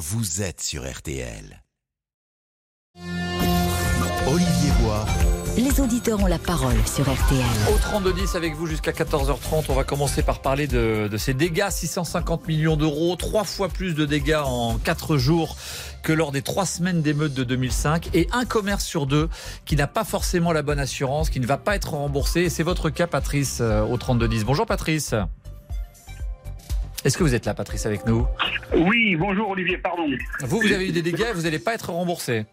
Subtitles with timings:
[0.00, 1.62] vous êtes sur RTL.
[4.26, 5.04] Olivier Bois.
[5.58, 7.44] Les auditeurs ont la parole sur RTL.
[7.68, 11.68] Au 32-10 avec vous jusqu'à 14h30, on va commencer par parler de, de ces dégâts.
[11.68, 15.58] 650 millions d'euros, trois fois plus de dégâts en quatre jours
[16.02, 19.28] que lors des trois semaines d'émeutes de 2005 et un commerce sur deux
[19.66, 22.40] qui n'a pas forcément la bonne assurance, qui ne va pas être remboursé.
[22.40, 24.44] Et c'est votre cas, Patrice, euh, au 32-10.
[24.44, 25.14] Bonjour, Patrice.
[27.04, 28.26] Est-ce que vous êtes là, Patrice, avec nous?
[28.76, 30.06] Oui, bonjour Olivier, pardon.
[30.40, 32.44] Vous, vous avez eu des dégâts vous n'allez pas être remboursé.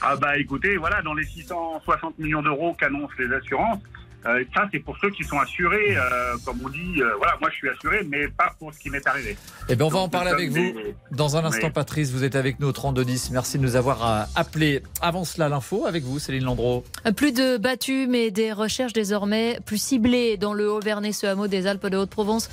[0.00, 3.80] Ah bah écoutez, voilà, dans les 660 millions d'euros qu'annoncent les assurances,
[4.28, 7.50] euh, ça c'est pour ceux qui sont assurés, euh, comme on dit, euh, voilà, moi
[7.50, 9.36] je suis assuré, mais pas pour ce qui m'est arrivé.
[9.68, 11.72] Eh bien, on va Donc, en parler avec vous des- dans un instant, Oui.
[11.72, 12.10] Patrice.
[12.12, 13.30] Vous êtes avec nous au 3210.
[13.30, 14.82] Merci de nous avoir appelés.
[15.00, 16.84] Avant cela, l'info avec vous, Céline Landreau.
[17.16, 21.66] Plus de battus, mais des recherches désormais plus ciblées dans le Haut-Vernay, ce hameau des
[21.66, 22.48] Alpes de Haute-Provence,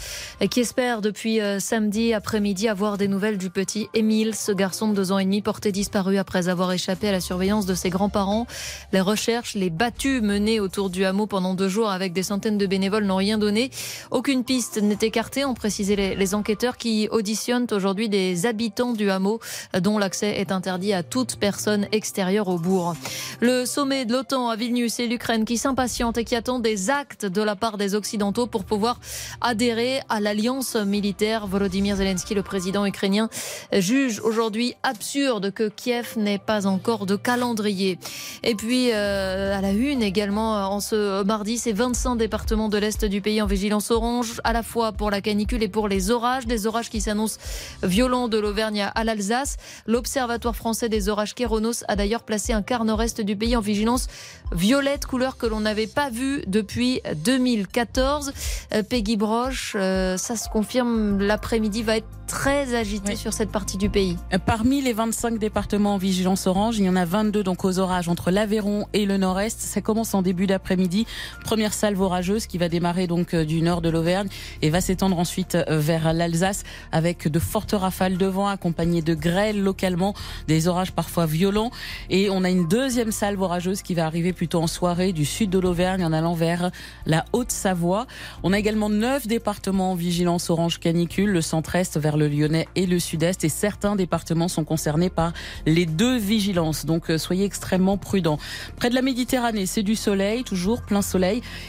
[0.49, 5.11] qui espère depuis samedi après-midi avoir des nouvelles du petit Émile, ce garçon de deux
[5.11, 8.47] ans et demi porté disparu après avoir échappé à la surveillance de ses grands-parents.
[8.91, 12.65] Les recherches, les battus menées autour du hameau pendant deux jours avec des centaines de
[12.65, 13.71] bénévoles n'ont rien donné.
[14.11, 19.39] Aucune piste n'est écartée, ont précisé les, enquêteurs qui auditionnent aujourd'hui des habitants du hameau
[19.79, 22.95] dont l'accès est interdit à toute personne extérieure au bourg.
[23.41, 27.25] Le sommet de l'OTAN à Vilnius et l'Ukraine qui s'impatiente et qui attend des actes
[27.25, 28.99] de la part des Occidentaux pour pouvoir
[29.41, 31.47] adhérer à l'alliance militaire.
[31.47, 33.29] Volodymyr Zelensky, le président ukrainien,
[33.71, 37.99] juge aujourd'hui absurde que Kiev n'ait pas encore de calendrier.
[38.43, 43.05] Et puis, euh, à la une également, en ce mardi, c'est 25 départements de l'Est
[43.05, 46.47] du pays en vigilance orange, à la fois pour la canicule et pour les orages.
[46.47, 47.37] Des orages qui s'annoncent
[47.83, 49.57] violents de l'Auvergne à l'Alsace.
[49.85, 54.07] L'Observatoire français des orages Kéronos a d'ailleurs placé un quart nord-est du pays en vigilance
[54.51, 58.33] violette, couleur que l'on n'avait pas vue depuis 2014.
[58.73, 63.17] Euh, Peggy Broche, euh, ça se confirme, l'après-midi va être très agité Oui.
[63.17, 64.17] sur cette partie du pays.
[64.47, 68.09] Parmi les 25 départements en vigilance orange, il y en a 22 donc aux orages
[68.09, 69.59] entre l'Aveyron et le Nord-Est.
[69.59, 71.05] Ça commence en début d'après-midi.
[71.43, 74.27] Première salve orageuse qui va démarrer donc euh, du nord de l'Auvergne
[74.61, 79.13] et va s'étendre ensuite euh, vers l'Alsace avec de fortes rafales de vent accompagnées de
[79.13, 80.13] grêles localement,
[80.47, 81.71] des orages parfois violents.
[82.09, 85.49] Et on a une deuxième salve orageuse qui va arriver plutôt en soirée du sud
[85.49, 86.71] de l'Auvergne en allant vers
[87.05, 88.07] la Haute-Savoie.
[88.43, 92.85] On a également neuf départements en vigilance orange canicule, le centre-est vers le Lyonnais et
[92.85, 93.43] le sud-est.
[93.43, 95.33] Et certains départements sont concernés par
[95.65, 96.85] les deux vigilances.
[96.85, 98.39] Donc euh, soyez extrêmement prudents.
[98.77, 101.24] Près de la Méditerranée, c'est du soleil, toujours plein soleil.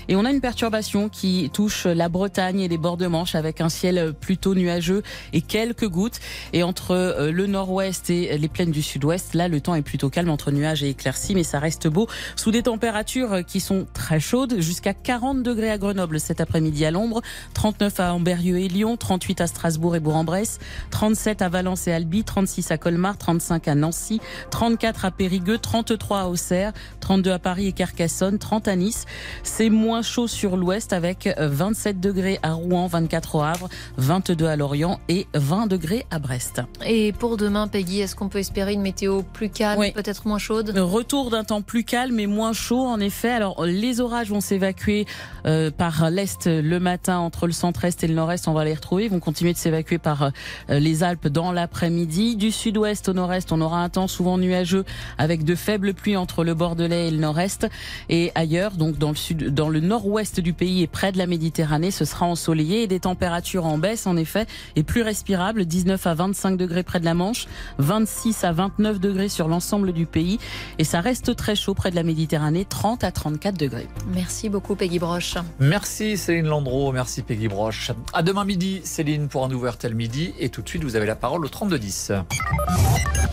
[0.09, 3.61] Et on a une perturbation qui touche la Bretagne et les bords de Manche avec
[3.61, 5.03] un ciel plutôt nuageux
[5.33, 6.21] et quelques gouttes.
[6.53, 10.11] Et entre euh, le nord-ouest et les plaines du sud-ouest, là, le temps est plutôt
[10.11, 12.07] calme entre nuages et éclaircies, mais ça reste beau
[12.37, 16.91] sous des températures qui sont très chaudes, jusqu'à 40 degrés à Grenoble cet après-midi à
[16.91, 17.23] l'ombre,
[17.55, 20.59] 39 à Amberieu et Lyon, 38 à Strasbourg et Bourg-en-Bresse,
[20.91, 26.21] 37 à Valence et Albi, 36 à Colmar, 35 à Nancy, 34 à Périgueux, 33
[26.21, 29.07] à Auxerre, 32 à Paris et Carcassonne, 30 à Nice.
[29.49, 34.45] C'est moins chaud sur l'ouest avec euh, 27 degrés à Rouen, 24 au Havre, 22
[34.45, 36.61] à Lorient et 20 degrés à Brest.
[36.85, 39.93] Et pour demain, Peggy, est-ce qu'on peut espérer une météo plus calme, Oui.
[39.93, 40.75] peut-être moins chaude?
[40.77, 43.31] Retour d'un temps plus calme et moins chaud en effet.
[43.31, 45.07] Alors les orages vont s'évacuer
[45.47, 48.49] euh, par l'est le matin entre le centre-est et le nord-est.
[48.49, 49.05] On va les retrouver.
[49.05, 50.31] Ils vont continuer de s'évacuer par euh,
[50.69, 52.37] les Alpes dans l'après-midi.
[52.37, 54.85] Du sud-ouest au nord-est, on aura un temps souvent nuageux
[55.17, 57.67] avec de faibles pluies entre le Bordelais et le nord-est.
[58.11, 61.27] Et ailleurs, donc dans le sud, dans le nord-ouest du pays et près de la
[61.27, 65.65] Méditerranée, ce sera ensoleillé et des températures en baisse en effet et plus respirables.
[65.65, 67.47] 19 à 25 degrés près de la Manche,
[67.79, 70.39] 26 à 29 degrés sur l'ensemble du pays.
[70.79, 73.89] Et ça reste très chaud près de la Méditerranée, 30 à 34 degrés.
[74.13, 75.35] Merci beaucoup, Peggy Broche.
[75.59, 77.93] Merci Céline Landreau, merci Peggy Broche.
[78.13, 80.33] À demain midi, Céline, pour un nouveau RTL Midi.
[80.39, 82.13] Et tout de suite, vous avez la parole au 3210.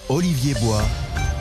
[0.10, 0.82] Olivier Bois.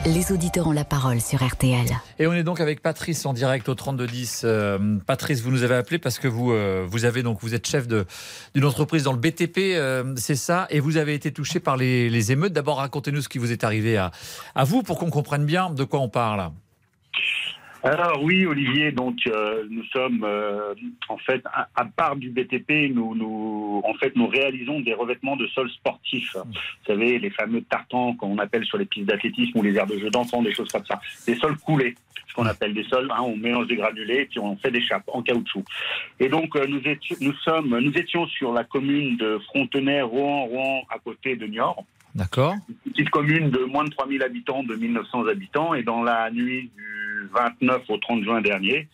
[0.05, 1.85] Les auditeurs ont la parole sur RTL.
[2.19, 4.41] Et on est donc avec Patrice en direct au 3210.
[4.43, 6.85] Euh, Patrice, vous nous avez appelé parce que vous, euh,
[7.53, 11.61] êtes chef d'une entreprise dans le BTP, euh, c'est ça, et vous avez été touché
[11.61, 12.51] par les, les émeutes.
[12.51, 14.11] D'abord, racontez-nous ce qui vous est arrivé à,
[14.55, 16.51] à vous pour qu'on comprenne bien de quoi on parle.
[17.85, 20.73] Alors oui, Olivier, donc euh, nous sommes euh,
[21.09, 25.35] en fait à, à part du BTP, nous, nous en fait nous réalisons des revêtements
[25.35, 26.33] de sol sportifs.
[26.33, 26.53] Vous
[26.87, 30.09] savez les fameux tartans qu'on appelle sur les pistes d'athlétisme ou les aires de jeux
[30.09, 31.95] d'enfants, des choses comme ça, des sols coulés,
[32.29, 33.11] ce qu'on appelle des sols.
[33.11, 35.65] Hein, on mélange des granulés puis on fait des chapes en caoutchouc.
[36.21, 40.45] Et donc euh, nous étions, nous sommes, nous étions sur la commune de Frontenay, Rouen,
[40.45, 41.83] Rouen, à côté de Niort
[42.15, 42.55] D'accord
[42.85, 45.73] une petite commune de moins de 3000 habitants, de 1900 habitants.
[45.73, 48.87] Et dans la nuit du 29 au 30 juin dernier,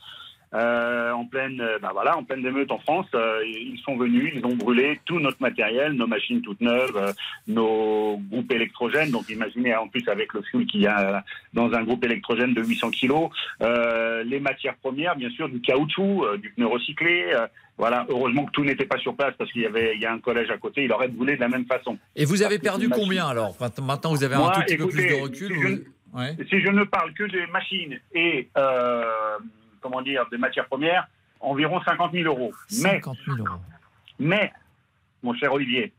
[0.56, 3.06] euh, en pleine, euh, bah voilà, en pleine émeute en France.
[3.14, 7.14] Euh, ils sont venus, ils ont brûlé tout notre matériel, nos machines toutes neuves,
[7.48, 9.12] nos groupes électrogènes.
[9.12, 11.24] Donc imaginez en plus avec le fuel qu'il y a
[11.54, 13.30] dans un groupe électrogène de 800 kilos,
[13.62, 17.32] les matières premières, bien sûr, du caoutchouc, du pneu recyclé.
[17.80, 20.12] Voilà, heureusement que tout n'était pas sur place parce qu'il y avait, il y a
[20.14, 20.84] un collège à côté.
[20.84, 21.98] Il aurait brûlé de la même façon.
[22.16, 24.88] Et vous avez Parce perdu combien alors Maintenant- vous avez Moi, un tout petit peu
[24.90, 25.48] plus de recul.
[25.48, 26.36] si vous- je- Ouais.
[26.50, 29.04] Si je ne parle que des machines et euh,
[29.80, 31.08] comment dire des matières premières,
[31.40, 32.52] environ 50 000 euros.
[32.84, 33.60] Mais 50 000 euros.
[34.18, 34.52] Mais,
[35.24, 35.94] mon cher Olivier,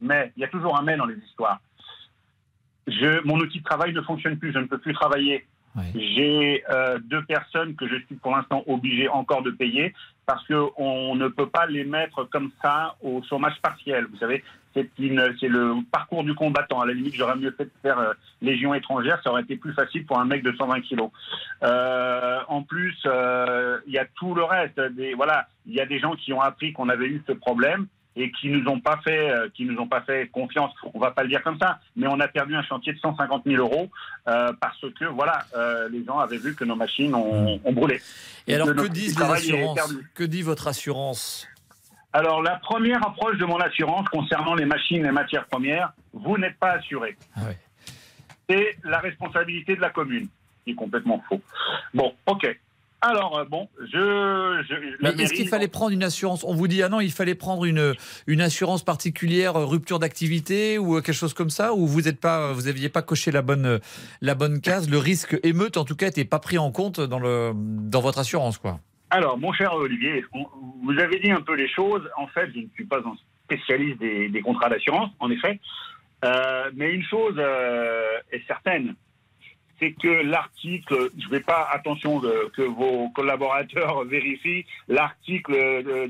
[0.00, 1.60] mais il y a toujours un mais dans les histoires.
[2.86, 5.46] Je, mon outil de travail ne fonctionne plus, je ne peux plus travailler.
[5.94, 9.92] J'ai euh, deux personnes que je suis pour l'instant obligé encore de payer
[10.26, 14.06] parce qu'on ne peut pas les mettre comme ça au chômage partiel.
[14.10, 14.42] Vous savez,
[14.74, 16.80] c'est le parcours du combattant.
[16.80, 18.12] À la limite, j'aurais mieux fait de faire euh,
[18.42, 21.10] Légion étrangère, ça aurait été plus facile pour un mec de 120 kilos.
[21.62, 24.80] Euh, en plus, euh, il y a tout le reste.
[25.16, 28.30] Voilà, il y a des gens qui ont appris qu'on avait eu ce problème et
[28.30, 30.72] qui nous ont pas fait, euh, qui nous ont pas fait confiance.
[30.92, 33.42] On va pas le dire comme ça, mais on a perdu un chantier de 150
[33.44, 33.90] 000 euros
[34.28, 38.00] euh, parce que voilà, euh, les gens avaient vu que nos machines ont, ont brûlé.
[38.46, 40.10] Et alors, que que notre disent les travail est assurances perdu.
[40.14, 41.48] Que dit votre assurance?
[42.12, 46.38] Alors, la première approche de mon assurance concernant les machines et les matières premières, vous
[46.38, 47.16] n'êtes pas assuré.
[47.36, 47.40] Ah.
[48.48, 50.28] C'est la responsabilité de la commune,
[50.64, 51.40] qui est complètement faux.
[51.92, 52.56] Bon, ok.
[53.00, 54.62] Alors, euh, bon, je.
[54.66, 56.42] je Mais est-ce qu'il fallait prendre une assurance?
[56.42, 57.94] On vous dit, ah non, il fallait prendre une,
[58.26, 61.74] une assurance particulière, euh, rupture d'activité ou euh, quelque chose comme ça?
[61.74, 63.78] Ou vous n'aviez pas, vous aviez pas coché la bonne,
[64.22, 64.88] la bonne case?
[64.88, 68.18] Le risque émeute, en tout cas, n'était pas pris en compte dans, le, dans votre
[68.18, 68.80] assurance, quoi.
[69.10, 70.46] Alors, mon cher Olivier, on-
[70.82, 72.02] vous avez dit un peu les choses.
[72.16, 73.14] En fait, je ne suis pas un
[73.44, 75.60] spécialiste des, des contrats d'assurance, en effet.
[76.24, 78.94] Euh, mais une chose euh, est certaine,
[79.80, 86.08] c'est que l'article, je ne vais pas, attention de- que vos collaborateurs vérifient, l'article euh,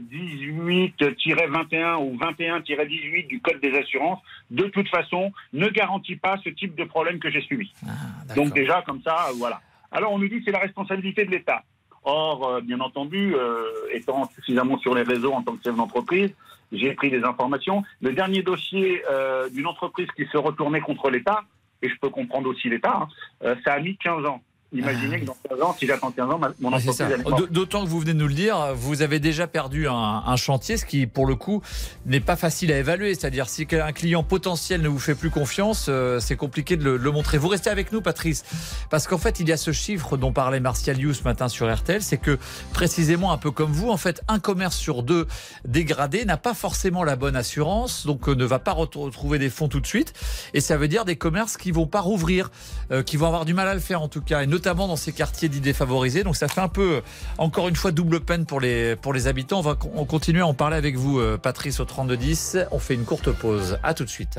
[0.99, 4.20] 18-21 ou 21-18 du Code des assurances,
[4.50, 7.72] de toute façon, ne garantit pas ce type de problème que j'ai subi.
[7.87, 9.61] Ah, Donc déjà, comme ça, euh, voilà.
[9.93, 11.62] Alors on nous dit que c'est la responsabilité de l'État.
[12.02, 16.34] Or, euh, bien entendu, euh, étant suffisamment sur les réseaux en tant que chef d'entreprise,
[16.72, 17.82] j'ai pris des informations.
[18.02, 21.44] Le dernier dossier euh, d'une entreprise qui se retournait contre l'État,
[21.84, 23.08] et je peux comprendre aussi l'État, hein,
[23.42, 24.40] euh, ça a mis 15 ans.
[24.75, 28.00] Imaginez que dans 15 ans, si j'attends 15 ans, mon entreprise, elle D'autant que vous
[28.00, 29.93] venez de nous le dire, vous avez déjà perdu un,
[30.26, 31.62] un chantier, ce qui, pour le coup,
[32.06, 33.15] n'est pas facile à évaluer.
[33.15, 36.97] C'est-à-dire, si un client potentiel ne vous fait plus confiance, euh, c'est compliqué de le,
[36.97, 37.38] le montrer.
[37.38, 38.44] Vous restez avec nous, Patrice,
[38.91, 41.73] parce qu'en fait, il y a ce chiffre dont parlait Martial You ce matin sur
[41.73, 42.38] RTL, c'est que,
[42.73, 45.26] précisément, un peu comme vous, en fait, un commerce sur deux
[45.65, 49.50] dégradé n'a pas forcément la bonne assurance, donc euh, ne va pas ret- retrouver des
[49.50, 50.12] fonds tout de suite.
[50.53, 52.50] Et ça veut dire des commerces qui vont pas rouvrir,
[52.91, 54.96] euh, qui vont avoir du mal à le faire en tout cas, et notamment dans
[54.96, 56.25] ces quartiers dits défavorisés.
[56.25, 57.02] Donc ça fait un peu,
[57.37, 59.58] encore une fois, double peine pour les, pour les habitants.
[59.58, 62.56] On va con- on continue à en parler avec vous, euh, Patrice, au 3210.
[62.70, 63.78] On fait une courte pause.
[63.82, 64.38] À tout de suite.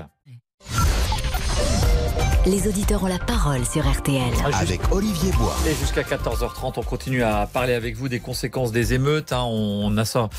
[2.47, 4.21] Les auditeurs ont la parole sur RTL.
[4.53, 5.55] Avec Olivier Bois.
[5.67, 9.33] Et jusqu'à 14h30, on continue à parler avec vous des conséquences des émeutes.
[9.33, 9.41] hein.
[9.47, 10.29] On a ça,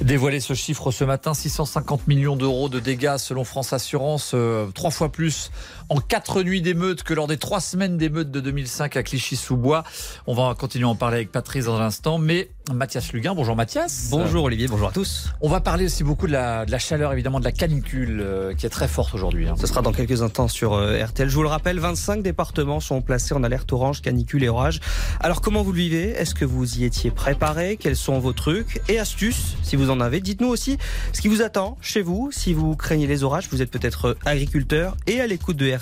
[0.00, 4.90] dévoilé ce chiffre ce matin 650 millions d'euros de dégâts selon France Assurance, euh, trois
[4.90, 5.52] fois plus
[5.92, 9.84] en quatre nuits d'émeutes que lors des trois semaines d'émeutes de 2005 à Clichy-sous-Bois.
[10.26, 13.56] On va continuer à en parler avec Patrice dans un instant, mais Mathias Luguin, bonjour
[13.56, 14.08] Mathias.
[14.10, 15.28] Bonjour Olivier, bonjour à tous.
[15.42, 18.54] On va parler aussi beaucoup de la, de la chaleur, évidemment, de la canicule euh,
[18.54, 19.46] qui est très forte aujourd'hui.
[19.46, 19.54] hein.
[19.60, 21.28] Ce sera dans quelques instants sur euh, RTL.
[21.28, 24.80] Je vous le rappelle, 25 départements sont placés en alerte orange, canicule et orage.
[25.20, 26.08] Alors comment vous le vivez?
[26.12, 27.76] Est-ce que vous y étiez préparé?
[27.76, 28.80] Quels sont vos trucs?
[28.88, 30.78] Et astuces Si vous en avez, dites-nous aussi
[31.12, 32.30] ce qui vous attend chez vous.
[32.32, 35.81] Si vous craignez les orages, vous êtes peut-être agriculteur et à l'écoute de RTL.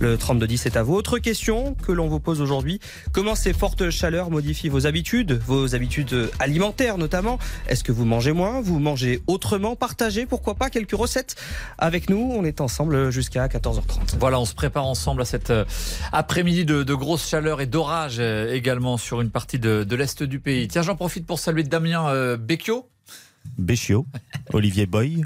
[0.00, 0.94] Le 3210 est à vous.
[0.94, 2.80] Autre question que l'on vous pose aujourd'hui.
[3.12, 7.38] Comment ces fortes chaleurs modifient vos habitudes Vos habitudes alimentaires notamment?
[7.68, 9.76] Est-ce que vous mangez moins Vous mangez autrement?
[9.76, 11.36] Partagez pourquoi pas quelques recettes
[11.78, 12.32] avec nous.
[12.34, 14.16] On est ensemble jusqu'à 14h30.
[14.18, 15.64] Voilà, on se prépare ensemble à cette euh,
[16.12, 20.22] après-midi de, de grosse chaleur et d'orage euh, également sur une partie de, de l'est
[20.22, 20.68] du pays.
[20.68, 22.88] Tiens, j'en profite pour saluer Damien euh, Becchio.
[23.58, 24.06] Béchiot,
[24.52, 25.24] Olivier Boy.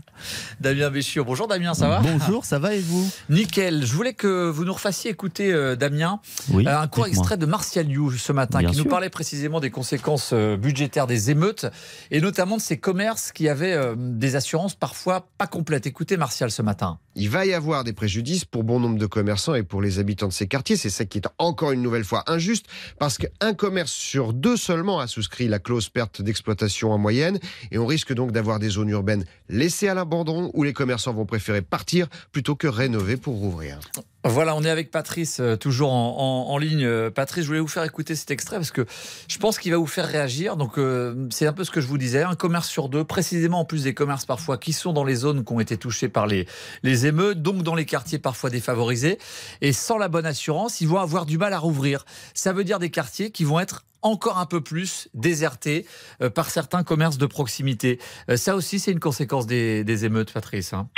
[0.60, 1.24] Damien Becchio.
[1.24, 3.84] Bonjour Damien, ça va Bonjour, ça va et vous Nickel.
[3.86, 6.66] Je voulais que vous nous refassiez écouter, euh, Damien, Oui.
[6.66, 9.70] euh, un court extrait de Martial You ce matin Bien qui nous parlait précisément des
[9.70, 11.66] conséquences euh, budgétaires des émeutes
[12.10, 15.86] et notamment de ces commerces qui avaient euh, des assurances parfois pas complètes.
[15.86, 16.98] Écoutez Martial ce matin.
[17.16, 20.28] Il va y avoir des préjudices pour bon nombre de commerçants et pour les habitants
[20.28, 20.76] de ces quartiers.
[20.76, 22.66] C'est ça qui est encore une nouvelle fois injuste
[22.98, 27.38] parce qu'un commerce sur deux seulement a souscrit la clause perte d'exploitation en moyenne
[27.72, 31.26] et on risque donc d'avoir des zones urbaines laissées à l'abandon où les commerçants vont
[31.26, 33.80] préférer partir plutôt que rénover pour rouvrir.
[34.22, 36.16] Voilà, on est avec Patrice, euh, toujours en,
[36.48, 36.84] en- en ligne.
[36.84, 38.84] Euh, Patrice, je voulais vous faire écouter cet extrait parce que
[39.28, 40.56] je pense qu'il va vous faire réagir.
[40.58, 42.22] Donc, euh, c'est un peu ce que je vous disais.
[42.22, 45.42] Un commerce sur deux, précisément en plus des commerces parfois qui sont dans les zones
[45.42, 46.46] qui ont été touchées par les,
[46.82, 49.18] les émeutes, donc dans les quartiers parfois défavorisés.
[49.62, 52.04] Et sans la bonne assurance, ils vont avoir du mal à rouvrir.
[52.34, 55.86] Ça veut dire des quartiers qui vont être encore un peu plus désertés
[56.20, 57.98] euh, par certains commerces de proximité.
[58.28, 60.74] Euh, ça aussi, c'est une conséquence des, des émeutes, Patrice.
[60.74, 60.88] hein.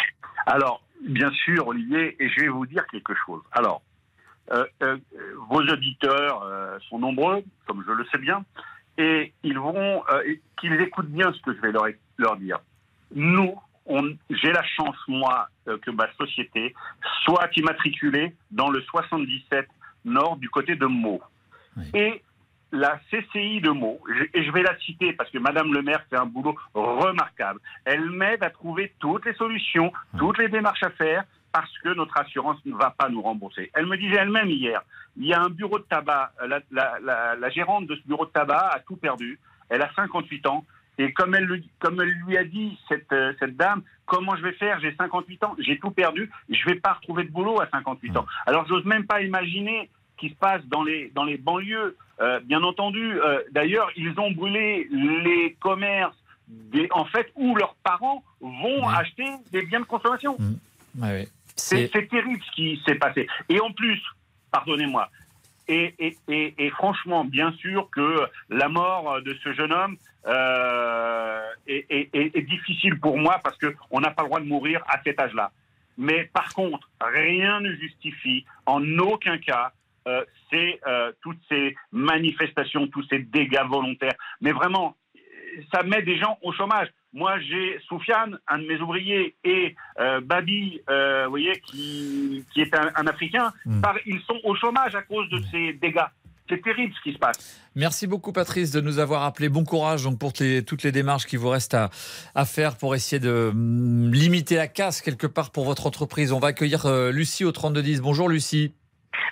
[0.47, 3.43] Alors, bien sûr, Olivier, et je vais vous dire quelque chose.
[3.53, 3.83] Alors,
[4.53, 4.97] euh, euh,
[5.49, 8.45] vos auditeurs euh, sont nombreux, comme je le sais bien,
[8.99, 11.87] et ils vont, euh, qu'ils écoutent bien ce que je vais leur,
[12.19, 12.59] leur dire.
[13.15, 13.55] Nous,
[13.87, 16.75] on- j'ai la chance, moi, euh, que ma société
[17.25, 19.67] soit immatriculée dans le 77
[20.05, 21.23] Nord du côté de Meaux.
[21.95, 22.23] Et
[22.73, 24.01] la CCI de Meaux,
[24.35, 27.61] et je vais la citer parce que Madame le maire fait un boulot remarquable.
[27.85, 32.19] Elle m'aide à trouver toutes les solutions, toutes les démarches à faire parce que notre
[32.19, 33.71] assurance ne va pas nous rembourser.
[33.75, 34.83] Elle me disait elle-même hier,
[35.19, 38.25] il y a un bureau de tabac, la, la- la- la gérante de ce bureau
[38.25, 39.39] de tabac a tout perdu.
[39.69, 40.65] Elle a 58 ans.
[40.99, 44.43] Et comme elle, le- comme elle lui a dit, cette, euh, cette dame, comment je
[44.43, 44.79] vais faire?
[44.81, 48.27] J'ai 58 ans, j'ai tout perdu, je vais pas retrouver de boulot à 58 ans.
[48.47, 51.97] Alors j'ose même pas imaginer ce qui se passe dans les, dans les banlieues.
[52.21, 56.17] Euh, bien entendu, euh, d'ailleurs, ils ont brûlé les commerces
[56.47, 60.37] des, en fait, où leurs parents vont acheter des biens de consommation.
[60.99, 61.29] Ouais, ouais.
[61.57, 63.27] C'est terrible ce qui s'est passé.
[63.49, 64.01] Et en plus,
[64.51, 65.09] pardonnez-moi,
[65.69, 71.41] et, et, et, et franchement, bien sûr que la mort de ce jeune homme euh,
[71.67, 75.19] est- est difficile pour moi parce qu'on n'a pas le droit de mourir à cet
[75.21, 75.51] âge-là.
[75.99, 79.73] Mais par contre, rien ne justifie en aucun cas
[80.09, 84.15] euh, ces, euh, toutes ces manifestations, tous ces dégâts volontaires.
[84.41, 84.97] Mais vraiment,
[85.73, 86.89] ça met des gens au chômage.
[87.15, 92.75] Moi, j'ai Soufiane, un de mes ouvriers, et euh, Babi, vous voyez, qui, qui est
[92.75, 93.53] un, un Africain.
[93.83, 96.09] Par- ils sont au chômage à cause de ces dégâts.
[96.49, 97.61] C'est terrible ce qui se passe.
[97.77, 99.49] Merci beaucoup Patrice de nous avoir appelé.
[99.49, 101.89] Bon courage donc pour les- toutes les démarches qui vous restent à,
[102.35, 106.33] à faire pour essayer de hum, limiter la casse quelque part pour votre entreprise.
[106.33, 108.01] On va accueillir euh, Lucie au 3210.
[108.03, 108.75] Bonjour Lucie.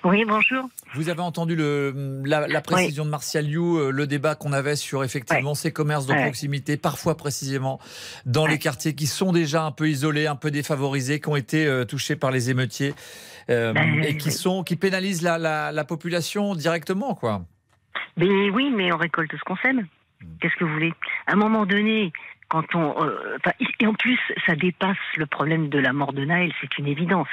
[0.04, 0.68] Oui, bonjour.
[0.94, 4.76] Vous avez entendu le, la, la précision de Martial You, euh, le débat qu'on avait
[4.76, 7.78] sur effectivement ces commerces de proximité, parfois précisément
[8.26, 11.66] dans les quartiers qui sont déjà un peu isolés, un peu défavorisés, qui ont été
[11.66, 12.94] euh, touchés par les émeutiers
[13.50, 17.42] euh, Ben, et qui sont qui pénalisent la, la, la population directement, quoi.
[18.16, 19.87] Mais oui, mais on récolte ce qu'on sème.
[20.40, 20.92] Qu'est-ce que vous voulez?
[21.26, 22.12] À un moment donné,
[22.49, 23.38] quand on, euh,
[23.78, 27.28] et en plus, ça dépasse le problème de la mort de Naël, c'est une évidence.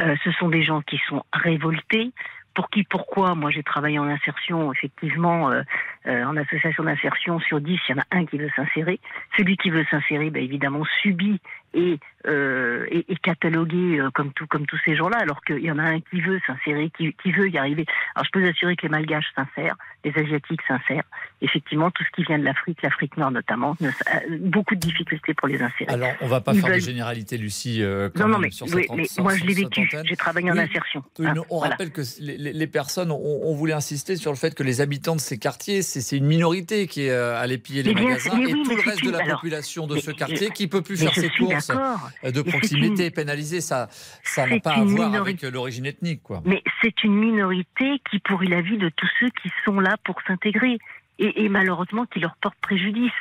[0.00, 2.12] Euh, ce sont des gens qui sont révoltés.
[2.54, 5.62] Pour qui, pourquoi Moi, j'ai travaillé en insertion, effectivement, euh,
[6.06, 7.40] euh, en association d'insertion.
[7.40, 9.00] Sur 10, il y en a un qui veut s'insérer.
[9.36, 11.40] Celui qui veut s'insérer, ben, évidemment, subit
[11.74, 15.70] et, euh, et, et catalogué euh, comme, tout, comme tous ces gens-là, alors qu'il y
[15.70, 17.84] en a un qui veut s'insérer, qui, qui veut y arriver.
[18.14, 21.02] Alors, je peux vous assurer que les Malgaches s'insèrent, les Asiatiques s'insèrent.
[21.42, 25.34] Effectivement, tout ce qui vient de l'Afrique, l'Afrique Nord notamment, ne- euh, beaucoup de difficultés
[25.34, 25.92] pour les insérer.
[25.92, 27.82] Alors, on va pas Ils faire de veulent- généralité, Lucie.
[27.82, 29.90] euh, quand Non, non, même, mais, sur oui, mais moi, je l'ai vécu.
[30.04, 31.00] J'ai travaillé en insertion.
[31.20, 31.72] Hein, mais on voilà.
[31.72, 35.20] rappelle que les, personnes, on, on voulait insister sur le fait que les habitants de
[35.20, 38.74] ces quartiers, c'est une minorité qui est euh, allée piller les Mais magasins et tout
[38.76, 41.28] le reste de la alors, population de ce quartier qui peut plus faire je ses
[41.30, 43.60] courses euh, de proximité une- pénalisée.
[43.60, 43.88] Ça,
[44.22, 45.44] ça n'a pas à voir minorité.
[45.46, 46.42] avec l'origine ethnique, quoi.
[46.44, 50.16] Mais c'est une minorité qui pourrit la vie de tous ceux qui sont là pour
[50.26, 50.78] s'intégrer.
[51.20, 53.12] Et, et malheureusement qui leur porte préjudice.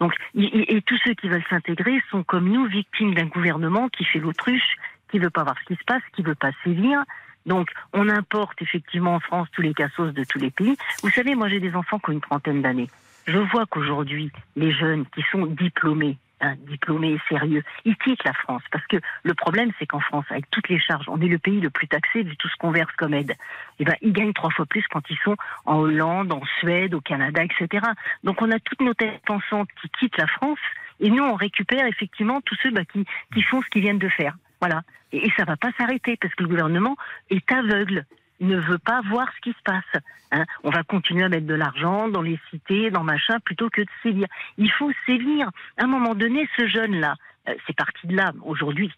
[0.00, 4.18] Donc, et tous ceux qui veulent s'intégrer sont comme nous victimes d'un gouvernement qui fait
[4.18, 4.76] l'autruche,
[5.10, 7.02] qui veut pas voir ce qui se passe, qui veut pas sévir.
[7.46, 10.76] Donc, on importe effectivement en France tous les cassos de tous les pays.
[11.04, 12.90] Vous savez, moi j'ai des enfants qui ont une trentaine d'années.
[13.28, 16.18] Je vois qu'aujourd'hui, les jeunes qui sont diplômés,
[16.66, 18.62] diplômés et sérieux, ils quittent la France.
[18.70, 21.60] Parce que le problème, c'est qu'en France, avec toutes les charges, on est le pays
[21.60, 23.34] le plus taxé vu tout ce qu'on verse comme aide.
[23.78, 27.00] Et ben, ils gagnent trois fois plus quand ils sont en Hollande, en Suède, au
[27.00, 27.86] Canada, etc.
[28.24, 30.58] Donc, on a toutes nos têtes pensantes qui quittent la France.
[31.00, 34.08] Et nous, on récupère effectivement tous ceux bah, qui, qui font ce qu'ils viennent de
[34.08, 34.36] faire.
[34.60, 34.82] Voilà.
[35.12, 36.96] Et, et ça va pas s'arrêter parce que le gouvernement
[37.30, 38.04] est aveugle.
[38.40, 40.02] Ne veut pas voir ce qui se passe.
[40.32, 40.44] hein.
[40.62, 43.88] On va continuer à mettre de l'argent dans les cités, dans machin, plutôt que de
[44.02, 44.26] sévir.
[44.58, 45.50] Il faut sévir.
[45.78, 47.14] À un moment donné, ce jeune-là,
[47.48, 48.32] euh, c'est parti de là.
[48.42, 48.92] Aujourd'hui,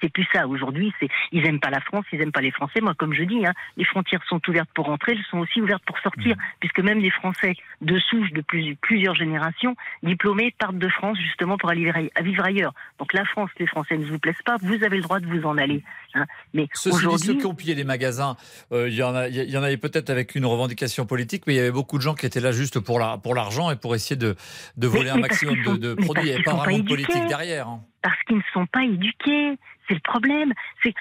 [0.00, 0.46] c'est plus ça.
[0.46, 2.80] Aujourd'hui, c'est ils aiment pas la France, ils aiment pas les Français.
[2.80, 5.82] Moi, comme je dis, hein, les frontières sont ouvertes pour rentrer, elles sont aussi ouvertes
[5.86, 10.88] pour sortir, puisque même les Français de souche de plus- plusieurs générations diplômés partent de
[10.88, 12.72] France justement pour aller vivre- ailleurs.
[12.98, 15.44] Donc la France, les Français ne vous plaisent pas, vous avez le droit de vous
[15.46, 15.82] en aller.
[16.14, 16.24] Hein.
[16.54, 18.36] Mais aujourd'hui, ceux qui ont pillé les magasins,
[18.72, 21.54] euh, il y, en a- il y en avait peut-être avec une revendication politique, mais
[21.54, 23.76] il y avait beaucoup de gens qui étaient là juste pour la- pour l'argent et
[23.76, 24.36] pour essayer de,
[24.76, 26.24] de voler Mais- un mais maximum de, produits.
[26.24, 27.68] Il n'y avait pas vraiment de politique derrière.
[27.68, 27.80] hein.
[28.06, 29.58] Parce qu'ils ne sont pas éduqués.
[29.88, 30.52] C'est le problème.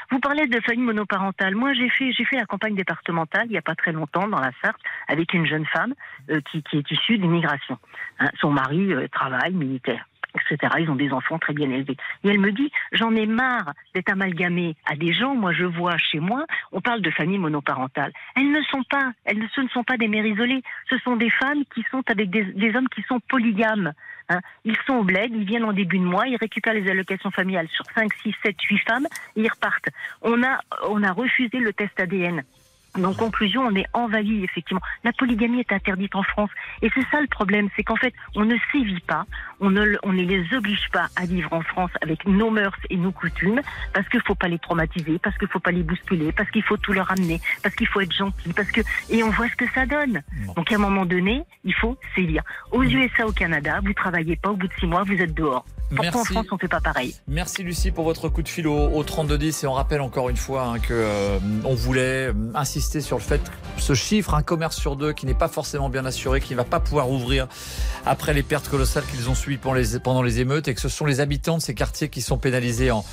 [0.09, 1.53] Vous parlez de famille monoparentale.
[1.53, 4.39] Moi, j'ai fait j'ai fait la campagne départementale il n'y a pas très longtemps dans
[4.39, 5.93] la Sarthe avec une jeune femme
[6.31, 7.77] euh, qui, est issue de l'immigration.
[8.19, 10.07] Hein, son mari euh, travaille militaire.
[10.36, 10.74] Etc.
[10.80, 11.98] Ils ont des enfants très bien élevés.
[12.24, 15.36] Et elle me dit, j'en ai marre d'être amalgamée à des gens.
[15.36, 18.12] Moi, je vois chez moi, on parle de famille monoparentale.
[18.36, 20.62] Elles ne sont pas, elles ne, ce ne sont pas des mères isolées.
[20.89, 23.94] Ce sont des femmes qui sont avec des, des hommes qui sont polygames.
[24.30, 24.39] Hein.
[24.63, 27.68] Ils sont au bled, ils viennent en début de mois, ils récupèrent les allocations familiales
[27.70, 29.89] sur 5, 6, 7, 8 femmes et ils repartent.
[30.22, 32.44] On a, on a refusé le test ADN.
[32.97, 34.81] Donc, conclusion, on est envahi, effectivement.
[35.03, 36.49] La polygamie est interdite en France.
[36.81, 39.25] Et c'est ça le problème, c'est qu'en fait, on ne sévit pas,
[39.59, 42.97] on ne, on ne les oblige pas à vivre en France avec nos mœurs et
[42.97, 43.61] nos coutumes,
[43.93, 46.77] parce qu'il faut pas les traumatiser, parce qu'il faut pas les bousculer, parce qu'il faut
[46.77, 49.65] tout leur amener, parce qu'il faut être gentil, parce que, et on voit ce que
[49.73, 50.21] ça donne.
[50.55, 52.43] Donc, à un moment donné, il faut sévir.
[52.71, 55.65] Aux USA, au Canada, vous travaillez pas, au bout de six mois, vous êtes dehors.
[55.89, 56.23] Pourquoi en.
[56.23, 57.15] France, on fait pas pareil?
[57.27, 60.37] Merci Lucie pour votre coup de fil au, au 3210 et on rappelle encore une
[60.37, 62.33] fois hein, que euh, on voulait euh,
[62.86, 66.06] sur le fait que ce chiffre, un commerce sur deux qui n'est pas forcément bien
[66.06, 67.48] assuré, qui ne va pas pouvoir ouvrir
[68.06, 70.89] après les pertes colossales qu'ils ont subies pendant les, pendant les émeutes et que ce
[70.89, 73.04] sont les habitants de ces quartiers qui sont pénalisés en,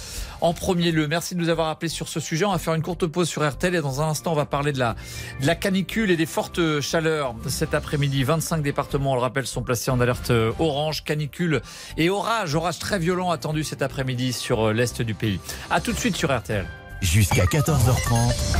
[0.40, 1.08] en premier lieu.
[1.08, 2.44] Merci de nous avoir appelé sur ce sujet.
[2.44, 4.72] On va faire une courte pause sur RTL et dans un instant on va parler
[4.72, 4.94] de la,
[5.40, 8.22] de la canicule et des fortes chaleurs cet après-midi.
[8.22, 11.62] 25 départements, on le rappelle, sont placés en alerte euh, orange, canicule
[11.96, 15.40] et orage, orage très violent attendu cet après-midi sur euh, l'est du pays.
[15.70, 16.66] À tout de suite sur RTL.
[17.02, 18.56] Jusqu'à 14h30,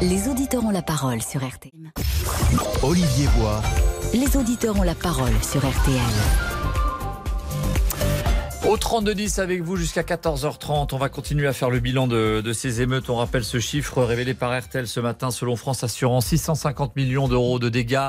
[0.00, 1.92] Les auditeurs ont la parole sur RTL.
[2.82, 3.60] Olivier Bois,
[4.14, 6.00] Les auditeurs ont la parole sur RTL.
[8.64, 12.52] Au 32-10 avec vous jusqu'à 14h30, on va continuer à faire le bilan de, de
[12.52, 13.10] ces émeutes.
[13.10, 17.58] On rappelle ce chiffre révélé par RTL ce matin selon France Assurance, 650 millions d'euros
[17.58, 18.08] de dégâts.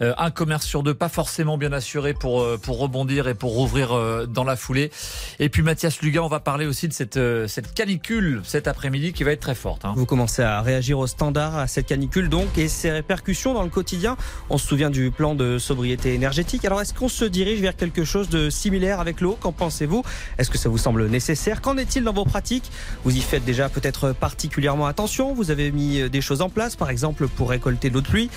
[0.00, 3.52] Euh, un commerce sur deux, pas forcément bien assuré pour, euh, pour rebondir et pour
[3.52, 4.90] rouvrir euh, dans la foulée.
[5.38, 9.22] Et puis Mathias Lugan, on va parler aussi de cette, cette canicule cet après-midi qui
[9.22, 9.84] va être très forte.
[9.84, 9.92] hein.
[9.96, 13.68] Vous commencez à réagir au standard à cette canicule donc et ses répercussions dans le
[13.70, 14.16] quotidien.
[14.48, 16.64] On se souvient du plan de sobriété énergétique.
[16.64, 19.36] Alors est-ce qu'on se dirige vers quelque chose de similaire avec l'eau?
[19.38, 19.89] Qu'en pensez-vous?
[20.38, 21.60] Est-ce que ça vous semble nécessaire?
[21.60, 22.70] Qu'en est-il dans vos pratiques?
[23.04, 25.34] Vous y faites déjà peut-être particulièrement attention.
[25.34, 28.30] Vous avez mis des choses en place, par exemple pour récolter de l'eau de pluie.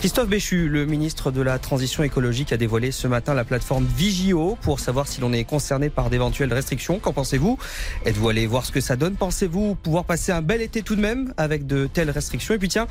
[0.00, 4.56] Christophe Béchu, le ministre de la Transition écologique, a dévoilé ce matin la plateforme Vigio
[4.62, 6.98] pour savoir si l'on est concerné par d'éventuelles restrictions.
[6.98, 7.58] Qu'en pensez-vous?
[8.06, 9.16] Êtes-vous allé voir ce que ça donne?
[9.16, 12.54] Pensez-vous pouvoir passer un bel été tout de même avec de telles restrictions?
[12.54, 12.86] Et puis tiens,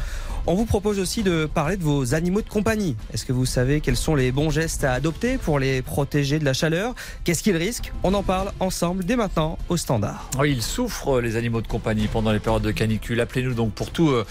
[0.46, 2.96] on vous propose aussi de parler de vos animaux de compagnie.
[3.12, 6.46] Est-ce que vous savez quels sont les bons gestes à adopter pour les protéger de
[6.46, 6.94] la chaleur?
[7.24, 7.92] Qu'est-ce qu'ils risquent?
[8.04, 10.30] On en parle ensemble dès maintenant au standard.
[10.46, 13.20] Ils souffrent, les animaux de compagnie, pendant les périodes de canicule.
[13.20, 14.10] Appelez-nous donc pour tout.
[14.10, 14.28] euh,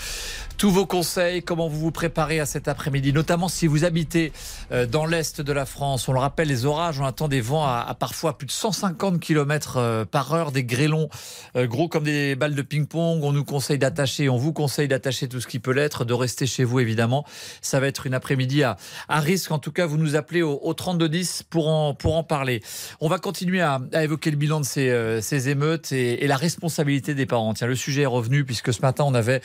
[0.59, 4.33] tous vos conseils, comment vous vous préparez à cet après-midi, notamment si vous habitez
[4.73, 6.09] euh, dans l'est de la France.
[6.09, 9.77] On le rappelle, les orages, on attend des vents à, parfois plus de 150 km
[9.77, 11.11] euh, par heure, des grêlons
[11.55, 13.23] euh, gros comme des balles de ping-pong.
[13.23, 16.49] On nous conseille d'attacher, on vous conseille d'attacher tout ce qui peut l'être, de rester
[16.49, 17.25] chez vous évidemment.
[17.62, 18.77] Ça va être une après-midi à,
[19.09, 19.53] risque.
[19.53, 22.64] En tout cas, vous nous appelez au, au 3210 pour en, pour en parler.
[23.01, 27.27] On va continuer à, évoquer le bilan de ces, ces émeutes et, la responsabilité des
[27.27, 27.55] parents.
[27.55, 29.40] Tiens, le sujet est revenu puisque ce matin, on avait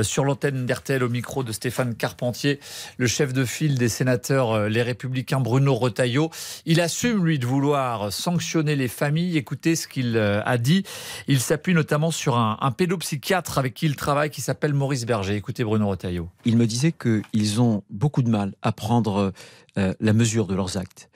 [0.00, 2.60] sur l'antenne d'RTL au micro de Stéphane Carpentier,
[2.96, 6.30] le chef de file des sénateurs euh, Les Républicains Bruno Retailleau.
[6.64, 9.36] Il assume, lui, de vouloir sanctionner les familles.
[9.36, 10.84] Écoutez ce qu'il euh, a dit.
[11.28, 15.34] Il s'appuie notamment sur un, pédopsychiatre avec qui il travaille qui s'appelle Maurice Berger.
[15.34, 16.30] Écoutez Bruno Retailleau.
[16.44, 19.32] Il me disait qu'ils ont beaucoup de mal à prendre
[19.76, 21.10] euh, la mesure de leurs actes.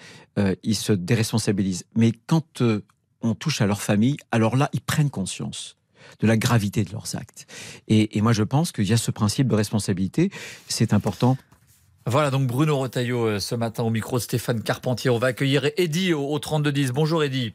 [0.62, 1.84] Ils se déresponsabilisent.
[1.96, 2.62] Mais quand
[3.22, 5.77] on touche à leur famille, alors là, ils prennent conscience
[6.20, 7.46] de la gravité de leurs actes.
[7.88, 10.30] Et, et moi, je pense qu'il y a ce principe de responsabilité.
[10.68, 11.36] C'est important
[12.06, 15.10] Voilà donc Bruno Retailleau euh, ce matin au micro de Stéphane Carpentier.
[15.10, 16.92] On va accueillir Eddy au, au 3210.
[16.92, 17.54] Bonjour Eddy.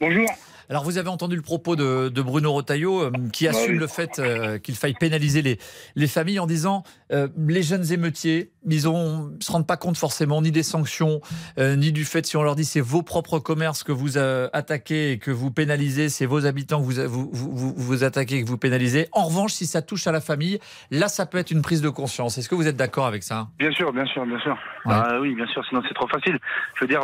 [0.00, 0.28] Bonjour.
[0.70, 3.78] Alors vous avez entendu le propos de, de Bruno Retailleau euh, qui assume oui.
[3.78, 5.58] le fait euh, qu'il faille pénaliser les,
[5.96, 10.42] les familles en disant euh, les jeunes émeutiers, ils ne se rendent pas compte forcément
[10.42, 11.22] ni des sanctions,
[11.58, 15.12] euh, ni du fait si on leur dit c'est vos propres commerces que vous attaquez
[15.12, 18.44] et que vous pénalisez, c'est vos habitants que vous, vous, vous, vous, vous attaquez et
[18.44, 19.08] que vous pénalisez.
[19.12, 20.58] En revanche, si ça touche à la famille,
[20.90, 22.36] là ça peut être une prise de conscience.
[22.36, 23.48] Est-ce que vous êtes d'accord avec ça?
[23.58, 24.58] Bien sûr, bien sûr, bien sûr.
[24.84, 24.94] Ouais.
[24.94, 26.38] Ah oui, bien sûr, sinon c'est trop facile.
[26.74, 27.02] Je veux dire,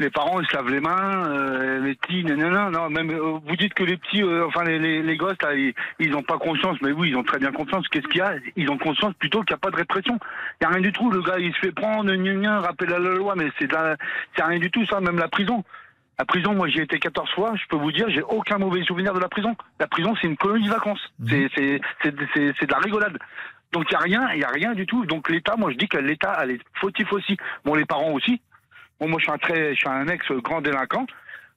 [0.00, 3.38] les parents ils se lavent les mains, euh, les petits, non, non, non, même euh,
[3.44, 6.22] vous dites que les petits, euh, enfin les, les, les gosses là, ils, ils ont
[6.22, 7.86] pas conscience, mais oui, ils ont très bien conscience.
[7.88, 8.34] Qu'est-ce qu'il y a?
[8.56, 10.18] Ils ont conscience plutôt qu'il n'y a pas de répression.
[10.60, 11.10] Il y a rien du tout.
[11.10, 13.96] Le gars, il se fait prendre, gna, gna, rappel à la loi, mais c'est la-
[14.36, 15.62] c'est rien du tout ça, même la prison.
[16.18, 17.52] La prison, moi, j'y ai été 14 fois.
[17.56, 19.56] Je peux vous dire, j'ai aucun mauvais souvenir de la prison.
[19.80, 21.12] La prison, c'est une colonie de vacances.
[21.26, 23.18] C'est, c'est, c'est, c'est, c'est de la rigolade.
[23.72, 25.06] Donc, il n'y a rien, il y a rien du tout.
[25.06, 27.36] Donc, l'État, moi, je dis que l'État, elle est fautif aussi.
[27.64, 28.40] Bon, les parents aussi.
[29.02, 31.04] Bon, moi, je suis un très, je suis un ex grand délinquant.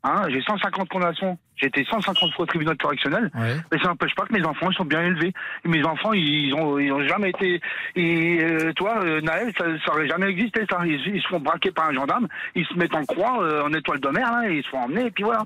[0.04, 1.38] Hein, j'ai 150 condamnations.
[1.58, 3.32] J'ai été 150 fois au tribunal correctionnel.
[3.72, 5.34] Mais ça n'empêche pas que mes enfants ils sont bien élevés.
[5.64, 7.62] Et mes enfants, ils ont, ils ont jamais été.
[7.96, 10.62] Et euh, toi, euh, Naël, ça, ça aurait jamais existé.
[10.70, 10.80] Ça.
[10.86, 12.28] Ils, ils se font braquer par un gendarme.
[12.56, 14.80] Ils se mettent en croix, euh, en étoile de mer, là, et ils se font
[14.80, 15.06] emmener.
[15.08, 15.44] Et puis voilà.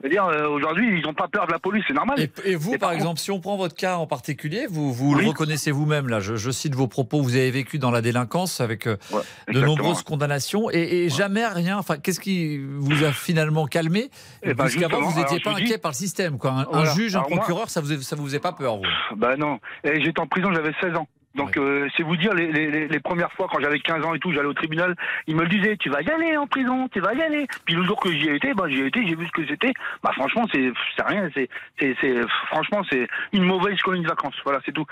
[0.00, 2.18] C'est-à-dire, aujourd'hui, ils n'ont pas peur de la police, c'est normal.
[2.18, 4.92] Et, et vous, Et par par exemple, si on prend votre cas en particulier, vous,
[4.92, 5.22] vous Oui.
[5.22, 8.60] le reconnaissez vous-même, là, je, je cite vos propos, vous avez vécu dans la délinquance
[8.60, 14.10] avec de nombreuses condamnations et, et jamais rien, enfin, qu'est-ce qui vous a finalement calmé
[14.42, 16.66] Eh ben, Puisqu'avant, justement, vous alors, pas je dis- inquiet par le système, quoi.
[16.72, 19.16] Un, juge, un moi- procureur, ça vous, ça vous faisait pas peur, vous?
[19.16, 19.58] Bah non.
[19.84, 21.08] Et j'étais en prison, j'avais 16 ans.
[21.34, 24.18] Donc euh, c'est vous dire les, les, les- premières fois quand j'avais 15 ans et
[24.18, 24.94] tout, j'allais au tribunal,
[25.26, 27.46] ils me le disaient, tu vas y aller en prison, tu vas y aller.
[27.64, 29.46] Puis le jour que j'y ai été, bah j'y ai été, j'ai vu ce que
[29.48, 29.72] c'était.
[30.02, 31.48] Bah franchement c'est c'est rien, c'est
[31.80, 34.34] c'est franchement c'est une mauvaise colonie de vacances.
[34.44, 34.84] Voilà c'est tout.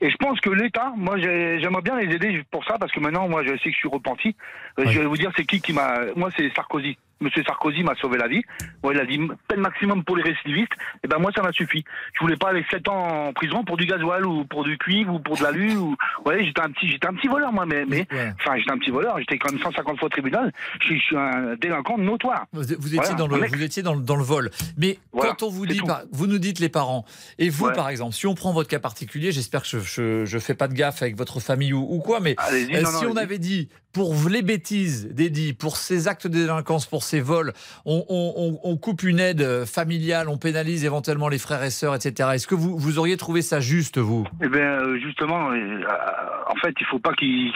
[0.00, 2.98] Et je pense que l'État, moi j'ai- j'aimerais bien les aider pour ça parce que
[2.98, 4.34] maintenant moi je sais que je suis repenti.
[4.78, 6.96] Euh, Je vais vous dire c'est qui qui m'a, moi c'est Sarkozy.
[7.20, 8.42] Monsieur Sarkozy m'a sauvé la vie.
[8.82, 10.72] Bon, il a dit peine maximum pour les récidivistes.
[11.04, 11.84] Et ben moi ça m'a suffi.
[12.14, 15.14] Je voulais pas aller 7 ans en prison pour du gasoil ou pour du cuivre
[15.14, 15.96] ou pour de l'alu ou
[16.26, 18.06] ouais j'étais un petit j'étais un petit voleur moi mais mais
[18.40, 20.52] enfin j'étais un petit voleur j'étais quand même 150 fois au tribunal.
[20.80, 22.46] Je, suis- je suis un délinquant notoire.
[22.52, 24.50] Vous, vous étiez, Voilà, dans, le, vous étiez dans, le, dans le vol.
[24.76, 27.04] Mais Voilà, quand on vous dit, par- vous nous dites les parents,
[27.38, 27.72] et vous Ouais.
[27.72, 30.66] par exemple, si on prend votre cas particulier, j'espère que je, je, je fais pas
[30.68, 33.68] de gaffe avec votre famille ou, ou quoi, mais euh, si non, on avait dit
[33.92, 37.52] pour les bêtises d'Eddie, pour ces actes de délinquance, pour ces vols,
[37.84, 41.94] on, on- on- coupe une aide euh, familiale, on pénalise éventuellement les frères et sœurs,
[41.94, 42.30] etc.
[42.34, 44.26] Est-ce que vous, vous auriez trouvé ça juste, vous?
[44.42, 45.86] Eh bien, euh, justement, euh, euh,
[46.48, 47.52] en fait, il faut pas qu'il,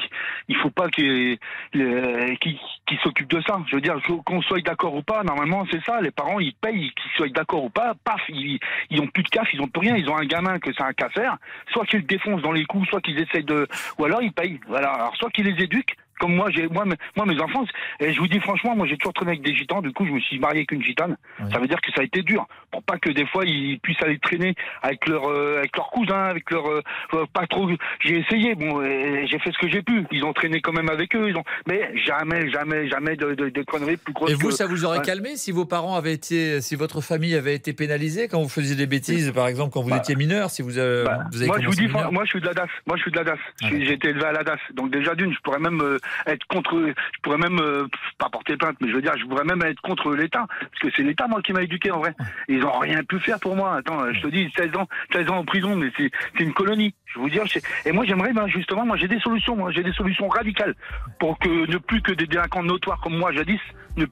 [0.49, 1.37] il faut pas qu'il,
[1.77, 3.59] euh, qu'il, qu'il s'occupe de ça.
[3.69, 6.01] Je veux dire, qu'on- qu'on soit d'accord ou pas, normalement, c'est ça.
[6.01, 7.95] Les parents, ils payent, qu'ils soient d'accord ou pas.
[8.05, 8.59] Paf, ils,
[8.91, 9.97] ils ont plus de CAF, ils ont plus rien.
[9.97, 11.39] Ils ont un gamin que c'est un cas faire.
[11.73, 13.67] Soit qu'ils le défoncent dans les coups, soit qu'ils essayent de,
[13.99, 14.61] ou alors ils payent.
[14.69, 14.91] Voilà.
[14.91, 15.97] Alors, soit qu'ils les éduquent.
[16.19, 17.65] Comme moi, j'ai, moi, mes- moi, mes enfants,
[18.01, 19.83] et je vous dis franchement, moi, j'ai toujours traîné avec des gitans.
[19.83, 21.17] Du coup, je me suis marié avec une gitane.
[21.53, 22.47] Ça veut dire que ça a été dur.
[22.71, 26.25] Pour pas que des fois, ils puissent aller traîner avec leur, euh, avec leurs cousins,
[26.25, 26.83] avec leur, euh,
[27.15, 27.69] euh, pas trop.
[28.01, 28.55] J'ai essayé.
[28.55, 30.05] Bon, euh, j'ai fait ce que j'ai pu.
[30.11, 31.29] Ils ont traîné quand même avec eux.
[31.29, 34.31] Ils ont, mais jamais, jamais, jamais de, de, de conneries plus grosses.
[34.31, 35.05] Et vous, que- ça vous aurait Ouais.
[35.05, 38.77] calmé si vos parents avaient été, si votre famille avait été pénalisée quand vous faisiez
[38.77, 41.61] des bêtises, par exemple quand vous Bah, étiez mineur, si vous, avez- vous avez moi,
[41.61, 42.69] je vous dis, mineur moi, je suis de la DAS.
[42.87, 43.39] Moi, je suis de la DAS.
[43.63, 44.59] Suis- J'ai été élevé à la DAS.
[44.75, 47.87] Donc, déjà, d'une, je pourrais même euh, être contre, je pourrais même, euh,
[48.19, 50.47] pas porter plainte, mais je veux dire, je pourrais même être contre l'État.
[50.49, 52.15] Parce que c'est l'État, moi, qui m'a éduqué, en vrai.
[52.49, 53.77] Ils ont rien pu faire pour moi.
[53.77, 56.95] Attends, je te dis, 16 ans, 16 ans en prison, mais c'est une colonie.
[57.07, 57.45] Je vous dire,
[57.85, 60.75] et moi, j'aimerais, ben, justement, moi, j'ai des solutions, moi, j'ai des solutions radicales
[61.19, 63.61] pour que ne plus que des délinquants notoires comme moi, jadis,
[63.97, 64.07] ne.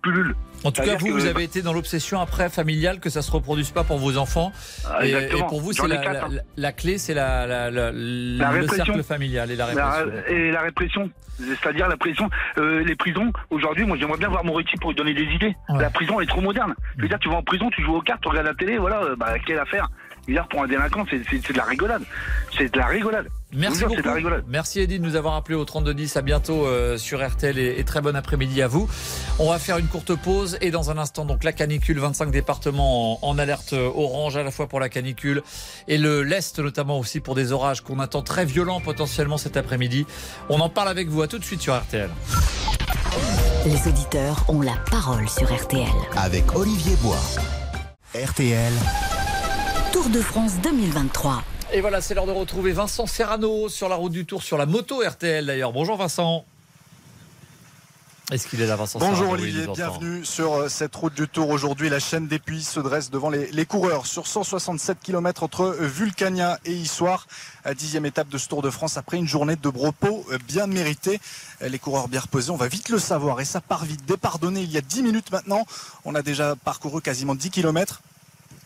[0.65, 3.31] En tout cas, vous, que- vous avez été dans l'obsession après familiale que ça se
[3.31, 4.51] reproduise pas pour vos enfants.
[4.91, 6.29] Ah, et, pour vous, J'en c'est la, la, hein.
[6.57, 8.85] la clé, c'est la, la, la- le répression.
[8.87, 10.35] cercle familial et la La- répression.
[10.35, 13.31] et la répression, c'est-à-dire la prison, euh, les prisons.
[13.51, 15.55] Aujourd'hui, moi, j'aimerais bien voir Moretti pour lui donner des idées.
[15.69, 16.75] La prison elle est trop moderne.
[16.97, 18.79] Je veux dire, tu vas en prison, tu joues aux cartes, tu regardes la télé,
[18.79, 19.89] voilà, euh, bah, quelle affaire.
[20.27, 22.03] Dire, pour un délinquant, c'est de la rigolade.
[22.57, 23.29] C'est de la rigolade.
[23.53, 24.01] Merci beaucoup.
[24.11, 24.45] rigolade.
[24.49, 26.17] Merci Eddy de nous avoir appelé au 3210.
[26.17, 28.89] À bientôt euh, sur RTL et, et très bon après-midi à vous.
[29.39, 33.23] On va faire une courte pause et dans un instant, donc la canicule, 25 départements
[33.23, 35.43] en, en alerte orange à la fois pour la canicule
[35.89, 40.07] et le l'Est notamment aussi pour des orages qu'on attend très violents potentiellement cet après-midi.
[40.49, 41.23] On en parle avec vous.
[41.23, 42.11] À tout de suite sur RTL.
[43.67, 45.87] Les auditeurs ont la parole sur RTL.
[46.17, 47.23] Avec Olivier Bois.
[48.15, 48.73] RTL.
[49.95, 51.45] Tour de France 2023.
[51.73, 54.67] Et voilà, c'est l'heure de retrouver Vincent Serrano sur la route du Tour, sur la
[54.67, 55.73] moto RTL d'ailleurs.
[55.73, 56.45] Bonjour Vincent.
[58.33, 61.49] Est-ce qu'il est là, Vincent Bonjour Olivier, bienvenue sur euh, cette route du Tour.
[61.51, 65.77] Aujourd'hui, la chaîne des puits se dresse devant les, les coureurs sur 167 km entre
[65.79, 67.29] Vulcania et Issoire.
[67.65, 70.67] À dixième étape de ce Tour de France après une journée de repos euh, bien
[70.67, 71.21] méritée.
[71.63, 74.05] Euh, Les coureurs bien reposés, on va vite le savoir et ça part vite.
[74.07, 75.65] Départ donné il y a 10 minutes maintenant.
[76.05, 78.01] On a déjà parcouru quasiment 10 km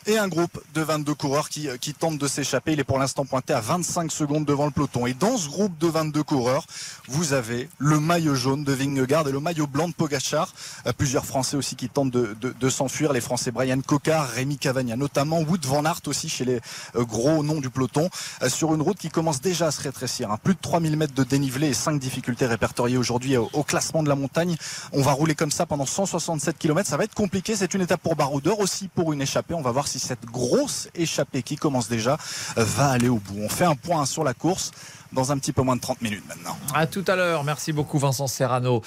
[0.07, 2.73] et un groupe de 22 coureurs qui, euh, qui tentent de s'échapper.
[2.73, 5.07] Il est pour l'instant pointé à 25 secondes devant le peloton.
[5.07, 6.67] Et dans ce groupe de 22 coureurs,
[7.09, 10.53] vous avez le maillot jaune de Vingegaard et le maillot blanc de Pogachar.
[10.87, 13.13] Euh, Plusieurs Français aussi qui tentent de, s'enfuir.
[13.13, 16.61] Les Français Brian Cocard, Rémi Cavagna notamment, Wood Van Aert aussi chez les
[16.97, 18.09] euh, gros noms du peloton.
[18.49, 20.31] Sur une route qui commence déjà à se rétrécir.
[20.31, 20.39] hein.
[20.43, 24.09] Plus de 3000 mètres de dénivelé et 5 difficultés répertoriées aujourd'hui au, au classement de
[24.09, 24.57] la montagne.
[24.93, 26.89] On va rouler comme ça pendant 167 km.
[26.89, 27.57] Ça va être compliqué.
[27.57, 29.55] C'est une étape pour Baroudeur aussi pour une échappée.
[29.55, 32.17] On va voir si cette grosse échappée qui commence déjà
[32.57, 33.41] va aller au bout.
[33.43, 34.71] On fait un point sur la course
[35.13, 36.57] dans un petit peu moins de 30 minutes maintenant.
[36.75, 37.43] À tout à l'heure.
[37.43, 38.83] Merci beaucoup Vincent Serrano.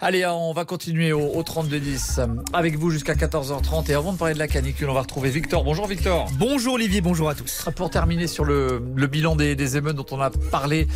[0.00, 3.88] Allez, on va continuer au, au 32-10 avec vous jusqu'à 14h30.
[3.90, 5.62] Et avant de parler de la canicule, on va retrouver Victor.
[5.62, 6.28] Bonjour Victor.
[6.38, 7.68] Bonjour Olivier, bonjour à tous.
[7.76, 10.88] Pour terminer sur le, le bilan des, des émeutes dont on a parlé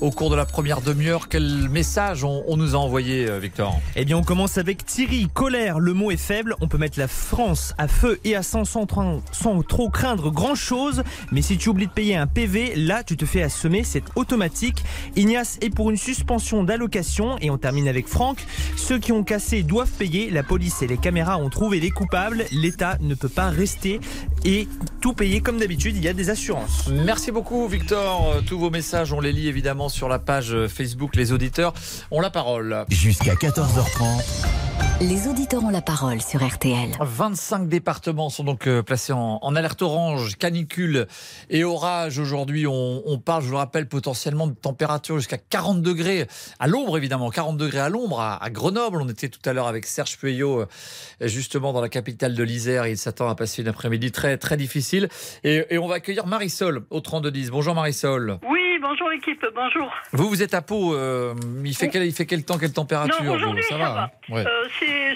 [0.00, 1.28] au cours de la première demi-heure.
[1.28, 5.28] Quel message on, nous a envoyé, euh, Victor Eh bien, on commence avec Thierry.
[5.32, 6.54] Colère, le mot est faible.
[6.60, 8.86] On peut mettre la France à feu et à sang sans,
[9.32, 11.02] sans trop craindre grand-chose.
[11.32, 13.84] Mais si tu oublies de payer un PV, là, tu te fais assommer.
[13.84, 14.82] C'est automatique.
[15.16, 17.36] Ignace est pour une suspension d'allocation.
[17.40, 18.38] Et on termine avec Franck.
[18.76, 20.30] Ceux qui ont cassé doivent payer.
[20.30, 22.44] La police et les caméras ont trouvé les coupables.
[22.52, 24.00] L'État ne peut pas rester
[24.44, 24.68] et
[25.00, 25.96] tout payer comme d'habitude.
[25.96, 26.88] Il y a des assurances.
[26.88, 28.42] Merci beaucoup, Victor.
[28.46, 31.72] Tous vos messages, on les lit évidemment sur la page Facebook Les Auditeurs
[32.10, 32.84] ont la parole.
[32.88, 34.69] Jusqu'à 14h30.
[35.00, 36.90] Les auditeurs ont la parole sur RTL.
[37.00, 41.06] 25 départements sont donc euh, placés en, en alerte orange, canicule
[41.48, 42.18] et orage.
[42.18, 46.26] Aujourd'hui, on, on, parle, je vous le rappelle, potentiellement de température jusqu'à 40 degrés
[46.58, 49.00] à l'ombre, évidemment, 40 degrés à l'ombre à, à, Grenoble.
[49.00, 50.66] On était tout à l'heure avec Serge Pueyo,
[51.22, 52.86] justement dans la capitale de l'Isère.
[52.86, 55.08] Il s'attend à passer une après-midi très, très difficile.
[55.44, 57.50] Et, et, on va accueillir Marisol au 3210.
[57.50, 58.38] Bonjour Marisol.
[58.48, 59.92] Oui, bonjour l'équipe, bonjour.
[60.12, 60.94] Vous, vous êtes à Pau.
[60.94, 64.02] Euh, il, fait quel, il fait quel temps, quelle température non, aujourd'hui, ça, ça, va.
[64.04, 64.44] hein ouais.
[64.46, 64.68] euh,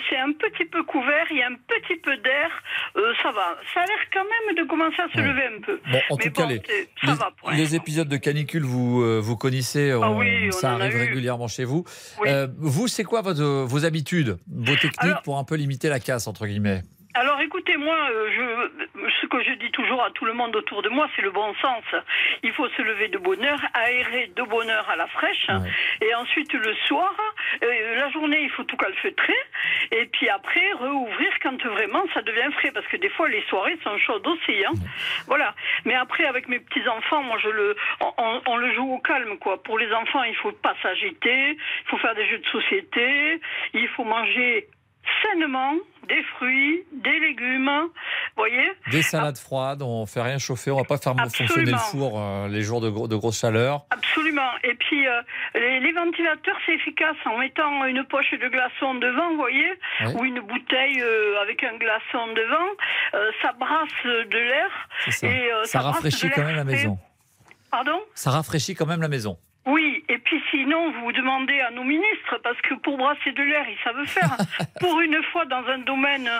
[0.08, 2.50] C'est un petit peu couvert, il y a un petit peu d'air,
[2.96, 3.56] euh, ça va.
[3.72, 5.26] Ça a l'air quand même de commencer à se ouais.
[5.26, 5.80] lever un peu.
[5.90, 9.02] Bon, en Mais tout bon, cas, les, ça les, va les épisodes de canicule, vous,
[9.02, 11.84] euh, vous connaissez, ah oui, on ça arrive régulièrement chez vous.
[12.20, 12.28] Oui.
[12.58, 16.26] Vous, c'est quoi votre, vos habitudes, vos techniques Alors- pour un peu limiter la casse,
[16.26, 16.82] entre guillemets?
[17.16, 20.82] Alors écoutez, moi, euh, je, ce que je dis toujours à tout le monde autour
[20.82, 21.84] de moi, c'est le bon sens.
[22.42, 25.46] Il faut se lever de bonne heure, aérer de bonne heure à la fraîche,
[26.00, 27.14] et ensuite le soir,
[27.62, 29.36] euh, la journée, il faut tout calfeutrer,
[29.92, 33.78] et puis après, rouvrir quand vraiment ça devient frais, parce que des fois, les soirées
[33.84, 34.64] sont chaudes aussi.
[34.64, 34.72] Hein.
[35.28, 35.54] Voilà.
[35.84, 37.76] Mais après, avec mes petits-enfants, moi, je le,
[38.18, 39.62] on, on le joue au calme, quoi.
[39.62, 43.40] Pour les enfants, il faut pas s'agiter, il faut faire des jeux de société,
[43.72, 44.66] il faut manger
[45.22, 45.74] sainement
[46.08, 47.70] des fruits, des légumes,
[48.36, 52.10] voyez Des salades froides, on fait rien chauffer, on va pas faire fonctionner le Absolument.
[52.10, 53.86] four euh, les jours de, gros- de grosse chaleur.
[53.90, 54.50] Absolument.
[54.64, 55.22] Et puis, euh,
[55.54, 59.72] les, les ventilateurs, c'est efficace en mettant une poche de glaçons devant, vous voyez,
[60.14, 63.24] ou une bouteille euh, avec un glaçon devant.
[63.42, 65.64] Ça brasse de l'air.
[65.64, 65.80] Ça.
[65.80, 66.98] Rafraîchit quand même la maison.
[67.70, 68.00] Pardon?
[68.14, 69.38] Ça rafraîchit quand même la maison.
[69.66, 73.64] Oui, et puis sinon, vous demandez à nos ministres, parce que pour brasser de l'air,
[73.68, 74.36] ils savent faire.
[74.80, 76.30] pour une fois, dans un domaine,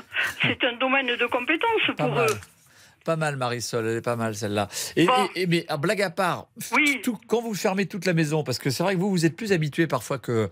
[0.43, 2.39] c'est un domaine de compétence pour eux.
[3.05, 4.67] Pas mal, Marisol, elle est pas mal celle-là.
[4.97, 5.13] Et, Bon.
[5.35, 6.47] et- et- mais à blague à part,
[7.03, 9.37] tout- quand vous fermez toute la maison, parce que c'est vrai que vous, vous êtes
[9.37, 10.49] plus habitué parfois que,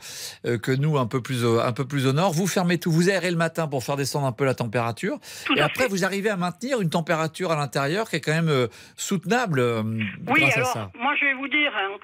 [0.46, 2.92] euh, que nous, un peu, plus au, un peu plus au nord, vous fermez tout,
[2.92, 5.18] vous aérez le matin pour faire descendre un peu la température.
[5.46, 5.88] Tout et après, fait.
[5.88, 9.82] vous arrivez à maintenir une température à l'intérieur qui est quand même euh, soutenable euh,
[10.28, 10.90] Oui, grâce à alors, ça.
[10.98, 11.96] moi je vais vous dire, hein,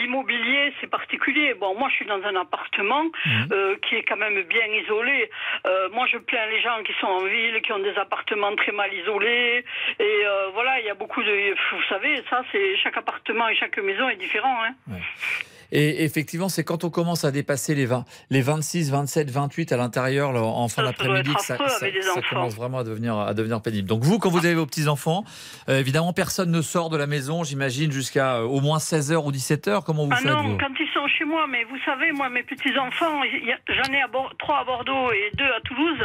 [0.00, 1.54] l'immobilier c'est particulier.
[1.54, 3.76] Bon, moi je suis dans un appartement Mhm.
[3.88, 5.30] qui est quand même bien isolé.
[5.92, 8.90] Moi je plains les gens qui sont en ville, qui ont des appartements très mal
[8.92, 9.64] isolés.
[9.98, 11.54] Et euh, voilà, il y a beaucoup de...
[11.76, 14.56] Vous savez, ça c'est chaque appartement et chaque maison est différent.
[14.64, 14.74] Hein.
[15.72, 19.76] Et effectivement, c'est quand on commence à dépasser les 20, les 26, 27, 28 à
[19.76, 21.56] l'intérieur en fin d'après-midi que ça,
[22.30, 23.88] commence vraiment à devenir, à devenir pénible.
[23.88, 25.24] Donc vous, quand vous avez vos petits-enfants,
[25.68, 29.30] euh, évidemment, personne ne sort de la maison, j'imagine, jusqu'à euh, au moins 16h ou
[29.30, 29.84] 17h.
[29.84, 30.58] Comment vous ah faites non, vous?
[30.58, 33.22] quand ils sont chez moi, mais vous savez, moi, mes petits-enfants,
[33.68, 36.04] j'en ai à trois à Bordeaux et deux à Toulouse.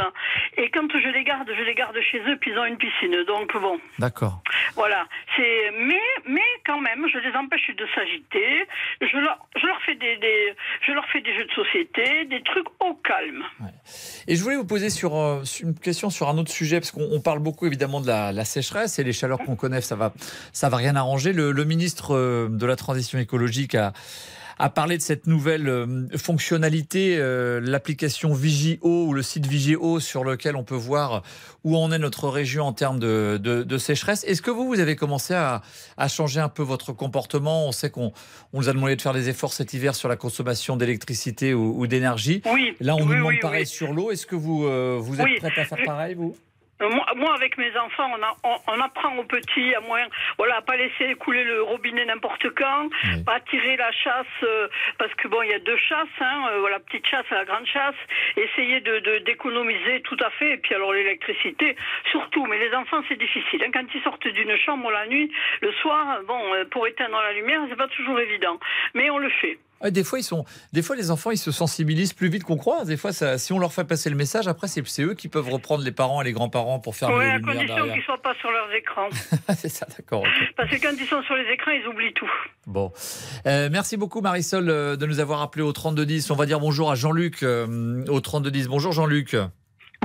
[0.56, 3.16] Et quand je les garde, je les garde chez eux, puis ils ont une piscine.
[3.26, 4.40] Donc bon, D'accord.
[4.74, 5.06] voilà.
[5.38, 8.66] Mais mais quand même, je les empêche de s'agiter.
[9.00, 10.18] Je leur je leur fais des,
[10.86, 13.44] je leur fais des jeux de société, des trucs au calme.
[14.26, 17.08] Et je voulais vous poser sur, euh, une question sur un autre sujet, parce qu'on
[17.10, 20.12] on parle beaucoup évidemment de la, sécheresse et les chaleurs qu'on connaît, ça va,
[20.52, 21.32] ça va rien arranger.
[21.32, 23.92] Le, le ministre euh, de la Transition écologique a,
[24.58, 30.24] a parlé de cette nouvelle euh, fonctionnalité, euh, l'application Vigio ou le site Vigio sur
[30.24, 31.22] lequel on peut voir
[31.64, 34.24] où en est notre région en termes de, de, de sécheresse.
[34.24, 35.62] Est-ce que vous, vous avez commencé à,
[35.96, 37.66] à changer un peu votre comportement?
[37.66, 38.12] On sait qu'on
[38.52, 41.78] on nous a demandé de faire des efforts cet hiver sur la consommation d'électricité ou,
[41.78, 42.42] ou d'énergie.
[42.52, 42.74] Oui.
[42.80, 43.66] Là, on nous demande oui, pareil oui.
[43.66, 44.10] sur l'eau.
[44.10, 46.36] Est-ce que vous, euh, vous êtes prête à faire pareil, vous?
[46.80, 50.04] Moi, moi, avec mes enfants, on, a- on- on apprend aux petits à moins,
[50.38, 52.88] voilà, à pas laisser couler le robinet n'importe quand,
[53.24, 56.58] pas tirer la chasse euh, parce que bon, il y a deux chasses, hein, euh,
[56.58, 57.94] voilà, petite chasse et la grande chasse.
[58.36, 60.54] Essayer de de- d'économiser tout à fait.
[60.54, 61.76] Et puis alors l'électricité,
[62.10, 62.44] surtout.
[62.46, 63.62] Mais les enfants, c'est difficile.
[63.64, 63.70] hein.
[63.72, 67.60] quand ils sortent d'une chambre la nuit, le soir, bon, euh, pour éteindre la lumière,
[67.70, 68.58] c'est pas toujours évident.
[68.94, 69.58] Mais on le fait.
[69.84, 72.56] Ouais, des fois, ils sont, des fois, les enfants, ils se sensibilisent plus vite qu'on
[72.56, 72.84] croit.
[72.86, 75.28] Des fois, ça, si on leur fait passer le message, après, c'est c'est eux qui
[75.28, 78.02] peuvent reprendre les parents et les grands-parents pour faire Oui, les à condition qu'ils ne
[78.02, 79.08] soient pas sur leurs écrans.
[79.56, 80.24] c'est ça, d'accord.
[80.56, 82.30] Parce que quand ils sont sur les écrans, ils oublient tout.
[82.66, 82.92] Bon,
[83.46, 86.30] Euh, merci beaucoup Marisol euh, de nous avoir appelé au 3210.
[86.30, 88.68] On va dire bonjour à Jean-Luc euh, au 3210.
[88.68, 89.36] Bonjour Jean-Luc.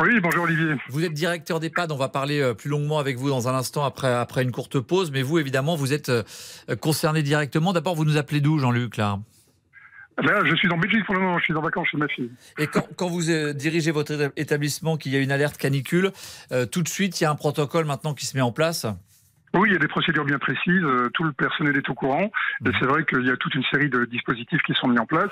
[0.02, 0.76] Oui, bonjour Olivier.
[0.89, 3.84] Vous êtes directeur d'EHPAD, on va parler euh, plus longuement avec vous dans un instant
[3.86, 5.12] après, après une courte pause.
[5.12, 6.12] Mais vous, évidemment, vous êtes
[6.82, 7.72] concerné directement.
[7.74, 9.20] D'abord, vous nous appelez d'où Jean-Luc là?
[10.21, 12.32] Là, je suis en Belgique pour le moment, je suis en vacances chez ma fille.
[12.58, 16.12] Et quand, quand vous euh, dirigez votre éta- établissement, qu'il y a une alerte canicule,
[16.51, 18.86] euh, tout de suite, il y a un protocole maintenant qui se met en place?
[19.55, 22.32] Oui, il y a des procédures bien précises, euh, tout le personnel est au courant,
[22.65, 25.08] et c'est vrai qu'il y a toute une série de dispositifs qui sont mis en
[25.08, 25.32] place.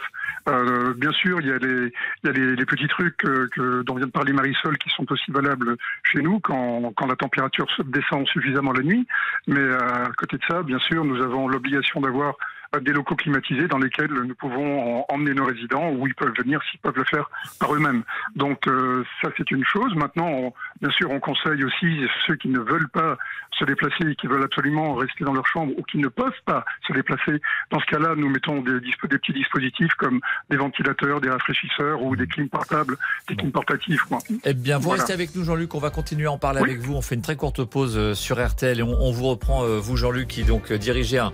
[0.49, 3.83] Euh, bien sûr, il y a les, il y a les, les petits trucs que,
[3.83, 5.75] dont vient de parler Marisol qui sont aussi valables
[6.11, 9.05] chez nous quand, quand la température descend suffisamment la nuit,
[9.45, 12.33] mais à côté de ça, bien sûr, nous avons l'obligation d'avoir
[12.81, 16.61] des locaux climatisés dans lesquels nous pouvons en- emmener nos résidents où ils peuvent venir
[16.69, 18.03] s'ils peuvent le faire par eux-mêmes.
[18.35, 19.93] Donc euh, ça c'est une chose.
[19.95, 21.87] Maintenant, on- bien sûr, on conseille aussi
[22.25, 23.17] ceux qui ne veulent pas
[23.57, 26.63] se déplacer et qui veulent absolument rester dans leur chambre ou qui ne peuvent pas
[26.87, 27.41] se déplacer.
[27.71, 32.27] Dans ce cas-là, nous mettons des, petits dispositifs comme des ventilateurs, des rafraîchisseurs ou des
[32.27, 34.01] clims portables, des clims portatifs.
[34.03, 34.19] quoi.
[34.43, 35.01] Eh bien, vous Voilà.
[35.01, 35.73] restez avec nous, Jean-Luc.
[35.75, 36.69] On va continuer à en parler Oui.
[36.71, 36.93] avec vous.
[36.93, 39.79] On fait une très courte pause euh, sur RTL et on, on vous reprend, euh,
[39.79, 41.31] vous, Jean-Luc, qui donc dirigeait un,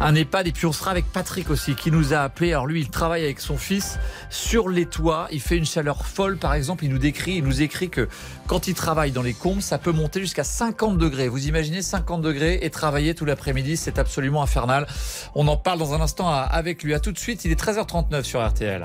[0.00, 0.46] un EHPAD.
[0.46, 2.52] Et puis, on sera avec Patrick aussi, qui nous a appelé.
[2.52, 3.98] Alors, lui, il travaille avec son fils
[4.30, 5.26] sur les toits.
[5.32, 6.84] Il fait une chaleur folle, par exemple.
[6.84, 8.08] Il nous décrit, il nous écrit que
[8.46, 11.26] quand il travaille dans les combes, ça peut monter jusqu'à 50 degrés.
[11.26, 14.86] Vous imaginez 50 degrés et travailler tout l'après-midi, c'est absolument infernal.
[15.34, 16.94] On en parle dans un instant à- avec lui.
[16.94, 17.44] À tout de suite.
[17.44, 18.84] Il est 13h39 sur RTL.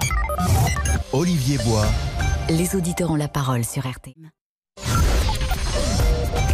[1.13, 1.85] Olivier Bois.
[2.49, 4.15] Les auditeurs ont la parole sur RTL.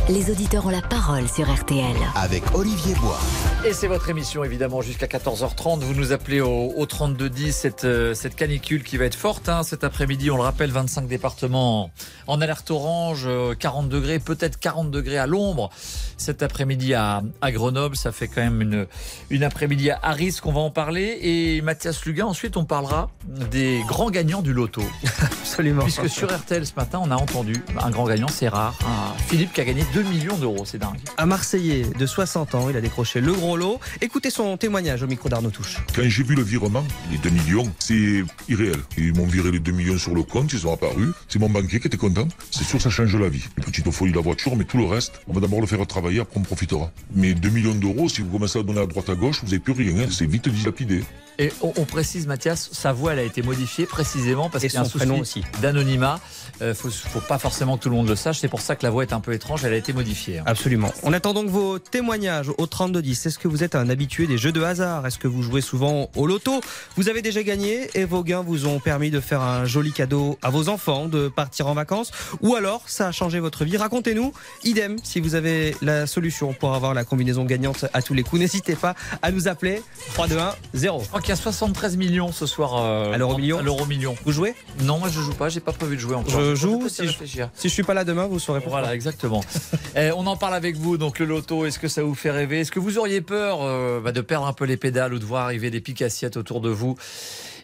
[0.10, 1.96] Les auditeurs ont la parole sur RTL.
[2.16, 3.20] Avec Olivier Bois.
[3.64, 5.82] Et c'est votre émission évidemment jusqu'à 14h30.
[5.82, 9.62] Vous nous appelez au, au 3210 cette, euh, cette canicule qui va être forte hein,
[9.62, 10.32] cet après-midi.
[10.32, 11.92] On le rappelle, 25 départements
[12.26, 15.70] en, alerte orange, euh, 40 degrés, peut-être 40 degrés à l'ombre
[16.18, 17.96] cet après-midi à, à Grenoble.
[17.96, 18.88] Ça fait quand même une,
[19.30, 20.46] une après-midi à risque.
[20.48, 21.20] On va en parler.
[21.22, 23.12] Et Mathias Luguin, ensuite on parlera
[23.52, 24.82] des grands gagnants du loto.
[25.22, 25.84] Absolument.
[25.84, 28.74] Puisque sur RTL ce matin, on a entendu un grand gagnant, c'est rare.
[28.84, 31.00] Un Philippe qui a gagné 2 millions d'euros, c'est dingue.
[31.18, 33.80] Un Marseillais de 60 ans, il a décroché le gros lot.
[34.00, 35.78] Écoutez son témoignage au micro d'Arnaud Touche.
[35.96, 38.78] Quand j'ai vu le virement, les 2 millions, c'est irréel.
[38.98, 41.10] Ils m'ont viré les 2 millions sur le compte, ils sont apparus.
[41.28, 42.28] C'est mon banquier qui était content.
[42.52, 43.44] C'est sûr, ça change la vie.
[43.58, 45.86] Les petites folies de la voiture, mais tout le reste, on va d'abord le faire
[45.86, 46.92] travailler, après on profitera.
[47.14, 49.60] Mais 2 millions d'euros, si vous commencez à donner à droite à gauche, vous n'avez
[49.60, 50.04] plus rien.
[50.04, 50.08] hein.
[50.10, 51.04] C'est vite dilapidé.
[51.40, 54.78] Et on, on précise, Mathias, sa voix, elle a été modifiée précisément parce qu'il y
[54.78, 55.62] a un son prénom souci aussi.
[55.62, 56.20] d'anonymat.
[56.62, 58.40] Euh, faut, faut pas forcément que tout le monde le sache.
[58.40, 59.64] C'est pour ça que la voix est un peu étrange.
[59.66, 60.40] Elle a été modifiée.
[60.40, 60.44] hein.
[60.46, 60.92] Absolument.
[61.04, 63.26] On attend donc vos témoignages au 3210.
[63.26, 65.06] Est-ce que vous êtes un habitué des jeux de hasard?
[65.06, 66.62] Est-ce que vous jouez souvent au loto?
[66.98, 70.38] Vous avez déjà gagné et vos gains vous ont permis de faire un joli cadeau
[70.42, 72.12] à vos enfants, de partir en vacances?
[72.42, 73.78] Ou alors ça a changé votre vie?
[73.78, 74.34] Racontez-nous.
[74.64, 78.42] Idem, si vous avez la solution pour avoir la combinaison gagnante à tous les coups,
[78.42, 79.82] n'hésitez pas à nous appeler
[80.14, 81.00] 321 0.
[81.04, 83.60] Je crois qu'il y a 73 millions ce soir euh, À l'euro million?
[83.60, 84.16] à l'euro million.
[84.26, 84.54] Vous jouez?
[84.84, 85.50] Non, moi je joue pas.
[85.50, 86.32] J'ai pas prévu de jouer encore.
[86.32, 87.14] Je vais joue si je,
[87.56, 88.80] si je suis pas là demain, vous saurez pourquoi.
[88.82, 89.42] Voilà, exactement.
[89.96, 90.98] Eh, on en parle avec vous.
[90.98, 92.62] Donc le loto, est-ce que ça vous fait rêver?
[92.62, 95.26] Est-ce que vous auriez peur euh, bah, de perdre un peu les pédales ou de
[95.26, 96.96] voir arriver des pics assiettes autour de vous?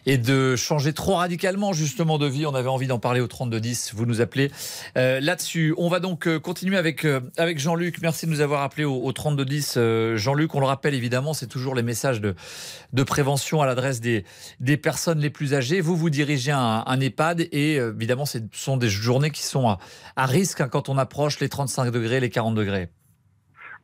[0.06, 3.92] Et de changer trop radicalement justement de vie On avait envie d'en parler au 3210.
[3.94, 4.50] Vous nous appelez
[4.96, 5.74] euh, là-dessus.
[5.76, 8.00] On va donc euh, continuer avec euh, avec Jean-Luc.
[8.02, 9.74] Merci de nous avoir appelé au, au 3210.
[9.76, 12.34] Euh, Jean-Luc, on le rappelle évidemment, c'est toujours les messages de
[12.92, 14.24] de prévention à l'adresse des
[14.60, 15.80] des personnes les plus âgées.
[15.80, 19.68] Vous vous dirigez un, un EHPAD et euh, évidemment, ce sont des journées qui sont
[19.68, 19.78] à,
[20.16, 22.88] à risque hein, quand on approche les 35 degrés, les 40 degrés.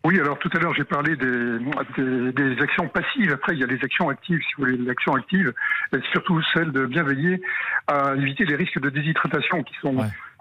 [0.04, 1.58] Oui, alors tout à l'heure j'ai parlé des,
[1.96, 3.32] des, des actions passives.
[3.32, 4.76] Après, il y a les actions actives, si vous voulez.
[4.76, 5.52] L'action active,
[5.94, 7.40] et surtout celle de bien veiller
[7.86, 9.96] à éviter les risques de déshydratation qui sont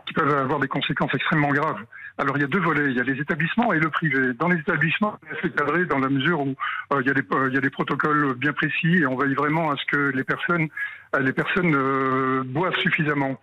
[0.05, 1.81] qui peuvent avoir des conséquences extrêmement graves.
[2.17, 4.33] Alors il y a deux volets, il y a les établissements et le privé.
[4.33, 6.55] Dans les établissements, c'est cadré dans la mesure où
[6.93, 9.15] euh, il, y a des, euh, il y a des protocoles bien précis et on
[9.15, 10.67] veille vraiment à ce que les personnes
[11.19, 13.39] les personnes euh, boivent suffisamment.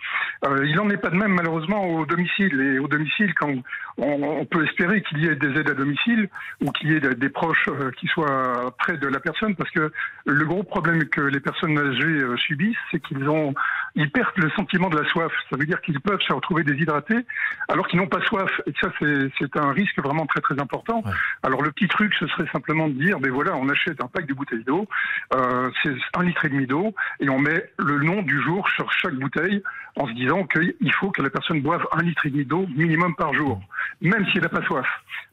[0.46, 2.60] Euh, il n'en est pas de même malheureusement au domicile.
[2.60, 3.50] Et au domicile, quand
[3.98, 6.28] on, on peut espérer qu'il y ait des aides à domicile
[6.62, 9.92] ou qu'il y ait des, proches euh, qui soient près de la personne, parce que
[10.26, 13.54] le gros problème que les personnes âgées euh, subissent, c'est qu'ils ont
[13.96, 15.32] ils perdent le sentiment de la soif.
[15.50, 17.26] Ça veut dire qu'ils peuvent se retrouver déshydratés
[17.68, 18.50] alors qu'ils n'ont pas soif.
[18.66, 21.02] Et ça, c'est un risque vraiment très très important.
[21.42, 24.26] Alors le petit truc, ce serait simplement de dire, ben voilà, on achète un pack
[24.26, 24.86] de bouteilles d'eau,
[25.34, 28.90] euh, c'est un litre et demi d'eau, et on met le nom du jour sur
[28.92, 29.62] chaque bouteille
[29.96, 33.14] en se disant qu'il faut que la personne boive un litre et demi d'eau minimum
[33.16, 33.60] par jour,
[34.00, 34.86] même si elle n'a pas soif.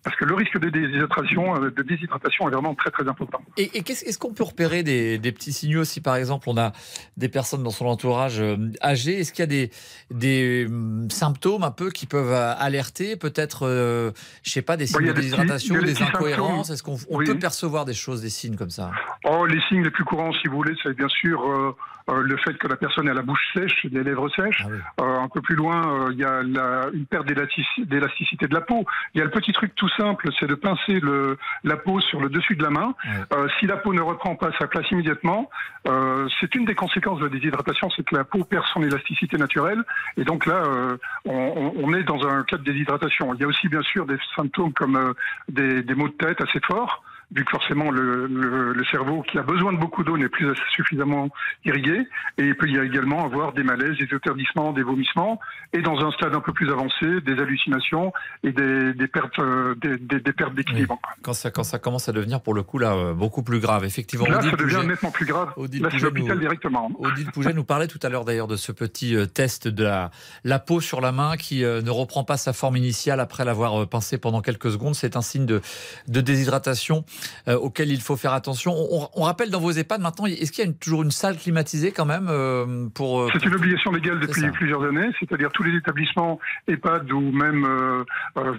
[0.04, 3.42] Parce que le risque de déshydratation, euh, de déshydratation est vraiment très très important.
[3.58, 6.58] Et, et qu'est-ce- est-ce qu'on peut repérer des, des petits signaux si par exemple on
[6.58, 6.72] a
[7.18, 9.20] des personnes dans son entourage euh, âgées?
[9.20, 9.70] Est-ce qu'il y a des,
[10.12, 14.12] des hum, symptômes un peu qui peuvent euh, alerter Peut-être, euh,
[14.44, 16.70] je sais pas, des y signes de déshydratation, des incohérences?
[16.70, 17.26] Est-ce qu'on Oui.
[17.26, 18.92] peut percevoir des choses, des signes comme ça?
[19.26, 21.76] Oh, les signes les plus courants, si vous voulez, c'est bien sûr euh,
[22.10, 24.64] euh, le fait que la personne a la bouche sèche, des lèvres sèches.
[24.66, 28.48] Ah Euh, un peu plus loin, euh, il y a la- une perte d'élastic- d'élasticité
[28.48, 28.86] de la peau.
[29.14, 32.20] Il y a le petit truc tout simple, c'est de pincer le, la peau sur
[32.22, 32.96] le dessus de la main.
[33.34, 35.50] Euh, si la peau ne reprend pas sa place immédiatement,
[35.88, 39.38] euh, c'est une des conséquences de la déshydratation, c'est que la peau perd son élasticité
[39.38, 39.84] naturelle.
[40.18, 43.34] Et donc là, euh, on, on- on est dans un cas de déshydratation.
[43.34, 45.14] Il y a aussi bien sûr des symptômes comme euh,
[45.50, 49.38] des, des maux de tête assez forts vu que forcément le, le- le cerveau qui
[49.38, 51.30] a besoin de beaucoup d'eau n'est plus suffisamment
[51.66, 52.08] irrigué.
[52.38, 55.40] Et il peut y également avoir des malaises, des étourdissements, des vomissements,
[55.74, 58.14] et dans un stade un peu plus avancé, des hallucinations
[58.44, 60.98] et des, des pertes, euh, des, des- des pertes d'équilibre.
[61.22, 63.84] quand ça, quand ça commence à devenir pour le coup là euh, beaucoup plus grave,
[63.84, 64.26] effectivement.
[64.26, 65.54] Là, Odile ça devient Pouget- nettement plus grave.
[65.58, 66.92] Odile Là, c'est Pouget l'hôpital nous- directement.
[67.00, 70.12] Odile Pouget nous parlait tout à l'heure d'ailleurs de ce petit euh, test de la,
[70.46, 73.86] la peau sur la main qui euh, ne reprend pas sa forme initiale après l'avoir
[73.90, 74.96] pincé pendant quelques secondes.
[74.96, 75.62] C'est un signe de,
[76.08, 77.04] de déshydratation
[77.48, 78.74] euh, auquel il faut faire attention.
[79.16, 81.92] On, rappelle dans vos EHPAD maintenant, est-ce qu'il y a une- toujours une salle climatisée
[81.92, 84.50] quand même euh, pour, euh, C'est une obligation légale depuis ça.
[84.50, 88.04] plusieurs années, c'est-à-dire tous les établissements EHPAD ou même euh,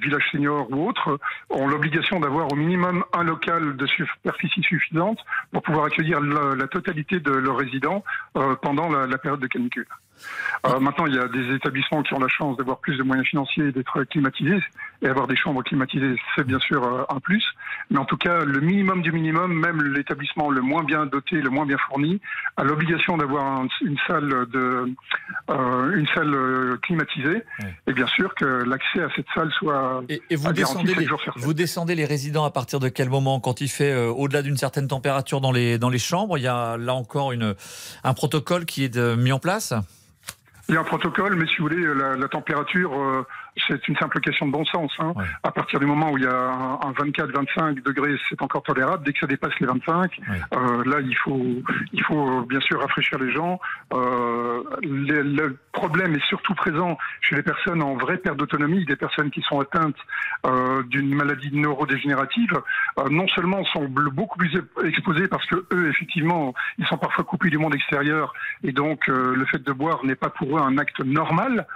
[0.02, 1.18] village senior ou autres
[1.50, 5.18] ont l'obligation d'avoir au minimum un local de superficie suffisante
[5.52, 8.04] pour pouvoir accueillir la, la totalité de leurs résidents
[8.62, 9.86] pendant la, la période de canicule.
[10.66, 13.26] Euh, maintenant, il y a des établissements qui ont la chance d'avoir plus de moyens
[13.28, 14.58] financiers et d'être climatisés.
[15.02, 17.44] Et avoir des chambres climatisées, c'est bien sûr euh, un plus.
[17.90, 21.48] Mais en tout cas, le minimum du minimum, même l'établissement le moins bien doté, le
[21.50, 22.20] moins bien fourni,
[22.58, 24.92] a l'obligation d'avoir un- une salle de
[25.50, 27.42] euh, une salle euh, climatisée.
[27.86, 31.54] Et bien sûr que l'accès à cette salle soit Et, et vous, descendez les, vous
[31.54, 34.88] descendez les résidents à partir de quel moment Quand il fait euh, au-delà d'une certaine
[34.88, 37.54] température dans les, dans les chambres, il y a là encore une,
[38.04, 39.72] un protocole qui est mis en place?
[40.70, 43.22] Il y a un protocole, mais si vous voulez, la, la température, euh,
[43.66, 44.92] c'est une simple question de bon sens.
[44.98, 45.12] hein.
[45.42, 49.04] À partir du moment où il y a un, un 24-25 degrés, c'est encore tolérable.
[49.04, 50.20] Dès que ça dépasse les 25,
[50.54, 51.40] euh, là, il faut,
[51.92, 53.60] il faut bien sûr rafraîchir les gens.
[53.92, 58.96] Euh, le, le problème est surtout présent chez les personnes en vraie perte d'autonomie, des
[58.96, 59.96] personnes qui sont atteintes
[60.46, 62.52] euh, d'une maladie neurodégénérative.
[63.10, 64.52] Non seulement sont beaucoup plus
[64.84, 68.32] exposés parce que eux, effectivement, ils sont parfois coupés du monde extérieur
[68.62, 71.66] et donc le fait de boire n'est pas pour eux un acte normal.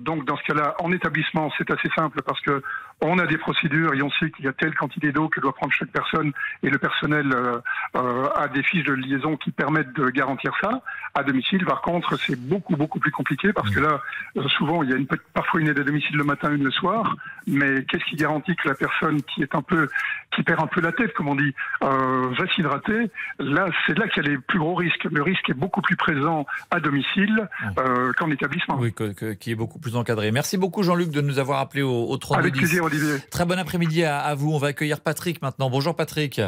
[0.00, 2.62] Donc dans ce cas-là, en établissement, c'est assez simple parce que
[3.02, 5.54] on a des procédures et on sait qu'il y a telle quantité d'eau que doit
[5.54, 7.58] prendre chaque personne et le personnel euh,
[7.96, 10.82] euh, a des fiches de liaison qui permettent de garantir ça.
[11.14, 14.00] À domicile, par contre, c'est beaucoup beaucoup plus compliqué parce que là,
[14.36, 16.70] euh, souvent, il y a une, parfois une aide à domicile le matin, une le
[16.70, 17.16] soir.
[17.46, 19.88] Mais qu'est-ce qui garantit que la personne qui est un peu,
[20.34, 24.06] qui perd un peu la tête, comme on dit, euh, va s'hydrater Là, c'est là
[24.08, 25.04] qu'il y a les plus gros risques.
[25.10, 28.76] Le risque est beaucoup plus présent à domicile euh, qu'en établissement.
[28.78, 30.30] Oui, que- que- qui est beaucoup plus encadré.
[30.32, 33.16] Merci beaucoup Jean-Luc de nous avoir appelé au, au 32 Avec plaisir, Olivier.
[33.30, 34.52] Très bon après-midi à, à vous.
[34.52, 35.70] On va accueillir Patrick maintenant.
[35.70, 36.40] Bonjour Patrick.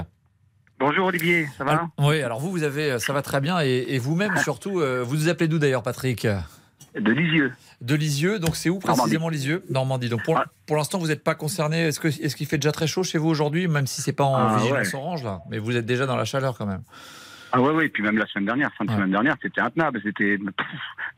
[0.79, 3.99] Bonjour Olivier, ça va Oui, alors vous, vous avez, ça va très bien et, et
[3.99, 6.27] vous-même surtout, euh, vous nous appelez d'où d'ailleurs Patrick?
[6.99, 7.53] De Lisieux.
[7.81, 9.65] De Lisieux, donc c'est où précisément Lisieux?
[9.71, 10.09] Normandie.
[10.09, 11.87] Donc pour, pour l'instant, vous n'êtes pas concerné.
[11.87, 14.57] Est-ce qu'il fait déjà très chaud chez vous aujourd'hui, même si c'est pas en Ah,
[14.59, 14.99] vigilance ouais.
[14.99, 16.83] orange là, mais vous êtes déjà dans la chaleur quand même.
[17.55, 20.01] Ah ouais, ouais, et puis même la semaine dernière, fin de semaine dernière, c'était intenable.
[20.03, 20.39] C'était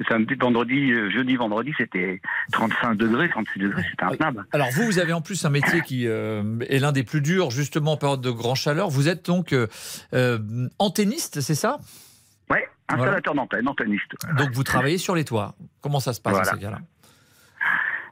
[0.09, 2.21] samedi, vendredi, euh, jeudi, vendredi, c'était
[2.51, 4.45] 35 degrés, 36 degrés, c'était intenable.
[4.51, 7.53] Alors vous, vous avez en plus un métier qui euh, est l'un des plus durs,
[7.53, 8.91] justement en période de grande chaleur.
[8.91, 9.69] Vous êtes donc euh,
[10.13, 10.39] euh,
[10.81, 11.79] antenniste, c'est ça?
[12.89, 14.13] Installateur d'antenne, antenniste.
[14.37, 15.55] Donc vous travaillez sur les toits.
[15.81, 16.51] Comment ça se passe Voilà.
[16.51, 16.79] dans ces cas-là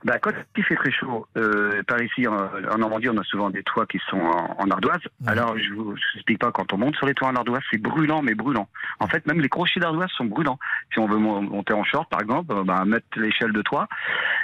[0.05, 3.51] Bah, quand il fait très chaud, euh, par ici en, en Normandie, on a souvent
[3.51, 5.01] des toits qui sont en, en ardoise.
[5.27, 7.63] Alors, je vous je vous explique pas, quand on monte sur les toits en ardoise,
[7.71, 8.69] c'est brûlant, mais brûlant.
[8.99, 10.59] En fait, même les crochets d'ardoise sont brûlants.
[10.93, 13.87] Si on veut mo- monter en short, par exemple, bah, mettre l'échelle de toit.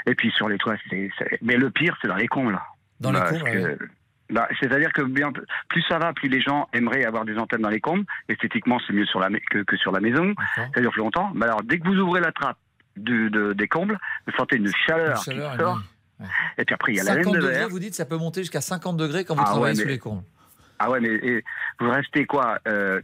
[0.07, 1.11] Et puis sur les toits, c'est.
[1.43, 2.61] Mais le pire, c'est dans les combles.
[3.01, 3.91] Dans les combles.
[4.31, 5.33] Bah, C'est-à-dire que bien,
[5.69, 8.05] plus ça va, plus les gens aimeraient avoir des antennes dans les combles.
[8.29, 10.35] Esthétiquement, c'est mieux sur la, ma- que, que sur la maison.
[10.75, 11.31] Ça dure plus longtemps.
[11.35, 12.59] Mais alors, dès que vous ouvrez la trappe
[12.97, 15.81] du- de- des combles, vous sentez une chaleur, Une chaleur, qui sort.
[16.59, 17.69] Et puis après, il y a la laine 50 de degrés, verre.
[17.69, 19.89] vous dites, ça peut monter jusqu'à 50 degrés quand vous Ah ouais, travaillez mais- sous
[19.89, 20.23] les combles.
[20.81, 21.45] Ah ouais, mais et
[21.81, 23.01] vous restez quoi euh,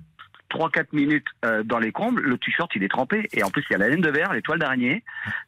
[0.54, 3.28] 3-4 minutes euh, dans les combles, le t-shirt il est trempé.
[3.32, 5.02] Et en plus, il y a la laine de verre, les toiles d'araignée.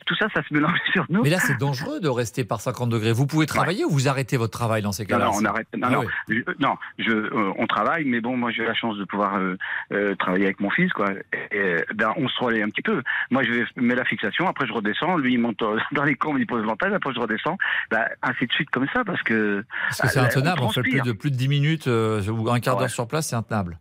[0.07, 1.23] Tout ça, ça se mélange sur nous.
[1.23, 3.13] Mais là, c'est dangereux de rester par 50 degrés.
[3.13, 5.69] Vous pouvez travailler ou vous arrêtez votre travail dans ces cas-là non, on arrête.
[5.77, 6.07] Non, Ah non, oui.
[6.47, 9.57] je, non, je, euh, on travaille, mais bon, moi j'ai la chance de pouvoir euh,
[9.93, 11.11] euh, travailler avec mon fils, quoi.
[11.11, 13.03] Et, euh, ben, on se relaie un petit peu.
[13.31, 15.17] Moi, je mettre la fixation, après je redescends.
[15.17, 17.57] Lui, il monte euh, dans les combles, il pose l'antenne, après je redescends.
[17.91, 19.65] Ben, ainsi de suite comme ça, parce que.
[19.89, 22.23] Parce que c'est euh, intenable, on en fait, plus de, plus de 10 minutes euh,
[22.29, 22.89] ou un quart d'heure ouais.
[22.89, 23.79] sur place, c'est intenable.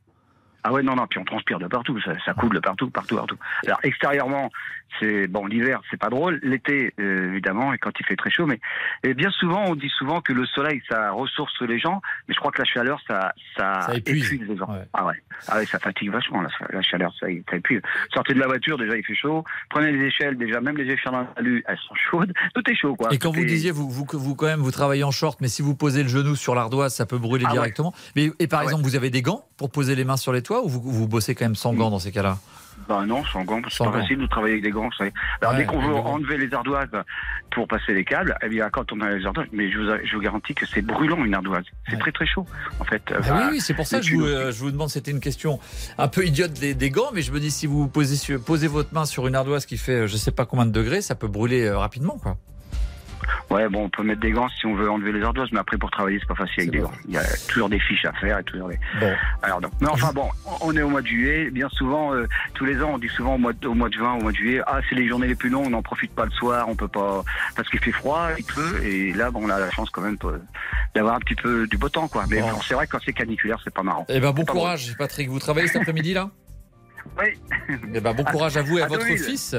[0.67, 3.15] Ah ouais, non, non, puis on transpire de partout, ça, ça coule de partout, partout,
[3.15, 3.37] partout.
[3.67, 4.49] Alors extérieurement,
[4.99, 8.47] c'est bon, l'hiver, c'est pas drôle, l'été, euh, évidemment, et quand il fait très chaud,
[8.47, 8.59] mais
[9.03, 12.39] et bien souvent, on dit souvent que le soleil, ça ressource les gens, mais je
[12.39, 14.31] crois que la chaleur, ça, ça, Ça épuise.
[14.41, 14.67] les gens.
[14.93, 17.81] Ah ouais, ah ouais, ça fatigue vachement, la, la chaleur, ça, ça épuise.
[18.11, 19.43] Sortez de la voiture, déjà, il fait chaud.
[19.69, 22.33] Prenez les échelles, déjà, même les échelles dans la rue, elles sont chaudes.
[22.55, 23.13] Tout est chaud, quoi.
[23.13, 25.61] Et quand vous disiez, vous, vous, vous quand même, vous travaillez en short, mais si
[25.61, 27.53] vous posez le genou sur l'ardoise, ça peut brûler Ah ouais.
[27.57, 27.93] directement.
[28.15, 30.54] Mais, et par exemple, vous avez des gants pour poser les mains sur les toits
[30.61, 32.37] ou vous, vous bossez quand même sans gants dans ces cas-là
[32.89, 34.89] Bah non, sans gants, c'est pas facile de travailler avec des gants.
[35.41, 36.89] Alors Ouais, dès qu'on veut enlever les ardoises
[37.51, 40.15] pour passer les câbles, eh bien quand on a les ardoises, mais je vous, je
[40.15, 41.63] vous garantis que c'est brûlant une ardoise.
[41.89, 42.45] C'est très très chaud
[42.79, 43.01] en fait.
[43.11, 45.11] Ah Bah, oui, oui, c'est pour ça que je vous, euh, je vous demande, c'était
[45.11, 45.59] une question
[45.97, 48.93] un peu idiote des, des gants, mais je me dis, si vous posez, posez votre
[48.93, 51.27] main sur une ardoise qui fait euh, je sais pas combien de degrés, ça peut
[51.29, 52.17] brûler euh, rapidement.
[52.21, 52.37] quoi.
[53.49, 55.77] Ouais, bon, on peut mettre des gants si on veut enlever les ardoises, mais après
[55.77, 56.91] pour travailler c'est pas facile avec des gants.
[57.07, 58.79] Il y a toujours des fiches à faire et toujours des.
[58.99, 59.13] Bon.
[59.43, 60.29] Alors donc, mais enfin bon,
[60.61, 61.49] on est au mois de juillet.
[61.51, 63.93] Bien souvent, euh, tous les ans, on dit souvent au mois, de, au mois de
[63.93, 66.11] juin, au mois de juillet, ah c'est les journées les plus longues, on n'en profite
[66.13, 67.23] pas le soir, on peut pas
[67.55, 70.17] parce qu'il fait froid, il pleut, et là, bon, on a la chance quand même
[70.25, 70.37] euh,
[70.95, 72.25] d'avoir un petit peu du beau temps, quoi.
[72.29, 72.51] Mais Bon.
[72.51, 74.05] bon, c'est vrai que quand c'est caniculaire, c'est pas marrant.
[74.09, 75.29] Eh ben, bon courage, Patrick.
[75.29, 76.29] Vous travaillez cet après-midi là?
[77.19, 77.27] Oui.
[77.93, 79.55] Eh ben, bon courage à vous et à, À votre fils.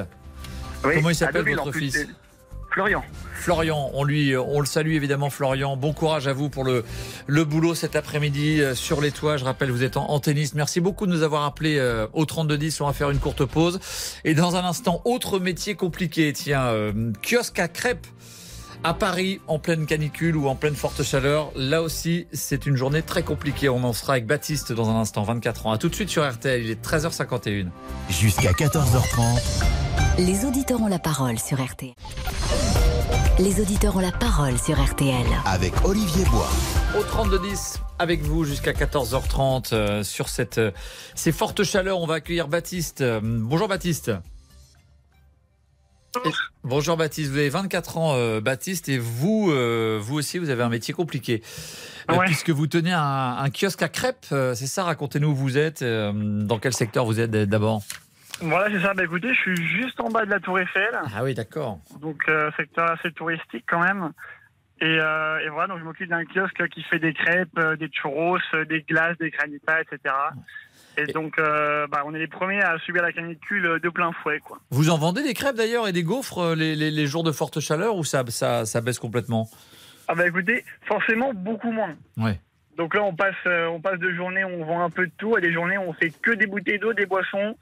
[0.85, 2.07] Oui, Comment il s'appelle votre fils?
[2.77, 3.03] Florian.
[3.33, 5.79] Florian, on lui, on le salue évidemment, Florian.
[5.79, 6.85] Bon courage à vous pour le,
[7.27, 9.39] le boulot cet après-midi euh, sur les toits.
[9.39, 10.53] Je rappelle, vous êtes en, en tennis.
[10.53, 12.83] Merci beaucoup de nous avoir appelé euh, au 3210.
[12.83, 13.81] On va faire une courte pause.
[14.25, 16.31] Et dans un instant, autre métier compliqué.
[16.35, 18.07] Tiens, euh, kiosque à crêpes
[18.85, 21.53] à Paris en pleine canicule ou en pleine forte chaleur.
[21.57, 23.71] Là aussi, c'est une journée très compliquée.
[23.71, 25.73] On en sera avec Baptiste dans un instant, 24 ans.
[25.73, 26.63] À tout de suite sur RTL.
[26.63, 27.69] Il est 13h51.
[28.11, 29.65] Jusqu'à 14h30.
[30.19, 31.95] Les auditeurs ont la parole sur RTL.
[33.39, 35.27] Les auditeurs ont la parole sur RTL.
[35.45, 36.49] Avec Olivier Bois.
[36.99, 40.71] Au 3210 avec vous jusqu'à 14h30 euh, sur cette, euh,
[41.15, 41.99] ces fortes chaleurs.
[41.99, 43.01] On va accueillir Baptiste.
[43.01, 44.11] Euh, bonjour Baptiste.
[46.25, 46.31] Et-
[46.65, 50.63] bonjour Baptiste, vous avez 24 ans euh, Baptiste et vous, euh, vous aussi vous avez
[50.63, 51.43] un métier compliqué.
[52.11, 55.59] Euh, Puisque vous tenez un, un kiosque à crêpes, euh, c'est ça Racontez-nous où vous
[55.59, 57.83] êtes, euh, dans quel secteur vous êtes d'abord?
[58.41, 58.93] Voilà, c'est ça.
[58.95, 61.79] Bah écoutez, je suis juste en bas de la Tour Eiffel, Ah oui d'accord.
[62.01, 64.13] donc euh, secteur assez touristique quand même.
[64.83, 67.89] Et, euh, et voilà, donc je m'occupe d'un kiosque qui fait des crêpes, euh, des
[67.91, 68.37] churros,
[68.69, 70.15] des glaces, des granitas, etc.
[70.99, 74.59] Et donc, bah, on est les premiers à subir la canicule de plein fouet, quoi.
[74.71, 77.61] Vous en vendez des crêpes d'ailleurs et des gaufres les, les- les jours de forte
[77.61, 79.47] chaleur ou ça, ça, ça baisse complètement?
[80.09, 81.95] Ah bah écoutez, forcément beaucoup moins.
[82.17, 82.41] Ouais.
[82.79, 85.37] Donc là, on passe, on passe de journées où on vend un peu de tout
[85.37, 87.57] à des journées où on fait que des bouteilles d'eau, des boissons,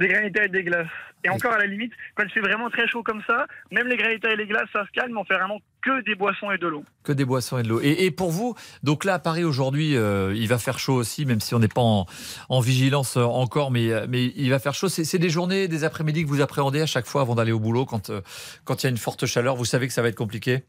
[0.00, 0.88] des granitas et des glaces.
[1.22, 3.96] Et encore à la limite, quand il fait vraiment très chaud comme ça, même les
[3.96, 6.66] granitas et les glaces, ça se calme, on fait vraiment que des boissons et de
[6.66, 6.84] l'eau.
[7.04, 7.80] Que des boissons et de l'eau.
[7.82, 11.26] Et, et pour vous, donc là à Paris aujourd'hui, euh, il va faire chaud aussi,
[11.26, 12.06] même si on n'est pas en,
[12.48, 14.88] en vigilance euh, encore, mais, euh, mais il va faire chaud.
[14.88, 17.84] C'est des journées, des après-midi que vous appréhendez à chaque fois avant d'aller au boulot
[17.84, 18.22] quand euh,
[18.64, 19.56] quand il y a une forte chaleur.
[19.56, 20.64] Vous savez que ça va être compliqué?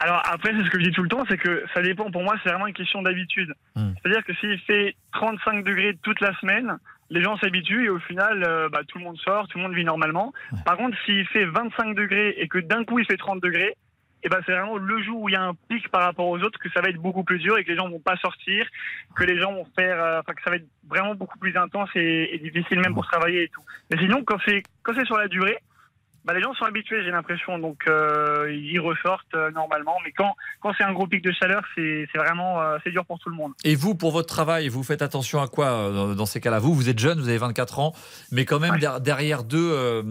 [0.00, 2.10] Alors après, c'est ce que je dis tout le temps, c'est que ça dépend.
[2.10, 3.54] Pour moi, c'est vraiment une question d'habitude.
[3.76, 3.92] Hmm.
[4.02, 6.76] C'est-à-dire que s'il fait 35 degrés toute la semaine,
[7.12, 9.74] les gens s'habituent et au final, euh, bah, tout le monde sort, tout le monde
[9.74, 10.32] vit normalement.
[10.64, 13.76] Par contre, s'il fait 25 degrés et que d'un coup il fait 30 degrés,
[14.24, 16.38] et ben c'est vraiment le jour où il y a un pic par rapport aux
[16.38, 18.66] autres que ça va être beaucoup plus dur et que les gens vont pas sortir,
[19.16, 21.90] que les gens vont faire, euh, enfin que ça va être vraiment beaucoup plus intense
[21.96, 23.62] et, et difficile même pour travailler et tout.
[23.90, 25.58] Mais sinon, quand c'est quand c'est sur la durée,
[26.24, 29.96] bah, les gens sont habitués, j'ai l'impression, donc euh, ils ressortent euh, normalement.
[30.04, 33.18] Mais quand, quand c'est un gros pic de chaleur, c'est vraiment euh, c'est dur pour
[33.18, 33.52] tout le monde.
[33.64, 36.58] Et vous, pour votre travail, vous faites attention à quoi euh, dans, ces cas-là?
[36.58, 37.92] Vous, vous êtes jeune, vous avez 24 ans,
[38.30, 40.02] mais quand même der- derrière deux,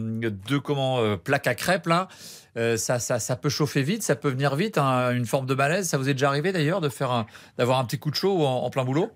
[0.47, 2.07] deux comment, plaques à crêpes, là,
[2.55, 5.87] ça, ça, ça peut chauffer vite, ça peut venir vite, hein, une forme de malaise.
[5.87, 7.25] Ça vous est déjà arrivé d'ailleurs de faire un-
[7.57, 9.11] d'avoir un petit coup de chaud en, en plein boulot?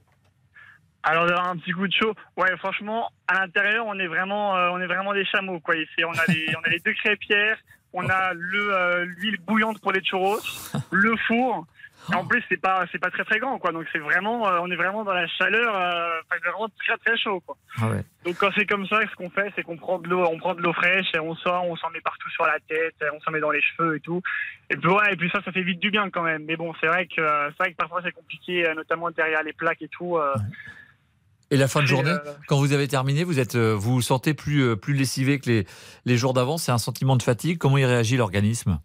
[1.08, 4.70] Alors d'avoir un petit coup de chaud, ouais, franchement, à l'intérieur, on est vraiment, euh,
[4.72, 5.76] on est vraiment des chameaux, quoi.
[5.76, 7.58] Ici, on a les, on a les deux crêpières,
[7.94, 10.40] on a le euh, l'huile bouillante pour les churros,
[10.92, 11.68] le four.
[12.12, 13.72] Et en plus, c'est pas, c'est pas très très grand, quoi.
[13.72, 17.40] Donc c'est vraiment, euh, on est vraiment dans la chaleur, enfin, vraiment très très chaud,
[17.46, 17.56] quoi.
[17.80, 18.04] Ah ouais.
[18.26, 20.56] Donc quand c'est comme ça, ce qu'on fait, c'est qu'on prend de l'eau, on prend
[20.56, 23.30] de l'eau fraîche et on sort, on s'en met partout sur la tête, on s'en
[23.30, 24.24] met dans les cheveux et tout.
[24.72, 26.46] Et puis ouais, et puis ça, ça fait vite du bien quand même.
[26.46, 29.84] Mais bon, c'est vrai que c'est vrai que parfois c'est compliqué, notamment derrière les plaques
[29.84, 30.20] et tout.
[31.52, 34.02] Et la fin de journée, euh, quand vous avez terminé, vous êtes, euh, vous vous
[34.02, 35.68] sentez plus, euh, plus lessivé que les,
[36.06, 36.58] les jours d'avant?
[36.58, 37.58] C'est un sentiment de fatigue?
[37.60, 38.80] Comment il réagit l'organisme?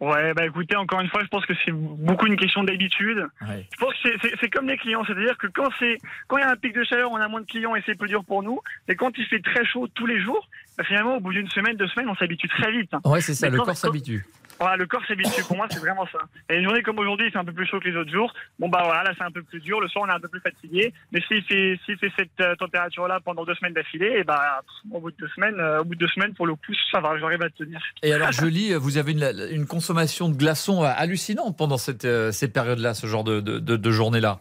[0.00, 3.26] Ouais, bah écoutez, encore une fois, je pense que c'est beaucoup une question d'habitude.
[3.40, 4.08] Je pense que
[4.40, 5.96] c'est- comme les clients, c'est-à-dire que quand c'est
[6.28, 7.96] quand il y a un pic de chaleur, on a moins de clients et c'est
[7.96, 8.60] plus dur pour nous.
[8.86, 11.76] Et quand il fait très chaud tous les jours, bah finalement, au bout d'une semaine,
[11.76, 12.94] deux semaines, on s'habitue très vite.
[12.94, 13.00] hein.
[13.04, 14.24] Ouais, c'est ça, Mais le quand- corps s'habitue.
[14.60, 15.42] Voilà, le corps s'habitue.
[15.44, 16.18] Pour moi, c'est vraiment ça.
[16.50, 18.32] Et une journée comme aujourd'hui, c'est un peu plus chaud que les autres jours.
[18.58, 19.80] Bon, bah voilà, là, c'est un peu plus dur.
[19.80, 20.92] Le soir, on est un peu plus fatigué.
[21.12, 24.92] Mais s'il fait, s'il fait cette euh, température-là pendant deux semaines d'affilée, et bah, pff,
[24.94, 27.00] au bout de deux semaines, euh, au bout de deux semaines, pour le coup, ça
[27.00, 27.80] va, j'arrive à tenir.
[28.02, 32.32] Et alors, je vous avez une, une consommation de glaçons euh, hallucinante pendant cette, euh,
[32.32, 34.40] ces périodes-là, ce genre de, de, de- de journée-là.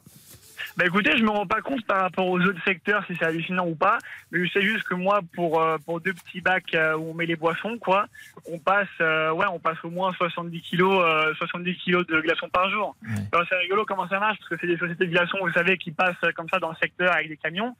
[0.77, 3.65] Bah écoutez, je me rends pas compte par rapport aux autres secteurs si c'est hallucinant
[3.67, 3.97] ou pas,
[4.31, 7.13] mais je sais juste que moi, pour euh, pour deux petits bacs euh, où on
[7.15, 8.05] met les boissons, quoi,
[8.51, 12.49] on passe, euh, ouais, on passe au moins 70 kilos, euh, 70 kilos de glaçons
[12.49, 12.95] par jour.
[13.33, 15.79] Alors, C'est rigolo comment ça marche parce que c'est des sociétés de glaçons, vous savez,
[15.79, 17.75] qui passent euh, comme ça dans le secteur avec des camions,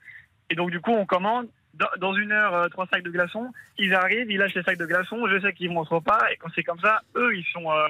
[0.50, 1.48] et donc du coup, on commande
[2.00, 4.86] dans- une heure euh, trois sacs de glaçons, ils arrivent, ils lâchent les sacs de
[4.88, 7.72] glaçons, je sais qu'ils vont au pas, et quand c'est comme ça, eux, ils sont
[7.72, 7.88] euh,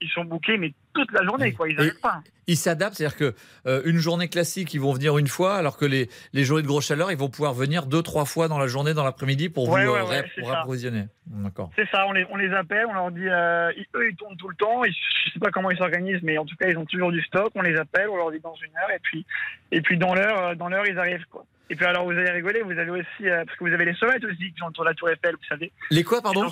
[0.00, 2.20] ils sont bouqués, mais toute la journée, quoi, ils n'arrêtent pas.
[2.46, 3.34] Ils s'adaptent, c'est-à-dire que
[3.66, 6.66] euh, une journée classique, ils vont venir une fois, alors que les, les journées de
[6.66, 9.68] grosse chaleur, ils vont pouvoir venir deux, trois fois dans la journée, dans l'après-midi, pour
[9.68, 10.60] Ouais, vous ouais, euh, ouais, pour ça.
[10.60, 11.04] approvisionner.
[11.26, 11.70] D'accord.
[11.76, 14.36] C'est ça, on les, on les appelle, on leur dit, euh, ils- eux ils tournent
[14.38, 14.92] tout le temps, ils,
[15.26, 17.50] je sais pas comment ils s'organisent, mais en tout cas ils ont toujours du stock,
[17.54, 19.26] on les appelle, on leur dit dans une heure, et puis,
[19.70, 21.44] et puis dans l'heure, euh, dans l'heure ils arrivent quoi.
[21.70, 23.94] Et puis alors vous allez rigoler, vous avez aussi, euh, parce que vous avez les
[23.94, 25.70] sauvettes aussi qui sont autour de la tour Eiffel, vous savez.
[25.90, 26.50] Les quoi, pardon?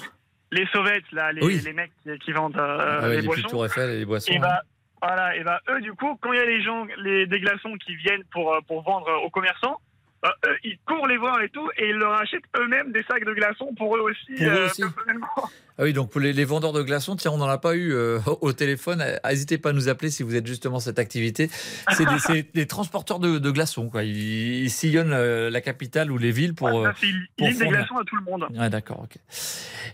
[0.53, 1.61] Les sauvettes là, les, Oui.
[1.65, 3.65] les mecs qui, qui vendent euh, Ah ouais, les les boissons.
[3.65, 4.33] Eiffel et les boissons.
[4.33, 4.41] Et hein.
[4.41, 4.63] bah,
[5.03, 7.75] voilà, et bah eux du coup, quand il y a les gens, les, des glaçons
[7.85, 9.81] qui viennent pour, euh, pour vendre aux commerçants,
[10.23, 13.25] bah, eux, ils courent les voir et tout, et ils leur achètent eux-mêmes des sacs
[13.25, 14.35] de glaçons pour eux aussi.
[14.39, 14.83] Pour eux euh, aussi.
[15.79, 17.93] Ah oui, donc pour les, les vendeurs de glaçons, tiens, on n'en a pas eu
[17.93, 19.03] euh, au téléphone.
[19.03, 21.51] Euh, N'hésitez pas à nous appeler si vous êtes justement cette activité.
[21.93, 22.07] C'est
[22.55, 24.03] des, transporteurs de, de glaçons, quoi.
[24.03, 26.71] Ils, ils sillonnent euh, la capitale ou les villes pour.
[26.71, 28.47] Ça, euh, ils livrent des glaçons à tout le monde.
[28.57, 29.19] Ouais, d'accord, ok.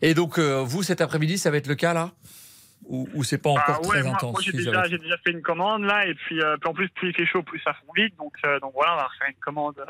[0.03, 2.13] Et donc, euh, vous, cet après-midi, ça va être le cas, là?
[2.89, 5.31] Ou, ou c'est pas encore Ah ouais, très moi, intense moi, j'ai déjà, j'ai fait
[5.31, 7.75] une commande là, et puis, euh, puis en plus, plus il fait chaud, plus ça
[7.75, 8.15] fond vite.
[8.19, 9.85] Donc, euh, donc voilà, on va faire une commande euh,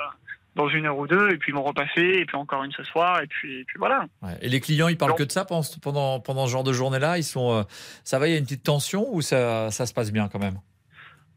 [0.54, 2.84] dans une heure ou deux, et puis ils vont repasser, et puis encore une ce
[2.84, 4.04] soir, et puis, et puis voilà.
[4.20, 4.36] Ouais.
[4.42, 7.16] Et les clients, ils parlent que de ça pendant, pendant, pendant ce genre de journée-là
[7.16, 7.66] Ils sont.
[8.04, 10.38] ça va, il y a une petite tension ou ça, ça se passe bien quand
[10.38, 10.58] même?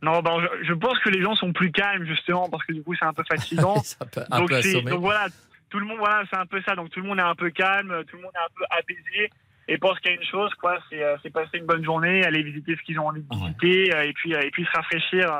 [0.02, 2.84] Non, ben, je, je pense que les gens sont plus calmes justement parce que du
[2.84, 3.82] coup c'est un peu fatigant.
[4.30, 5.28] un donc, peu donc voilà,
[5.70, 6.76] tout le monde, voilà, c'est un peu ça.
[6.76, 9.32] Donc tout le monde est un peu calme, tout le monde est un peu apaisé
[9.68, 12.24] et pense qu'il y a une chose, quoi, c'est euh, c'est passer une bonne journée,
[12.26, 14.72] aller visiter ce qu'ils ont envie de visiter euh, et puis euh, et puis se
[14.72, 15.32] rafraîchir,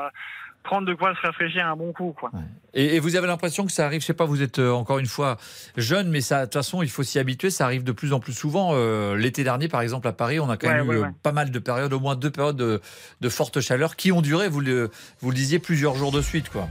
[0.64, 2.30] prendre de quoi se rafraîchir un bon coup, quoi.
[2.74, 4.98] Et, et vous avez l'impression que ça arrive, je sais pas, vous êtes euh, encore
[4.98, 5.36] une fois
[5.76, 7.50] jeune, mais ça, de toute façon, il faut s'y habituer.
[7.50, 8.70] Ça arrive de plus en plus souvent.
[8.74, 11.08] Euh, L'été dernier, par exemple, à Paris, on a quand Ouais, même ouais, eu euh,
[11.22, 12.80] pas mal de périodes, au moins deux périodes de,
[13.20, 16.50] de forte chaleur qui ont duré, vous le, vous le disiez, plusieurs jours de suite,
[16.50, 16.68] quoi.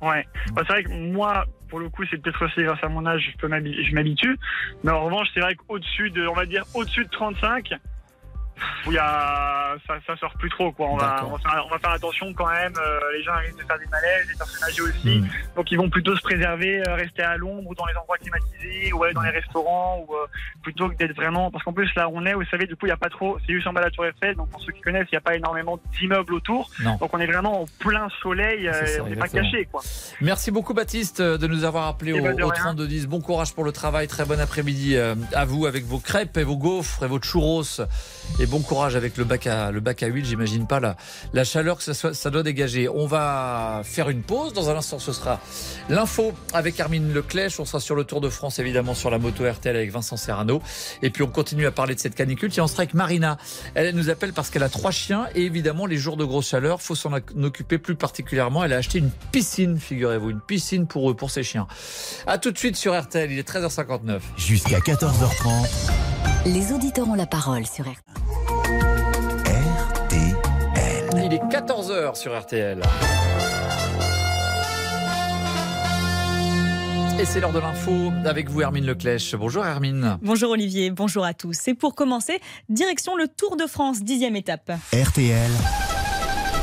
[0.00, 0.24] Ouais.
[0.52, 1.44] Bah, c'est vrai que moi,
[1.74, 4.38] pour le coup, c'est peut-être aussi grâce à mon âge, je m'habitue.
[4.84, 7.74] Mais en revanche, c'est vrai qu'au-dessus de, on va dire, au-dessus de 35,
[8.86, 10.86] il y a, ça, ça sort plus trop, quoi.
[10.88, 12.72] On va, on va, faire, on va faire attention quand même.
[12.78, 15.18] euh, les gens arrivent de faire des malaises, les personnes âgées aussi.
[15.20, 15.28] Hmm.
[15.56, 18.92] Donc, ils vont plutôt se préserver, euh, rester à l'ombre ou dans les endroits climatisés
[18.92, 20.26] ou aller dans les restaurants ou euh,
[20.62, 21.50] plutôt que d'être vraiment.
[21.50, 23.10] Parce qu'en plus, là où on est, vous savez, du coup, il n'y a pas
[23.10, 23.38] trop.
[23.46, 24.36] C'est juste en bas de la Tour Eiffel.
[24.36, 26.70] Donc, pour ceux qui connaissent, il n'y a pas énormément d'immeubles autour.
[26.82, 26.96] Non.
[26.96, 28.70] Donc, on est vraiment en plein soleil.
[28.72, 29.82] Ça, on n'est pas caché, quoi.
[30.20, 32.60] Merci beaucoup Baptiste de nous avoir appelé Eh au, ben, au rien.
[32.62, 33.06] 3210.
[33.06, 36.56] Bon courage pour le travail, très bon après-midi à vous avec vos crêpes et vos
[36.56, 37.62] gaufres et votre churros.
[38.40, 39.70] Et bon courage avec le bac à,
[40.06, 40.96] huile, j'imagine pas la,
[41.32, 42.88] la chaleur que ça, doit dégager.
[42.88, 45.40] On va faire une pause, dans un instant ce sera
[45.88, 47.60] l'info avec Armine Leclèche.
[47.60, 50.62] On sera sur le Tour de France évidemment sur la moto RTL avec Vincent Serrano.
[51.02, 52.50] Et puis on continue à parler de cette canicule.
[52.50, 53.38] Tiens, on sera avec Marina.
[53.74, 56.48] Elle, elle nous appelle parce qu'elle a trois chiens et évidemment les jours de grosse
[56.48, 58.64] chaleur, faut s'en occuper plus particulièrement.
[58.64, 61.66] Elle a acheté une piscine, figurez-vous, une piscine pour eux, pour ses chiens.
[62.26, 64.20] À tout de suite sur RTL, il est 13h59.
[64.36, 66.33] Jusqu'à 14h30.
[66.46, 67.96] Les auditeurs ont la parole sur RTL.
[71.16, 72.82] Il est 14h sur RTL.
[77.18, 79.34] Et c'est l'heure de l'info avec vous, Hermine Leclèche.
[79.36, 80.18] Bonjour, Hermine.
[80.20, 81.68] Bonjour Olivier, bonjour à tous.
[81.68, 82.38] Et pour commencer,
[82.68, 84.70] direction le Tour de France, dixième étape.
[84.92, 85.50] RTL.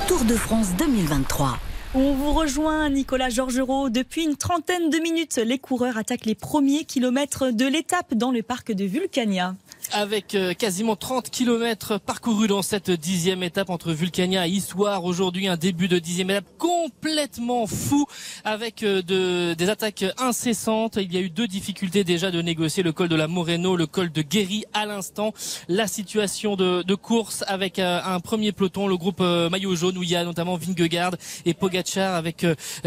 [0.07, 1.57] Tour de France 2023.
[1.93, 3.89] On vous rejoint, Nicolas Georgerot.
[3.89, 8.41] Depuis une trentaine de minutes, les coureurs attaquent les premiers kilomètres de l'étape dans le
[8.43, 9.55] parc de Vulcania.
[9.93, 15.03] Avec euh, quasiment 30 km parcourus dans cette dixième étape entre Vulcania et Issoire.
[15.03, 18.05] Aujourd'hui, un début de dixième étape complètement fou
[18.43, 20.97] avec euh, de, des attaques incessantes.
[20.97, 23.85] Il y a eu deux difficultés déjà de négocier le col de la Moreno, le
[23.85, 25.33] col de Guéry à l'instant.
[25.67, 30.03] La situation de, de course avec euh, un premier peloton, le groupe maillot jaune où
[30.03, 31.15] il y a notamment Vingegaard
[31.45, 32.45] et Pogacar avec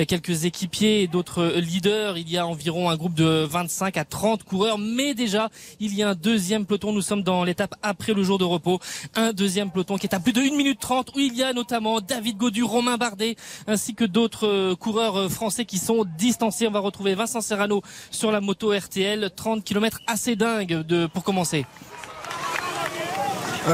[0.08, 2.18] quelques équipiers et d'autres leaders.
[2.18, 5.50] Il y a environ un groupe de 25 à 30 coureurs, mais déjà
[5.80, 6.93] il y a un deuxième peloton.
[6.94, 8.78] Nous sommes dans l'étape après le jour de repos.
[9.16, 11.52] Un deuxième peloton qui est à plus de 1 minute 30 où il y a
[11.52, 13.36] notamment David Godu, Romain Bardet
[13.66, 16.68] ainsi que d'autres euh, coureurs euh, français qui sont distancés.
[16.68, 19.30] On va retrouver Vincent Serrano sur la moto RTL.
[19.34, 21.66] 30 km assez dingue pour commencer.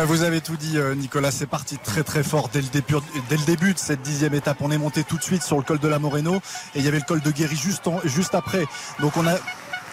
[0.06, 1.32] Vous avez tout dit, euh, Nicolas.
[1.32, 2.94] C'est parti très très fort dès le, début,
[3.28, 4.58] dès le début de cette dixième étape.
[4.60, 6.36] On est monté tout de suite sur le col de la Moreno
[6.74, 8.66] et il y avait le col de Guéry juste, juste après.
[9.00, 9.34] Donc on a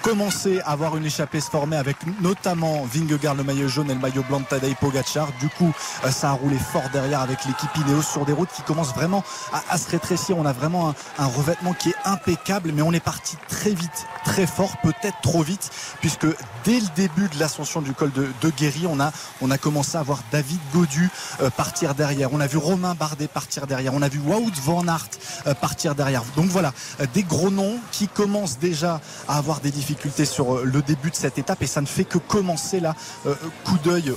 [0.08, 4.00] commencé à avoir une échappée se former avec notamment Vingegaard le maillot jaune et le
[4.00, 5.28] maillot blanc de Tadej Pogacar.
[5.42, 5.74] Du coup,
[6.06, 9.22] euh, ça a roulé fort derrière avec l'équipe Ineos sur des routes qui commencent vraiment
[9.70, 10.38] à, se rétrécir.
[10.38, 14.48] On a vraiment un, revêtement qui est impeccable, mais on est parti très vite, très
[14.48, 16.28] fort, peut-être trop vite, puisque
[16.68, 20.04] dès le début de l'ascension du col de, Guéry, on a, on a commencé à
[20.04, 21.10] voir David Godu
[21.42, 22.34] euh, partir derrière.
[22.34, 23.94] On a vu Romain Bardet partir derrière.
[23.94, 25.08] On a vu Wout van Aert
[25.48, 26.24] euh, partir derrière.
[26.36, 26.74] Donc voilà,
[27.14, 29.00] des gros noms qui commencent déjà
[29.30, 32.04] à avoir des difficultés sur euh, le début de cette étape et ça ne fait
[32.04, 32.96] que commencer là.
[33.26, 34.14] Euh, coup d'œil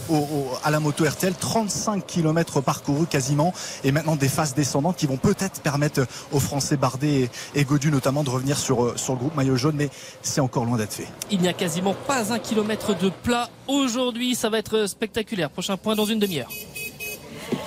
[0.64, 3.52] à la moto RTL, 35 km parcourus quasiment
[3.84, 8.24] et maintenant des phases descendantes qui vont peut-être permettre aux Français Bardet et, Godu notamment
[8.24, 9.90] de revenir sur, euh, sur le groupe maillot jaune mais
[10.22, 11.06] c'est encore loin d'être fait.
[11.30, 15.50] Il n'y a quasiment pas un kilomètre de plat aujourd'hui, ça va être spectaculaire.
[15.50, 16.50] Prochain point dans une demi-heure.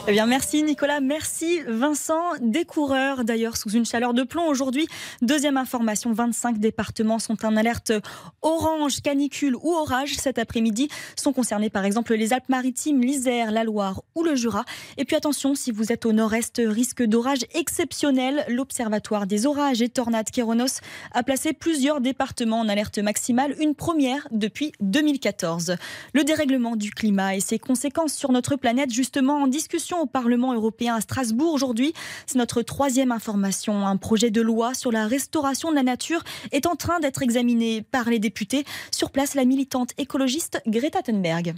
[0.06, 2.20] Eh bien, merci Nicolas, merci Vincent.
[2.42, 4.86] Des coureurs d'ailleurs sous une chaleur de plomb aujourd'hui.
[5.22, 7.94] Deuxième information, 25 départements sont en alerte
[8.42, 10.90] orange, canicule ou orage cet après-midi.
[11.16, 14.66] Sont concernés par exemple les Alpes-Maritimes, l'Isère, la Loire ou le Jura.
[14.98, 18.44] Et puis attention, si vous êtes au nord-est, risque d'orage exceptionnel.
[18.50, 20.82] L'Observatoire des orages et tornades Kéronos
[21.14, 25.78] a placé plusieurs départements en alerte maximale, une première depuis 2014.
[26.14, 30.54] Le dérèglement du climat et ses conséquences sur notre planète justement en discussion au Parlement
[30.54, 31.94] européen à Strasbourg aujourd'hui.
[32.26, 33.86] C'est notre troisième information.
[33.86, 37.82] Un projet de loi sur la restauration de la nature est en train d'être examiné
[37.82, 38.66] par les députés.
[38.92, 41.56] Sur place, la militante écologiste Greta Thunberg.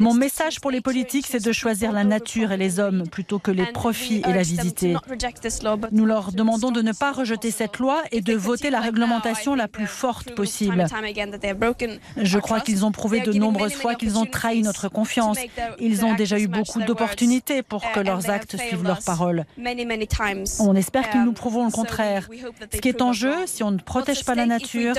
[0.00, 3.50] Mon message pour les politiques, c'est de choisir la nature et les hommes plutôt que
[3.50, 4.96] les profits et la visiter.
[5.92, 9.68] Nous leur demandons de ne pas rejeter cette loi et de voter la réglementation la
[9.68, 10.86] plus forte possible.
[12.16, 15.38] Je crois qu'ils ont prouvé de nombreuses fois qu'ils ont trahi notre confiance.
[15.78, 19.44] Ils ont déjà eu beaucoup d'opportunités pour que leurs actes suivent leurs paroles.
[20.60, 22.28] On espère qu'ils nous prouvent le contraire.
[22.72, 24.94] Ce qui est en jeu, si on ne protège pas la nature,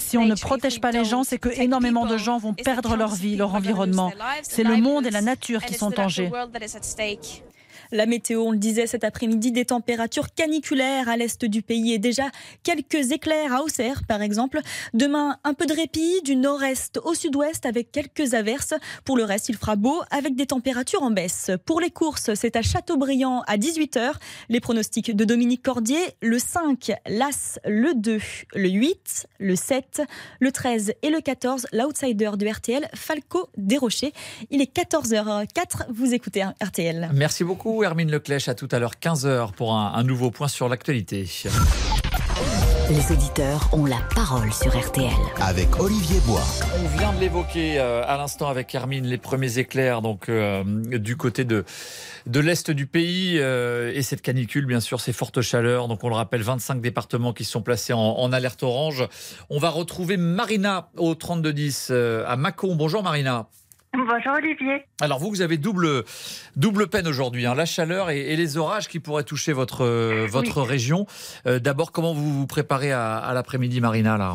[0.00, 3.14] si on ne protège pas les gens, c'est que énormément de gens vont perdre leur
[3.14, 4.12] vie, leur environnement.
[4.42, 6.30] C'est le monde et la nature qui sont en jeu.
[7.92, 11.98] La météo, on le disait cet après-midi, des températures caniculaires à l'est du pays et
[11.98, 12.24] déjà
[12.62, 14.60] quelques éclairs à Auxerre, par exemple.
[14.94, 18.72] Demain, un peu de répit du nord-est au sud-ouest avec quelques averses.
[19.04, 21.50] Pour le reste, il fera beau avec des températures en baisse.
[21.66, 24.14] Pour les courses, c'est à Châteaubriand à 18h.
[24.48, 28.18] Les pronostics de Dominique Cordier, le 5, l'As, le 2,
[28.54, 30.00] le 8, le 7,
[30.40, 34.14] le 13 et le 14, l'outsider de RTL, Falco Desrochers.
[34.50, 37.10] Il est 14h04, vous écoutez RTL.
[37.12, 37.81] Merci beaucoup.
[37.84, 38.48] Hermine Leclèche.
[38.48, 41.28] À tout à l'heure, 15h, pour un, nouveau point sur l'actualité.
[42.90, 45.10] Les auditeurs ont la parole sur RTL.
[45.40, 46.44] Avec Olivier Bois.
[46.82, 51.16] On vient de l'évoquer euh, à l'instant avec Hermine, les premiers éclairs donc euh, du
[51.16, 51.64] côté de,
[52.26, 55.88] de l'est du pays euh, et cette canicule, bien sûr, ces fortes chaleurs.
[55.88, 59.06] Donc on le rappelle, 25 départements qui sont placés en, en alerte orange.
[59.48, 61.92] On va retrouver Marina au 3210
[62.26, 62.74] à Mâcon.
[62.74, 63.48] Bonjour Marina.
[63.94, 64.84] Bonjour Olivier.
[65.02, 66.04] Alors vous, vous avez double,
[66.56, 69.84] double peine aujourd'hui, hein, la chaleur et, les orages qui pourraient toucher votre,
[70.26, 71.06] votre région.
[71.46, 74.34] Euh, d'abord, comment vous vous préparez à, l'après-midi, Marina là?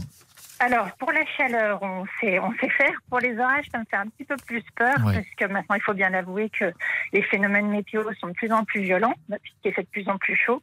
[0.59, 2.93] Alors, pour la chaleur, on sait, on sait faire.
[3.09, 5.81] Pour les orages, ça me fait un petit peu plus peur, parce que maintenant, il
[5.81, 6.71] faut bien avouer que
[7.13, 10.35] les phénomènes météo sont de plus en plus violents, puisqu'il fait de plus en plus
[10.35, 10.61] chaud.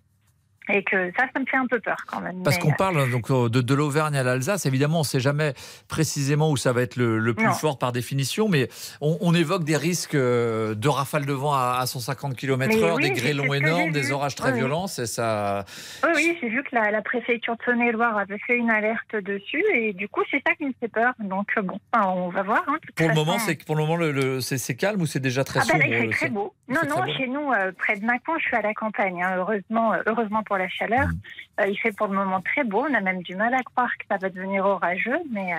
[0.71, 2.43] Et que ça, ça me fait un peu peur quand même.
[2.43, 5.21] Parce qu'on euh, parle donc euh, de, de l'Auvergne à l'Alsace, évidemment, on ne sait
[5.21, 5.53] jamais
[5.89, 8.69] précisément où ça va être le, plus fort par définition, mais
[9.03, 13.93] on, évoque des risques euh, de rafales de vent à, 150 km/h, des grêlons énormes,
[13.93, 14.87] des orages très violents.
[14.87, 15.65] C'est ça.
[16.03, 19.93] Oui, oui, j'ai vu que la, préfecture de Saône-et-Loire avait fait une alerte dessus, et
[19.93, 21.13] du coup, c'est ça qui me fait peur.
[21.19, 22.65] Donc bon, on va voir.
[22.69, 25.61] Hein, pour, le moment, c'est pour le moment, le, c'est calme ou c'est déjà très
[25.61, 26.55] ah bah, C'est très beau.
[26.69, 29.23] Non, non, chez nous, près de Macron, je suis à la campagne.
[29.23, 31.09] Hein, heureusement, heureusement pour pour la chaleur.
[31.09, 31.19] Mm.
[31.61, 32.85] Euh, il fait pour le moment très beau.
[32.89, 35.57] On a même du mal à croire que ça va devenir orageux, mais, euh,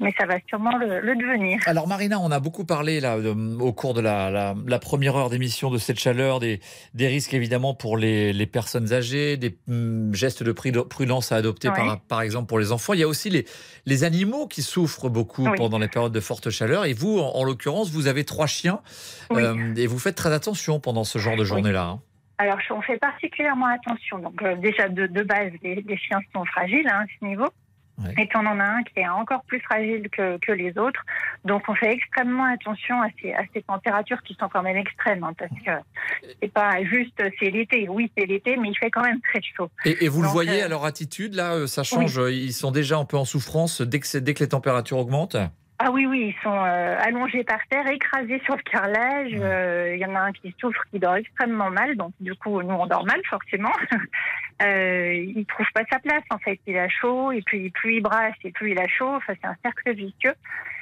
[0.00, 1.60] mais ça va sûrement le, le devenir.
[1.66, 5.14] Alors Marina, on a beaucoup parlé là de- au cours de la, la- la première
[5.16, 6.60] heure d'émission de cette chaleur, des,
[6.94, 11.36] des risques évidemment pour les, les personnes âgées, des hum, gestes de prude- prudence à
[11.36, 11.76] adopter Ouais.
[11.76, 12.92] par, par exemple pour les enfants.
[12.92, 13.46] Il y a aussi les,
[13.86, 15.56] les animaux qui souffrent beaucoup Oui.
[15.56, 16.84] pendant les périodes de forte chaleur.
[16.84, 18.80] Et vous, en, en l'occurrence, vous avez trois chiens
[19.30, 19.42] Oui.
[19.42, 21.84] euh, et vous faites très attention pendant ce genre de journée-là.
[21.84, 22.00] hein.
[22.38, 24.18] Alors, on fait particulièrement attention.
[24.18, 27.48] Donc, euh, déjà, de, de base, les, les chiens sont fragiles hein, à ce niveau.
[28.18, 31.00] Et puis, on en a un qui est encore plus fragile que, que les autres.
[31.44, 35.22] Donc, on fait extrêmement attention à ces, à ces températures qui sont quand même extrêmes.
[35.22, 35.70] hein, parce que
[36.42, 37.88] c'est pas juste, c'est l'été.
[37.88, 39.70] Oui, c'est l'été, mais il fait quand même très chaud.
[39.84, 42.18] Et, et vous le voyez euh, à leur attitude, là, euh, ça change.
[42.30, 45.36] Ils sont déjà un peu en souffrance dès que, dès que les températures augmentent?
[45.84, 49.32] Ah oui, oui, ils sont euh, allongés par terre, écrasés sur le carrelage.
[49.34, 51.96] Euh, Il y en a un qui souffre, qui dort extrêmement mal.
[51.96, 53.72] Donc, du coup, nous, on dort mal, forcément.
[54.62, 56.60] euh, il trouve pas sa place, en fait.
[56.66, 59.14] Il a chaud, et puis plus il brasse, et plus il a chaud.
[59.16, 60.34] Enfin, c'est un cercle vicieux.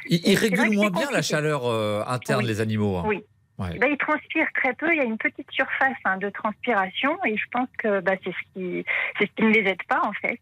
[0.06, 2.48] Ils, ils vrai régulent moins bien la chaleur euh, interne, Oui.
[2.48, 2.96] les animaux.
[2.98, 3.04] hein.
[3.06, 3.24] Oui.
[3.58, 3.76] Ouais.
[3.78, 4.90] Ben, il transpire très peu.
[4.90, 8.30] Il y a une petite surface hein, de transpiration et je pense que bah, c'est
[8.32, 8.84] ce qui
[9.18, 10.40] c'est ce qui ne les aide pas en fait.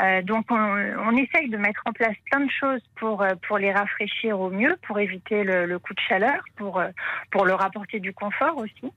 [0.00, 3.58] Euh, donc on, on essaye de mettre en place plein de choses pour euh, pour
[3.58, 6.88] les rafraîchir au mieux, pour éviter le, le coup de chaleur, pour euh,
[7.30, 8.92] pour leur apporter du confort aussi.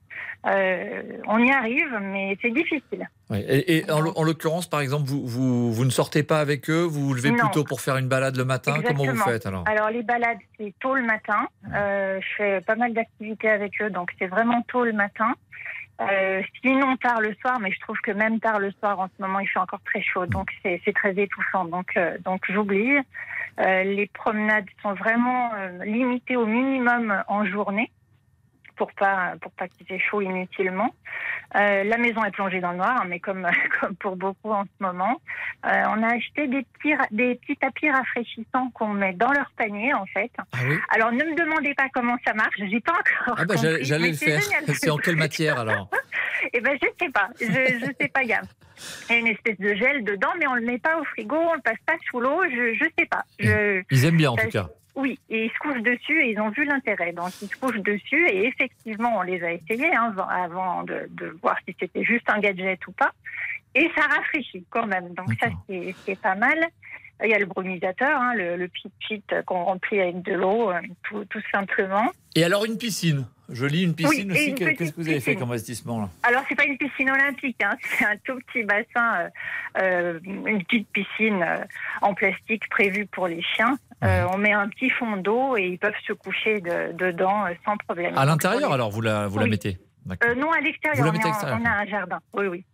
[0.46, 3.08] Euh, on y arrive, mais c'est difficile.
[3.32, 6.68] Et, et en, l'o- en l'occurrence, par exemple, vous, vous, vous ne sortez pas avec
[6.68, 7.38] eux, vous vous levez Non.
[7.38, 8.74] plutôt pour faire une balade le matin.
[8.86, 9.64] Comment vous faites alors?
[9.92, 11.48] Les balades, c'est tôt le matin.
[11.74, 15.34] Euh, je fais pas mal d'activités avec eux, donc c'est vraiment tôt le matin.
[16.00, 19.22] Euh, sinon tard le soir, mais je trouve que même tard le soir, en ce
[19.22, 21.64] moment, il fait encore très chaud, donc c'est très étouffant.
[21.66, 22.98] Donc, euh, donc j'oublie.
[23.60, 27.90] Euh, les promenades sont vraiment euh, limitées au minimum en journée
[28.76, 30.94] pour pas pour pas qu'il fasse chaud inutilement.
[31.54, 33.46] Euh, la maison est plongée dans le noir, hein, mais comme
[33.80, 35.20] comme pour beaucoup en ce moment.
[35.66, 39.92] Euh, on a acheté des petits des petits tapis rafraîchissants qu'on met dans leur panier
[39.94, 40.30] en fait.
[40.90, 43.36] Alors ne me demandez pas comment ça marche, j'ai pas encore.
[43.38, 44.40] Ah bah, j'allais le faire.
[44.74, 45.88] C'est en quelle matière alors?
[46.52, 48.24] Eh ben je sais pas, je je sais pas.
[48.24, 48.42] Il y a
[49.08, 51.36] il y a une espèce de gel dedans, mais on le met pas au frigo,
[51.36, 52.42] on le passe pas sous l'eau.
[52.50, 53.24] Je je sais pas.
[53.38, 54.68] Je, Ils aiment bien en tout cas.
[54.94, 57.12] Oui, et ils se couchent dessus et ils ont vu l'intérêt.
[57.12, 61.36] Donc ils se couchent dessus et effectivement, on les a essayés hein, avant- de, de
[61.42, 63.12] voir si c'était juste un gadget ou pas.
[63.74, 65.14] Et ça rafraîchit quand même.
[65.14, 65.48] Donc ça,
[66.06, 66.58] c'est pas mal.
[67.24, 70.80] Il y a le brumisateur, hein, le, le pit-pit qu'on remplit avec de l'eau, euh,
[71.04, 72.10] tout, tout simplement.
[72.34, 74.54] Et alors une piscine Je lis une piscine Oui, aussi.
[74.56, 77.76] Qu'est-ce que vous avez fait comme investissement là Alors, c'est pas une piscine olympique, hein,
[77.96, 79.28] c'est un tout petit bassin, euh,
[79.78, 81.58] euh, une petite piscine euh,
[82.00, 83.78] en plastique prévue pour les chiens.
[84.02, 87.76] Euh, on met un petit fond d'eau et ils peuvent se coucher de- dedans sans
[87.76, 88.18] problème.
[88.18, 89.78] À l'intérieur alors vous la, vous la mettez?
[90.24, 91.06] Euh, Non, à l'extérieur.
[91.06, 92.18] à on a un jardin.
[92.34, 92.64] Oui, oui.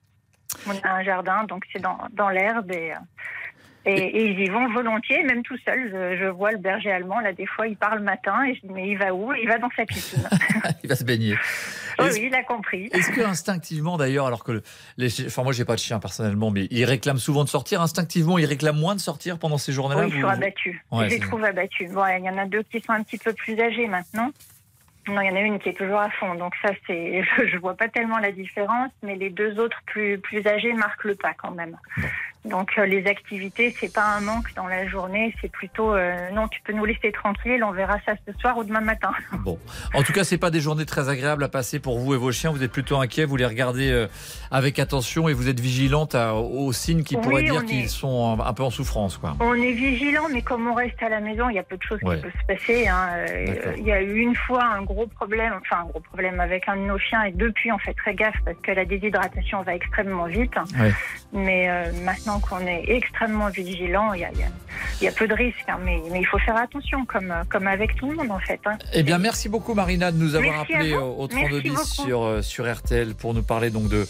[0.67, 2.97] On a un jardin, donc c'est dans, dans l'herbe et, euh,
[3.85, 5.91] et, et ils y vont volontiers, même tout seul.
[5.93, 8.61] Je, je vois le berger allemand, là, des fois, il part le matin et je
[8.63, 9.33] dis, mais il va où?
[9.35, 10.29] Il va dans sa piscine.
[10.83, 11.35] Il va se baigner.
[11.99, 12.89] oui, Est-ce- oui, il a compris.
[12.93, 14.63] Est-ce que instinctivement d'ailleurs, alors que le-
[14.97, 17.81] les, enfin moi j'ai pas de chien personnellement, mais ils réclament souvent de sortir.
[17.83, 20.03] Instinctivement, ils réclament moins de sortir pendant ces journées-là.
[20.05, 20.77] Oui, ils sont vous- abattus.
[20.91, 21.91] Ouais, je les trouve abattus.
[21.91, 24.31] Bon, il y en a deux qui sont un petit peu plus âgés maintenant.
[25.09, 26.35] Non, il y en a une qui est toujours à fond.
[26.35, 30.19] Donc ça, c'est, je, je vois pas tellement la différence, mais les deux autres plus
[30.19, 31.77] plus âgés marquent le pas quand même.
[32.49, 36.49] Donc euh, les activités, c'est pas un manque dans la journée, c'est plutôt euh, non,
[36.49, 39.11] tu peux nous laisser tranquille, on verra ça ce soir ou demain matin.
[39.45, 39.59] Bon,
[39.95, 42.33] en tout cas, c'est pas des journées très agréables à passer pour vous et vos
[42.33, 42.51] chiens.
[42.51, 44.07] Vous êtes plutôt inquiets, vous les regardez euh,
[44.51, 48.39] avec attention et vous êtes vigilante à- aux signes qui Oui, pourraient dire qu'ils sont
[48.41, 49.37] un, peu en souffrance, quoi.
[49.41, 51.83] On est vigilant, mais comme on reste à la maison, il y a peu de
[51.83, 52.17] choses Ouais.
[52.17, 52.89] qui peuvent se passer.
[52.89, 53.09] hein.
[53.17, 53.75] Euh.
[53.79, 56.77] Il y a eu une fois un gros problème, enfin un gros problème avec un
[56.77, 60.27] de nos chiens, et depuis on fait très gaffe parce que la déshydratation va extrêmement
[60.27, 60.55] vite.
[60.79, 60.93] Ouais.
[61.33, 65.29] Mais euh, maintenant qu'on est extrêmement vigilant, il y a, y a- y a peu
[65.29, 65.59] de risques.
[65.69, 65.79] hein.
[65.85, 68.59] mais, mais il faut faire attention, comme, euh, comme avec tout le monde en fait.
[68.65, 68.79] hein.
[68.95, 71.85] Eh bien, merci beaucoup Marina de nous avoir appelé au, au Merci 3210 beaucoup.
[72.09, 74.07] sur, euh, sur RTL pour nous parler donc de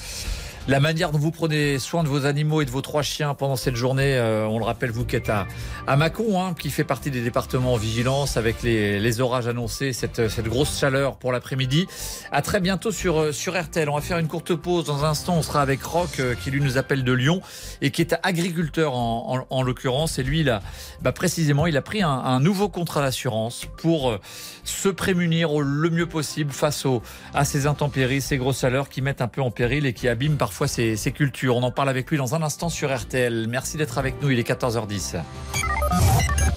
[0.69, 3.57] la manière dont vous prenez soin de vos animaux et de vos trois chiens pendant
[3.57, 4.17] cette journée.
[4.17, 5.47] Euh, on le rappelle, vous qui êtes à,
[5.87, 10.47] à hein, qui fait partie des départements en vigilance avec les, orages annoncés, cette, cette
[10.47, 11.87] grosse chaleur pour l'après-midi.
[12.33, 13.89] À très bientôt sur, euh, sur RTL.
[13.89, 14.85] On va faire une courte pause.
[14.85, 17.41] Dans un instant, on sera avec Rock, euh, qui lui nous appelle de Lyon
[17.81, 20.19] et qui est agriculteur en, en, en l'occurrence.
[20.19, 20.61] Et lui, il a,
[21.01, 24.21] bah, précisément, il a pris un, un nouveau contrat d'assurance pour euh,
[24.69, 27.03] se prémunir au, le mieux possible face aux,
[27.35, 30.37] à ces intempéries, ces grosses chaleurs qui mettent un peu en péril et qui abîment
[30.37, 31.57] parfois ses, ses cultures.
[31.57, 33.47] On en parle avec lui dans un instant sur RTL.
[33.49, 34.31] Merci d'être avec nous.
[34.31, 35.21] Il est 14h10.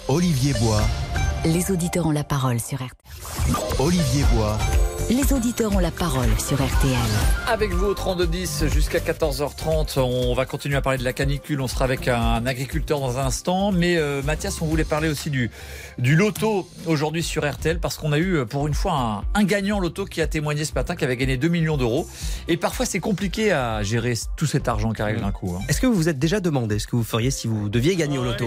[0.07, 0.82] Olivier Bois,
[1.45, 2.89] Les auditeurs ont la parole sur RTL.
[3.80, 4.57] Olivier Bois,
[5.12, 6.95] les auditeurs ont la parole sur RTL.
[7.47, 11.59] Avec vous au 3210 jusqu'à 14h30, on va continuer à parler de la canicule.
[11.59, 13.74] On sera avec un agriculteur dans un instant.
[13.74, 15.51] Mais euh, Mathias, on voulait parler aussi du,
[15.97, 19.82] du loto aujourd'hui sur RTL parce qu'on a eu euh, pour une fois un, gagnant
[19.82, 22.07] loto qui a témoigné ce matin qui avait gagné 2 millions d'euros.
[22.47, 25.57] Et parfois c'est compliqué à gérer tout cet argent qui arrive d'un coup.
[25.59, 25.64] hein.
[25.68, 28.18] Est-ce que vous vous êtes déjà demandé ce que vous feriez si vous deviez gagner
[28.18, 28.45] au loto?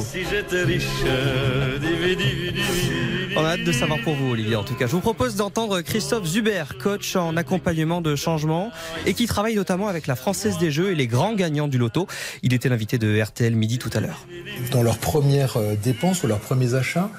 [3.36, 4.54] On a hâte de savoir pour vous, Olivier.
[4.54, 8.70] En tout cas, je vous propose d'entendre Christophe Zuber, coach en accompagnement de changement
[9.06, 12.06] et qui travaille notamment avec la Française des Jeux et les grands gagnants du loto.
[12.42, 14.24] Il était l'invité de RTL Midi tout à l'heure.
[14.70, 17.10] Dans leurs premières euh, dépenses ou leurs premiers achats,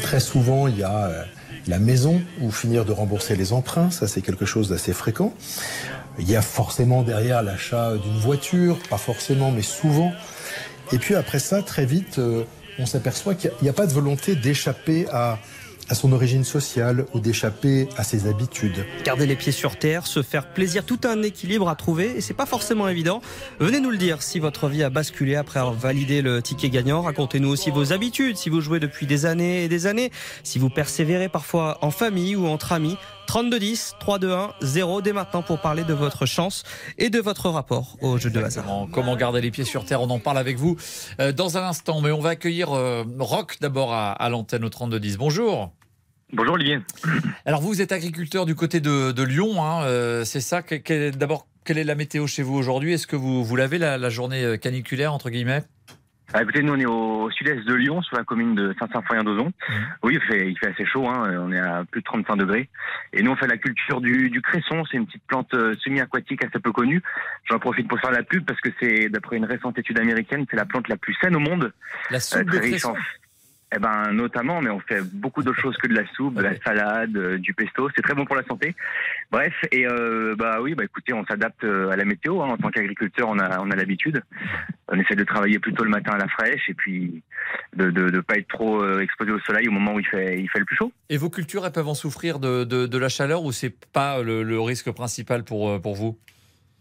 [0.00, 1.22] très souvent, il y a euh,
[1.66, 3.90] la maison ou finir de rembourser les emprunts.
[3.90, 5.34] Ça, c'est quelque chose d'assez fréquent.
[6.18, 10.12] Il y a forcément derrière l'achat d'une voiture, pas forcément, mais souvent.
[10.92, 12.44] Et puis après ça, très vite, euh,
[12.78, 15.38] on s'aperçoit qu'il n'y a, pas de volonté d'échapper à,
[15.88, 18.86] à son origine sociale ou d'échapper à ses habitudes.
[19.04, 22.34] Garder les pieds sur terre, se faire plaisir, tout un équilibre à trouver et c'est
[22.34, 23.20] pas forcément évident.
[23.60, 27.02] Venez nous le dire si votre vie a basculé après avoir validé le ticket gagnant.
[27.02, 30.10] Racontez-nous aussi vos habitudes, si vous jouez depuis des années et des années,
[30.42, 32.96] si vous persévérez parfois en famille ou entre amis.
[33.26, 36.62] 3210 321 0 dès maintenant pour parler de votre chance
[36.98, 38.64] et de votre rapport au jeu de hasard.
[38.92, 40.76] Comment, garder les pieds sur terre On en parle avec vous
[41.20, 42.00] euh, dans un instant.
[42.00, 45.16] Mais on va accueillir euh, Rock d'abord à, à l'antenne au 3210.
[45.18, 45.72] Bonjour.
[46.32, 46.78] Bonjour Olivier.
[47.46, 50.62] Alors vous êtes agriculteur du côté de, de Lyon, hein, euh, c'est ça?
[51.16, 52.92] D'abord, quelle est la météo chez vous aujourd'hui?
[52.92, 55.62] Est-ce que vous, vous l'avez la, la journée caniculaire entre guillemets?
[56.36, 59.52] Ah, écoutez, nous on est au sud-est de Lyon, sur la commune de Saint-Symphorien-d'Ozon.
[60.02, 62.68] Oui, il fait, il fait assez chaud, hein, on est à plus de 35 degrés.
[63.12, 66.44] Et nous on fait la culture du, du cresson, c'est une petite plante euh, semi-aquatique
[66.44, 67.00] assez peu connue.
[67.48, 70.56] J'en profite pour faire la pub parce que c'est, d'après une récente étude américaine, c'est
[70.56, 71.72] la plante la plus saine au monde.
[72.10, 73.06] La soupe très de riche en- cresson
[73.76, 76.54] Eh ben, notamment, mais on fait beaucoup d'autres choses que de la soupe, de la
[76.60, 77.88] salade, euh, du pesto.
[77.96, 78.72] C'est très bon pour la santé.
[79.32, 82.40] Bref, et euh, bah oui, bah écoutez, on s'adapte euh, à la météo.
[82.40, 82.50] hein.
[82.50, 84.22] En tant qu'agriculteur, on a, on a l'habitude.
[84.86, 87.22] On essaie de travailler plutôt le matin à la fraîche et puis
[87.74, 90.48] de de, de pas être trop exposé au soleil au moment où il fait, il
[90.50, 90.92] fait le plus chaud.
[91.08, 94.22] Et vos cultures, elles peuvent en souffrir de, de, de la chaleur ou c'est pas
[94.22, 96.16] le, le risque principal pour, pour vous?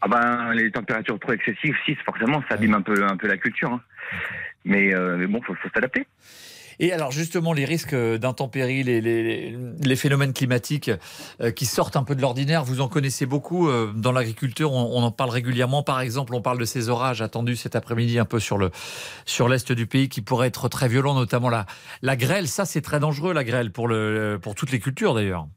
[0.01, 3.37] Ah ben, les températures trop excessives, si, forcément, ça abîme un peu, un peu la
[3.37, 3.71] culture.
[3.71, 3.81] hein.
[4.65, 6.05] Mais, euh, mais bon, faut, faut s'adapter.
[6.83, 10.91] Et alors justement, les risques d'intempéries, les, les, phénomènes climatiques
[11.39, 15.01] euh, qui sortent un peu de l'ordinaire, vous en connaissez beaucoup euh, dans l'agriculture, on,
[15.01, 15.81] en parle régulièrement.
[15.81, 18.69] Par exemple, on parle de ces orages attendus cet après-midi un peu sur le
[19.23, 21.67] sur l'est du pays qui pourraient être très violents, notamment la,
[22.01, 22.49] la grêle.
[22.49, 25.47] Ça, c'est très dangereux, la grêle, pour, le, pour toutes les cultures d'ailleurs.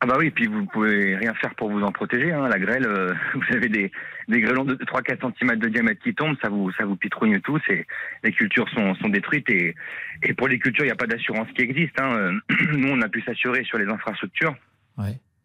[0.00, 2.30] Ah bah oui, puis vous pouvez rien faire pour vous en protéger.
[2.32, 2.46] Hein.
[2.48, 3.90] La grêle, euh, vous avez des,
[4.28, 7.58] des grêlons de 3-4 cm de diamètre qui tombent, ça vous, ça vous pitrougne tout.
[7.66, 7.86] C'est,
[8.22, 9.74] les cultures sont, sont détruites et,
[10.22, 11.98] et pour les cultures, il n'y a pas d'assurance qui existe.
[12.00, 12.12] Hein.
[12.16, 12.32] Euh,
[12.76, 14.54] Nous, on a pu s'assurer sur les infrastructures,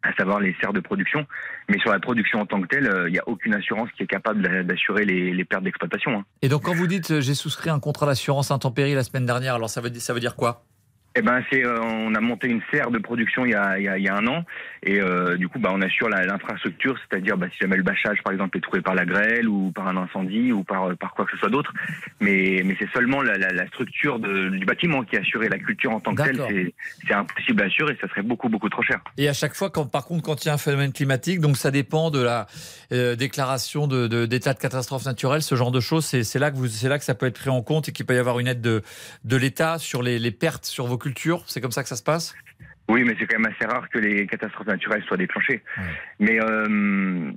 [0.02, 1.26] à savoir les serres de production,
[1.68, 4.02] mais sur la production en tant que telle, euh, il n'y a aucune assurance qui
[4.02, 6.18] est capable d'a- d'assurer les, les pertes d'exploitation.
[6.18, 6.24] hein.
[6.42, 9.68] Et donc quand vous dites j'ai souscrit un contrat d'assurance intempérie la semaine dernière, alors
[9.70, 10.64] ça veut, ça veut dire quoi?
[11.16, 13.84] Eh ben, c'est, euh, on a monté une serre de production il y a, il
[13.84, 14.44] y a, il y a un an,
[14.84, 18.18] et euh, du coup, bah, on assure la- l'infrastructure, c'est-à-dire bah, si jamais le bâchage,
[18.22, 21.12] par exemple, est trouvé par la grêle ou par un incendie ou par, euh, par
[21.14, 21.72] quoi que ce soit d'autre,
[22.20, 25.48] mais, mais c'est seulement la, la, la structure de- du bâtiment qui est assurée.
[25.48, 26.74] La culture en tant que telle, c'est,
[27.08, 29.00] c'est impossible à assurer, ça serait beaucoup beaucoup trop cher.
[29.18, 31.56] Et à chaque fois, quand, par contre, quand il y a un phénomène climatique, donc
[31.56, 32.46] ça dépend de la
[32.92, 36.52] euh, déclaration de- de- d'état de, catastrophe naturelle, ce genre de choses, c'est c'est là
[36.52, 38.18] que vous, c'est là que ça peut être pris en compte et qu'il peut y
[38.18, 38.82] avoir une aide de,
[39.24, 41.42] de l'État sur les, les pertes sur vos cultures.
[41.46, 42.34] C'est comme ça que ça se passe?
[42.88, 45.62] Oui, mais c'est quand même assez rare que les catastrophes naturelles soient déclenchées.
[46.18, 46.66] Mais euh,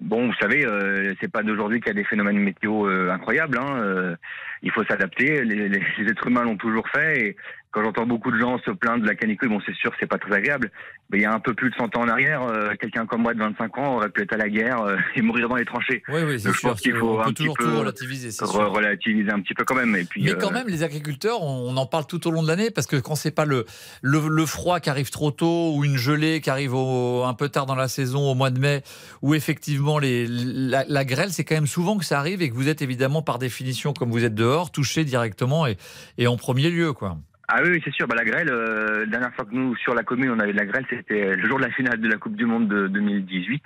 [0.01, 3.59] bon, vous savez, euh, c'est pas d'aujourd'hui qu'il y a des phénomènes météo euh, incroyables.
[3.59, 4.15] Hein, euh,
[4.63, 5.43] il faut s'adapter.
[5.43, 7.19] Les, les- les êtres humains l'ont toujours fait.
[7.27, 7.37] Et
[7.73, 10.17] quand j'entends beaucoup de gens se plaindre de la canicule, bon, c'est sûr, c'est pas
[10.19, 10.71] très agréable.
[11.11, 13.23] Mais il y a un peu plus de 100 ans en arrière, euh, quelqu'un comme
[13.23, 15.65] moi de 25 ans aurait pu être à la guerre euh, et mourir dans les
[15.65, 16.03] tranchées.
[16.07, 16.69] Oui, oui, c'est je sûr.
[16.69, 18.71] pense qu'il faut on un peut petit toujours tout relativiser, c'est re- sûr.
[18.71, 19.95] relativiser un petit peu quand même.
[19.95, 22.47] Et puis, Mais euh, quand même, les agriculteurs, on, en parle tout au long de
[22.47, 23.65] l'année parce que quand c'est pas le,
[24.03, 27.49] le, le froid qui arrive trop tôt ou une gelée qui arrive au- un peu
[27.49, 28.83] tard dans la saison au mois de mai,
[29.23, 32.55] ou effectivement les, la, la grêle, c'est quand même souvent que ça arrive et que
[32.55, 35.77] vous êtes évidemment par définition, comme vous êtes dehors, touché directement et,
[36.19, 37.17] et en premier lieu, quoi.
[37.47, 38.07] Ah oui, c'est sûr.
[38.07, 40.57] Bah, la grêle, euh, la dernière fois que nous, sur la commune, on avait de
[40.57, 43.61] la grêle, c'était le jour de la finale de la Coupe du Monde de 2018.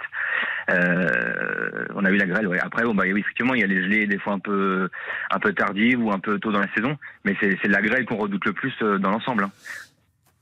[0.72, 2.60] Euh, on a eu la grêle, ouais.
[2.60, 4.90] Après, bon, bah, oui, effectivement, il y a les gelées, des fois un peu,
[5.30, 6.98] un peu tardives ou un peu tôt dans la saison.
[7.24, 9.44] Mais c'est c'est la grêle qu'on redoute le plus euh, dans l'ensemble.
[9.44, 9.52] hein.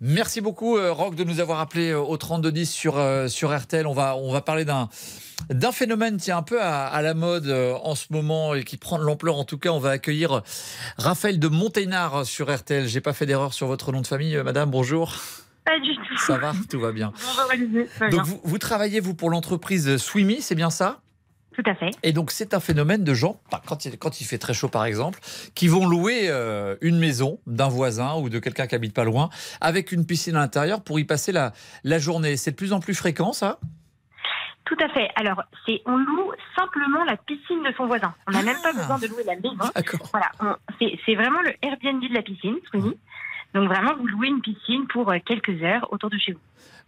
[0.01, 3.87] Merci beaucoup, euh, Rock, de nous avoir appelé euh, au 3210 sur, euh, sur RTL.
[3.87, 4.89] On va, on va parler d'un
[5.49, 8.77] d'un phénomène qui est un peu à, à la mode en ce moment et qui
[8.77, 9.35] prend de l'ampleur.
[9.35, 10.41] En tout cas, on va accueillir
[10.97, 12.87] Raphaël de Monténard sur RTL.
[12.87, 14.71] J'ai pas fait d'erreur sur votre nom de famille, madame.
[14.71, 15.13] Bonjour.
[15.65, 16.17] Pas du tout.
[16.25, 17.11] Ça va, tout va bien.
[17.99, 21.01] Donc Donc vous, vous travaillez, vous, pour l'entreprise Swimi, c'est bien ça?
[21.55, 21.91] Tout à fait.
[22.03, 24.85] Et donc c'est un phénomène de gens, quand il, quand il fait très chaud par
[24.85, 25.19] exemple,
[25.55, 29.29] qui vont louer euh, une maison d'un voisin ou de quelqu'un qui habite pas loin,
[29.61, 31.53] avec une piscine à l'intérieur pour y passer la,
[31.83, 32.35] la journée.
[32.35, 33.59] C'est de plus en plus fréquent ça?
[34.65, 35.09] Tout à fait.
[35.15, 38.15] Alors, c'est on loue simplement la piscine de son voisin.
[38.27, 38.71] On n'a même Ah.
[38.71, 39.71] pas besoin de louer la maison.
[40.11, 42.97] Voilà, c'est vraiment le Airbnb de la piscine, Sweeney.
[43.55, 46.39] Donc vraiment, vous louez une piscine pour euh, quelques heures autour de chez vous.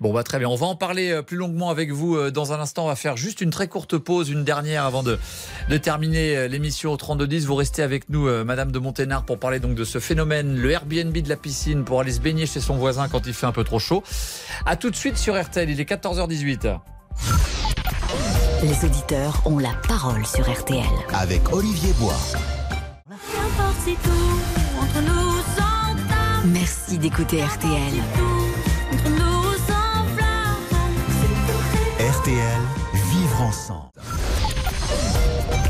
[0.02, 0.50] Bon, bah très bien.
[0.50, 2.84] On va en parler euh, plus longuement avec vous euh, dans un instant.
[2.84, 5.18] On va faire juste une très courte pause, une dernière avant de,
[5.70, 7.46] de terminer l'émission au 3210.
[7.46, 11.18] Vous restez avec nous, Madame de Monténard, pour parler donc de ce phénomène, le Airbnb
[11.18, 13.64] de la piscine pour aller se baigner chez son voisin quand il fait un peu
[13.64, 14.04] trop chaud.
[14.66, 15.70] À tout de suite sur RTL.
[15.70, 16.80] Il est 14h18.
[18.64, 20.84] Les auditeurs ont la parole sur RTL.
[21.14, 22.18] Avec Olivier Bois.
[26.68, 27.94] Merci d'écouter RTL.
[31.98, 32.62] RTL,
[32.94, 33.88] vivre ensemble.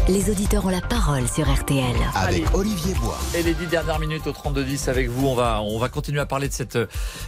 [0.10, 1.84] Les auditeurs ont la parole sur RTL.
[2.16, 3.18] Avec Olivier Bois.
[3.38, 6.26] Et les dix dernières minutes au 32-10 avec vous, on va, on va continuer à
[6.26, 6.78] parler de cette,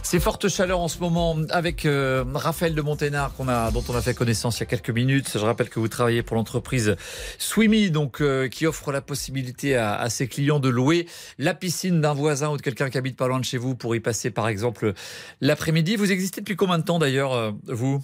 [0.02, 3.94] ces fortes chaleurs en ce moment avec euh, Raphaël de Monténard qu'on a, dont on
[3.94, 5.32] a fait connaissance il y a quelques minutes.
[5.34, 6.96] Je rappelle que vous travaillez pour l'entreprise
[7.36, 11.06] Swimi, donc euh, qui offre la possibilité à, à ses clients de louer
[11.36, 13.94] la piscine d'un voisin ou de quelqu'un qui habite pas loin de chez vous pour
[13.94, 14.94] y passer par exemple
[15.42, 15.96] l'après-midi.
[15.96, 18.02] Vous existez depuis combien de temps d'ailleurs, euh, vous?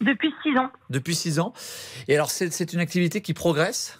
[0.00, 0.70] Depuis six ans.
[0.88, 1.52] Depuis six ans.
[2.08, 3.98] Et alors c'est c'est une activité qui progresse?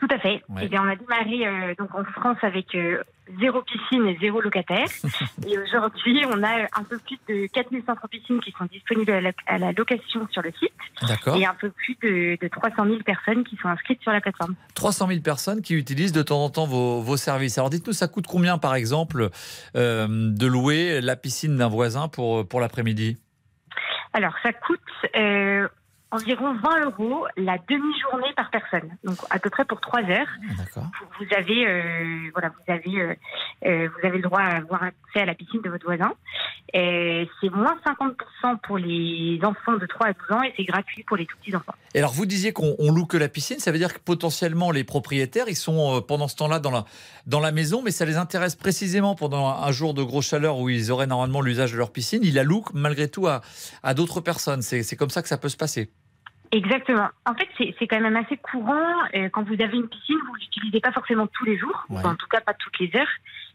[0.00, 0.42] Tout à fait.
[0.48, 0.62] Ouais.
[0.62, 3.02] Eh bien, on a démarré euh, donc en France avec euh,
[3.38, 4.86] zéro piscine et zéro locataire.
[5.46, 9.32] et aujourd'hui, on a un peu plus de 4500 piscines qui sont disponibles à la,
[9.46, 10.72] à la location sur le site.
[11.06, 11.36] D'accord.
[11.36, 14.54] Et un peu plus de, de 300 000 personnes qui sont inscrites sur la plateforme.
[14.74, 17.58] 300 000 personnes qui utilisent de temps en temps vos, vos services.
[17.58, 19.28] Alors dites-nous, ça coûte combien par exemple
[19.76, 23.18] euh, de louer la piscine d'un voisin pour, pour l'après-midi?
[24.12, 24.80] Alors, ça coûte
[25.14, 25.68] euh,
[26.10, 28.90] environ 20 euros la demi-journée par personne.
[29.04, 30.26] Donc, à peu près pour 3 heures.
[30.76, 30.82] Vous,
[31.20, 33.14] vous avez, euh, voilà, vous avez, euh,
[33.66, 36.12] euh, vous avez le droit à avoir accès à la piscine de votre voisin.
[36.72, 41.16] C'est moins 50% pour les enfants de 3 à 12 ans et c'est gratuit pour
[41.16, 41.74] les tout petits enfants.
[41.94, 44.70] Et alors vous disiez qu'on on loue que la piscine, ça veut dire que potentiellement
[44.70, 46.84] les propriétaires, ils sont euh, pendant ce temps-là dans la,
[47.26, 50.68] dans la maison, mais ça les intéresse précisément pendant un, jour de grosse chaleur où
[50.68, 53.40] ils auraient normalement l'usage de leur piscine, ils la louent malgré tout à,
[53.82, 54.62] à d'autres personnes.
[54.62, 55.90] C'est comme ça que ça peut se passer.
[56.52, 57.08] Exactement.
[57.26, 57.48] En fait,
[57.78, 59.04] c'est quand même assez courant.
[59.14, 62.16] euh, quand vous avez une piscine, vous l'utilisez pas forcément tous les jours, ou en
[62.16, 63.06] tout cas pas toutes les heures.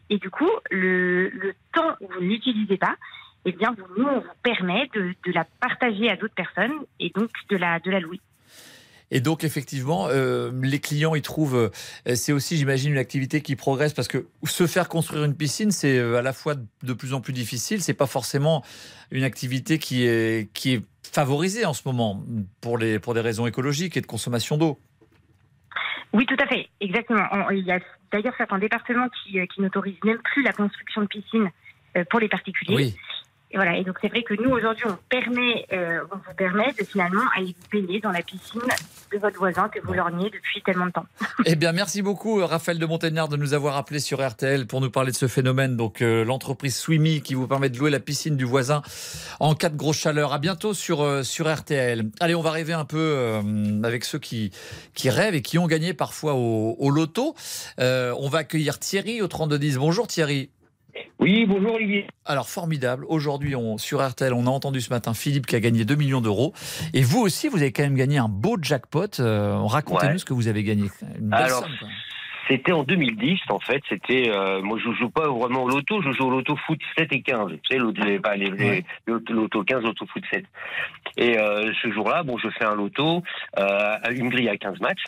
[0.08, 2.94] Et du coup, le, le temps où vous ne l'utilisez pas,
[3.44, 7.10] eh bien, vous, nous, on vous permet de, de la partager à d'autres personnes et
[7.10, 8.20] donc de la, de la louer.
[9.12, 11.70] Et donc effectivement, euh, les clients ils trouvent,
[12.08, 15.70] euh, c'est aussi j'imagine une activité qui progresse parce que se faire construire une piscine
[15.70, 18.64] c'est euh, à la fois de plus en plus difficile, c'est pas forcément
[19.12, 20.82] une activité qui est qui est
[21.12, 22.20] favorisée en ce moment
[22.60, 24.78] pour les pour des raisons écologiques et de consommation d'eau.
[26.12, 27.26] Oui, tout à fait, exactement.
[27.30, 27.78] On- il y a
[28.10, 31.50] d'ailleurs certains départements qui, qui n'autorisent même plus la construction de piscines
[32.10, 32.74] pour les particuliers.
[32.74, 32.96] Oui.
[33.50, 33.76] Et voilà.
[33.76, 37.22] Et donc c'est vrai que nous aujourd'hui on permet, euh, on vous permet de finalement
[37.36, 38.62] aller vous baigner dans la piscine
[39.12, 41.06] de votre voisin que vous lorgnez depuis tellement de temps.
[41.44, 44.80] Eh bien, merci beaucoup, euh, Raphaël de Montagnard, de nous avoir appelé sur RTL pour
[44.80, 45.76] nous parler de ce phénomène.
[45.76, 48.82] Donc, euh, l'entreprise Swimi qui vous permet de louer la piscine du voisin
[49.40, 50.32] en cas de grosse chaleur.
[50.32, 52.10] À bientôt sur, euh, sur RTL.
[52.20, 53.40] Allez, on va rêver un peu
[53.84, 54.50] avec ceux qui,
[54.94, 57.34] qui rêvent et qui ont gagné parfois au, au loto.
[57.78, 59.78] On va accueillir Thierry au 3210.
[59.78, 60.50] Bonjour Thierry.
[61.18, 62.06] Oui, bonjour Olivier.
[62.24, 63.04] Alors formidable.
[63.08, 66.20] Aujourd'hui, on, sur RTL, on a entendu ce matin Philippe qui a gagné 2 millions
[66.20, 66.52] d'euros.
[66.94, 69.20] Et vous aussi, vous avez quand même gagné un beau jackpot.
[69.20, 70.18] Euh, Racontez-nous Ouais.
[70.18, 70.84] ce que vous avez gagné.
[71.18, 71.72] Une belle Alors, somme,
[72.48, 73.82] c'était en 2010 en fait.
[73.88, 77.08] C'était euh, moi je joue pas vraiment au loto, je joue au loto foot 7
[77.12, 77.50] et 15.
[77.50, 80.44] Tu sais, l'auto, pas les, les- l'auto- loto 15, loto foot 7.
[81.16, 83.22] Et euh, ce jour-là, bon, je fais un loto,
[83.58, 85.02] euh, une grille à 15 matchs.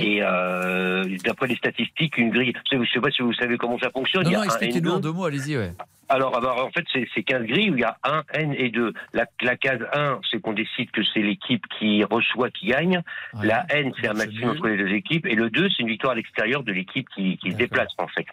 [0.00, 2.54] Et euh, d'après les statistiques, une grille.
[2.72, 4.24] Je sais pas si vous savez comment ça fonctionne.
[4.24, 5.02] Non, non, expliquez-nous en N2.
[5.02, 5.56] deux mots, allez-y.
[5.58, 5.72] Ouais.
[6.08, 8.70] Alors, alors, en fait, c'est c'est 15 grilles où il y a 1, N et
[8.70, 8.94] 2.
[9.12, 13.02] La, la case 1, c'est qu'on décide que c'est l'équipe qui reçoit qui gagne.
[13.42, 15.26] La N, c'est un match entre les deux équipes.
[15.26, 18.08] Et le 2, c'est une victoire à l'extérieur de l'équipe qui, qui se déplace, en
[18.08, 18.26] fait.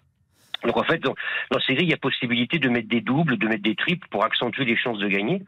[0.64, 1.16] Donc, en fait, dans,
[1.52, 4.08] dans ces grilles, il y a possibilité de mettre des doubles, de mettre des triples
[4.10, 5.42] pour accentuer les chances de gagner.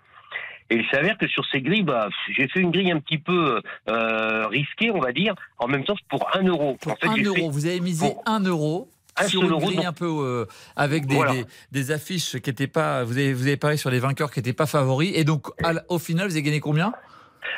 [0.70, 3.62] Et il s'avère que sur ces grilles, bah, j'ai fait une grille un petit peu
[3.90, 5.36] euh, risquée, on va dire.
[5.60, 6.78] En même temps, pour 1 euro.
[6.86, 9.86] en fait, 1 j'ai euro, fait- vous avez misé 1 euro Un sur une grille
[9.86, 10.46] un peu euh,
[10.76, 11.34] avec des, Voilà.
[11.34, 13.04] des, des affiches qui n'étaient pas.
[13.04, 15.12] Vous avez, vous avez parlé sur les vainqueurs qui n'étaient pas favoris.
[15.16, 16.94] Et donc, à au final, vous avez gagné combien?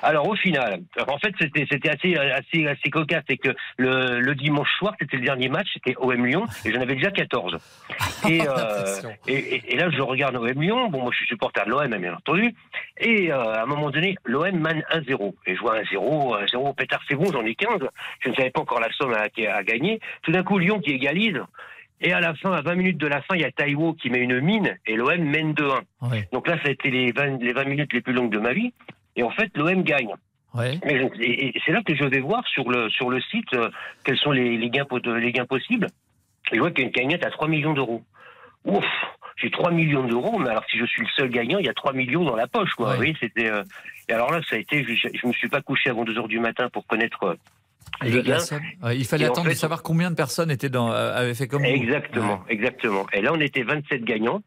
[0.02, 4.36] Alors au final, en fait c'était c'était assez assez assez cocasse, c'est que le, le
[4.36, 7.58] dimanche soir c'était le dernier match, c'était OM Lyon et j'en avais déjà 14.
[8.28, 11.70] Et, euh, et, et, là je regarde OM Lyon, bon moi je suis supporter de
[11.70, 12.54] l'OM bien entendu,
[12.98, 17.02] et euh, à un moment donné l'OM mène 1-0 et je vois 1-0, 1-0 pétard
[17.08, 17.80] c'est bon j'en ai 15,
[18.22, 20.00] je ne savais pas encore la somme à, à gagner.
[20.24, 21.42] Tout d'un coup Lyon qui égalise.
[22.00, 24.10] Et à la fin, à 20 minutes de la fin, il y a Taïwo qui
[24.10, 26.30] met une mine et l'OM mène 2-1.
[26.32, 28.54] Donc là, ça a été les 20, les 20 minutes les plus longues de ma
[28.54, 28.72] vie.
[29.18, 30.14] Et en fait, l'OM gagne.
[30.54, 30.80] Ouais.
[31.66, 33.70] c'est là que je vais voir sur le, sur le site euh,
[34.04, 34.86] quels sont les, les, gains,
[35.20, 35.88] les gains possibles.
[36.52, 38.02] Et je vois qu'il y a une cagnotte à 3 millions d'euros.
[38.64, 38.86] Ouf
[39.40, 41.74] j'ai 3 millions d'euros, mais alors si je suis le seul gagnant, il y a
[41.74, 42.98] 3 millions dans la poche, quoi.
[43.20, 43.52] C'était.
[43.52, 43.62] Euh,
[44.10, 44.84] et alors là, ça a été.
[44.84, 47.36] Je, je me suis pas couché avant 2 heures du matin pour connaître euh,
[48.94, 53.08] il fallait attendre de savoir combien de personnes étaient dans, avaient fait comme Exactement, exactement.
[53.14, 54.42] Et là, on était 27 gagnants.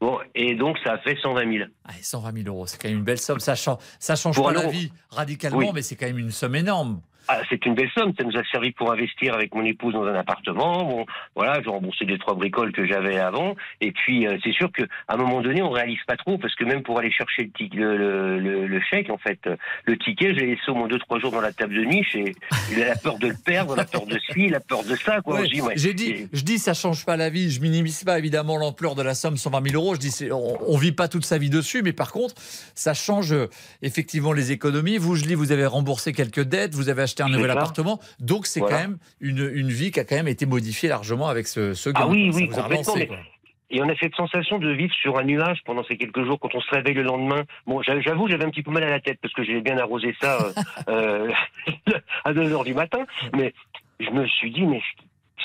[0.00, 1.68] Bon, et donc ça a fait 120 000.
[1.84, 3.38] Ah, 120 000 euros, c'est quand même une belle somme.
[3.38, 7.02] Ça change, ça change pas la vie radicalement, mais c'est quand même une somme énorme.
[7.28, 8.12] Ah, c'est une belle somme.
[8.18, 10.84] Ça nous a servi pour investir avec mon épouse dans un appartement.
[10.84, 13.54] Bon, voilà, j'ai remboursé deux trois bricoles que j'avais avant.
[13.80, 16.64] Et puis euh, c'est sûr qu'à un moment donné, on réalise pas trop parce que
[16.64, 19.38] même pour aller chercher le, le, le, le chèque, en fait,
[19.84, 22.06] le ticket, j'ai laissé au moins deux trois jours dans la table de nuit.
[22.14, 22.34] Et
[22.72, 25.20] il a la peur de le perdre, la peur de ci, la peur de ça.
[25.20, 25.40] Quoi.
[25.76, 27.50] j'ai dit, je dis, ça change pas la vie.
[27.50, 29.94] Je minimise pas évidemment l'ampleur de la somme, 120 000 euros.
[29.94, 32.34] Je dis, on, on vit pas toute sa vie dessus, mais par contre,
[32.74, 33.48] ça change euh,
[33.82, 34.98] effectivement les économies.
[34.98, 38.00] Vous, je dis, vous avez remboursé quelques dettes, vous avez acheté un nouvel appartement.
[38.20, 41.46] Donc c'est quand même une, une, vie qui a quand même été modifiée largement avec
[41.46, 42.00] ce, ce gain.
[42.02, 42.94] Ah oui, oui, complètement.
[43.70, 46.54] et on a cette sensation de vivre sur un nuage pendant ces quelques jours quand
[46.54, 47.44] on se réveille le lendemain.
[47.66, 50.14] Bon, j'avoue, j'avais un petit peu mal à la tête parce que j'avais bien arrosé
[50.20, 50.52] ça euh,
[50.88, 51.30] euh
[52.24, 53.04] à 2 heures du matin.
[53.36, 53.52] Mais
[53.98, 54.80] je me suis dit, mais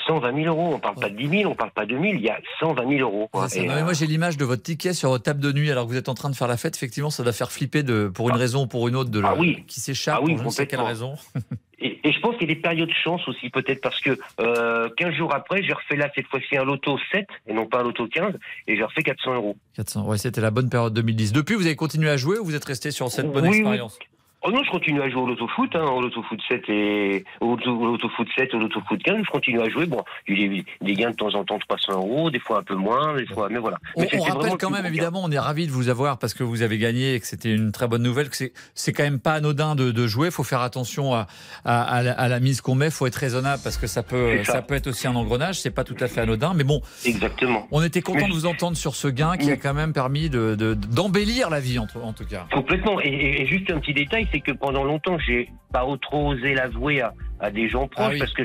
[0.06, 0.74] 120 000 euros.
[0.74, 2.88] On parle pas de 10 000, on parle pas de 000, il y a 120
[2.88, 3.28] 000 euros.
[3.32, 3.46] Quoi.
[3.56, 5.96] moi, euh, j'ai l'image de votre ticket sur votre table de nuit alors que vous
[5.96, 6.76] êtes en train de faire la fête.
[6.76, 8.38] Effectivement, ça doit faire flipper de, pour une ah.
[8.38, 9.64] raison ou pour une autre de ah oui.
[9.66, 10.18] qui s'échappe.
[10.18, 11.14] Ah oui, pour je ne sais quelle raison.
[11.78, 14.18] et, et, je pense qu'il y a des périodes de chance aussi, peut-être, parce que
[14.40, 17.80] euh, 15 jours après, j'ai refait là, cette fois-ci, un loto 7 et non pas
[17.80, 18.34] un loto 15,
[18.66, 19.56] et j'ai refait 400 euros.
[19.74, 21.32] 400, ouais, c'était la bonne période 2010.
[21.32, 23.98] Depuis, vous avez continué à jouer ou vous êtes resté sur cette bonne expérience?
[24.46, 28.28] Oh non, je continue à jouer au loto-foot, hein, au loto-foot 7 et au loto-foot
[28.36, 29.86] 7, au loto-foot 15, je continue à jouer.
[29.86, 32.62] Bon, il y a des gains de temps en temps 300 euros, des fois un
[32.62, 33.78] peu moins, des fois, mais voilà.
[33.96, 36.62] On, on rappelle quand même, évidemment, on est ravi de vous avoir parce que vous
[36.62, 38.30] avez gagné et que c'était une très bonne nouvelle.
[38.30, 38.36] Que
[38.74, 40.28] c'est quand même pas anodin de, de jouer.
[40.28, 41.26] Il faut faire attention à,
[41.64, 42.86] à, à, la, à la, mise qu'on met.
[42.86, 44.52] Il faut être raisonnable parce que ça peut, ça.
[44.52, 44.62] ça.
[44.62, 45.60] peut être aussi un engrenage.
[45.60, 46.82] C'est pas tout à fait anodin, mais bon.
[47.04, 47.66] Exactement.
[47.72, 51.48] On était content de vous entendre sur ce gain qui a quand même permis d'embellir
[51.48, 52.46] de, la vie, en, en, tout cas.
[52.52, 53.00] Complètement.
[53.00, 57.02] Et, et juste un petit détail, que pendant longtemps, j'ai pas trop osé l'avouer
[57.40, 58.42] à des gens proches ah parce que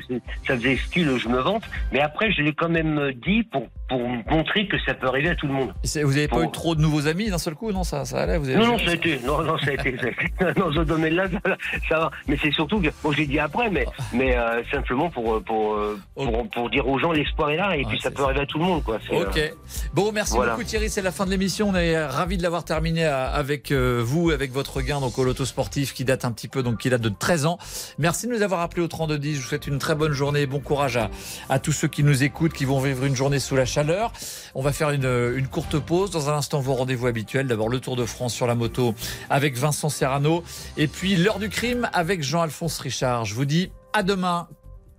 [0.47, 1.63] ça faisait style je me vante.
[1.91, 3.99] Mais après, je l'ai quand même dit pour, pour
[4.29, 5.73] montrer que ça peut arriver à tout le monde.
[5.83, 8.37] Vous n'avez pas eu trop de nouveaux amis d'un seul coup Non, ça, ça allait
[8.37, 9.19] vous avez Non, non, ça a été.
[9.25, 9.91] Non, non, ça a été.
[10.57, 11.27] dans ce domaine-là,
[11.89, 12.11] ça, va.
[12.27, 15.77] Mais c'est surtout que, bon, j'ai dit après, mais, mais euh, simplement pour, pour,
[16.15, 18.59] pour, pour, dire aux gens l'espoir est là et puis ça peut arriver à tout
[18.59, 18.83] le monde.
[18.83, 18.99] Quoi.
[19.11, 19.37] Ok.
[19.37, 19.49] Euh...
[19.93, 20.53] Bon, merci voilà.
[20.53, 20.89] beaucoup Thierry.
[20.89, 21.69] C'est la fin de l'émission.
[21.69, 25.45] On est ravis de l'avoir terminé avec euh, vous, avec votre gain donc, au loto
[25.45, 27.57] sportif qui date un petit peu, donc qui date de 13 ans.
[27.97, 29.35] Merci de nous avoir appelé au 3210.
[29.35, 30.45] Je vous souhaite une très bonne journée.
[30.45, 31.09] Bon courage à,
[31.49, 34.11] à tous ceux qui nous écoutent, qui vont vivre une journée sous la chaleur.
[34.55, 36.11] On va faire une, une courte pause.
[36.11, 37.47] Dans un instant, vos rendez-vous habituels.
[37.47, 38.93] D'abord, le Tour de France sur la moto
[39.29, 40.43] avec Vincent Serrano.
[40.77, 43.25] Et puis, l'heure du crime avec Jean-Alphonse Richard.
[43.25, 44.47] Je vous dis à demain,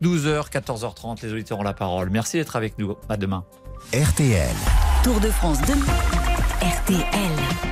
[0.02, 1.22] 12h, 14h30.
[1.22, 2.10] Les auditeurs ont la parole.
[2.10, 2.96] Merci d'être avec nous.
[3.09, 3.44] À demain.
[3.92, 4.48] RTL.
[5.02, 5.86] Tour de France demain.
[6.60, 7.72] RTL.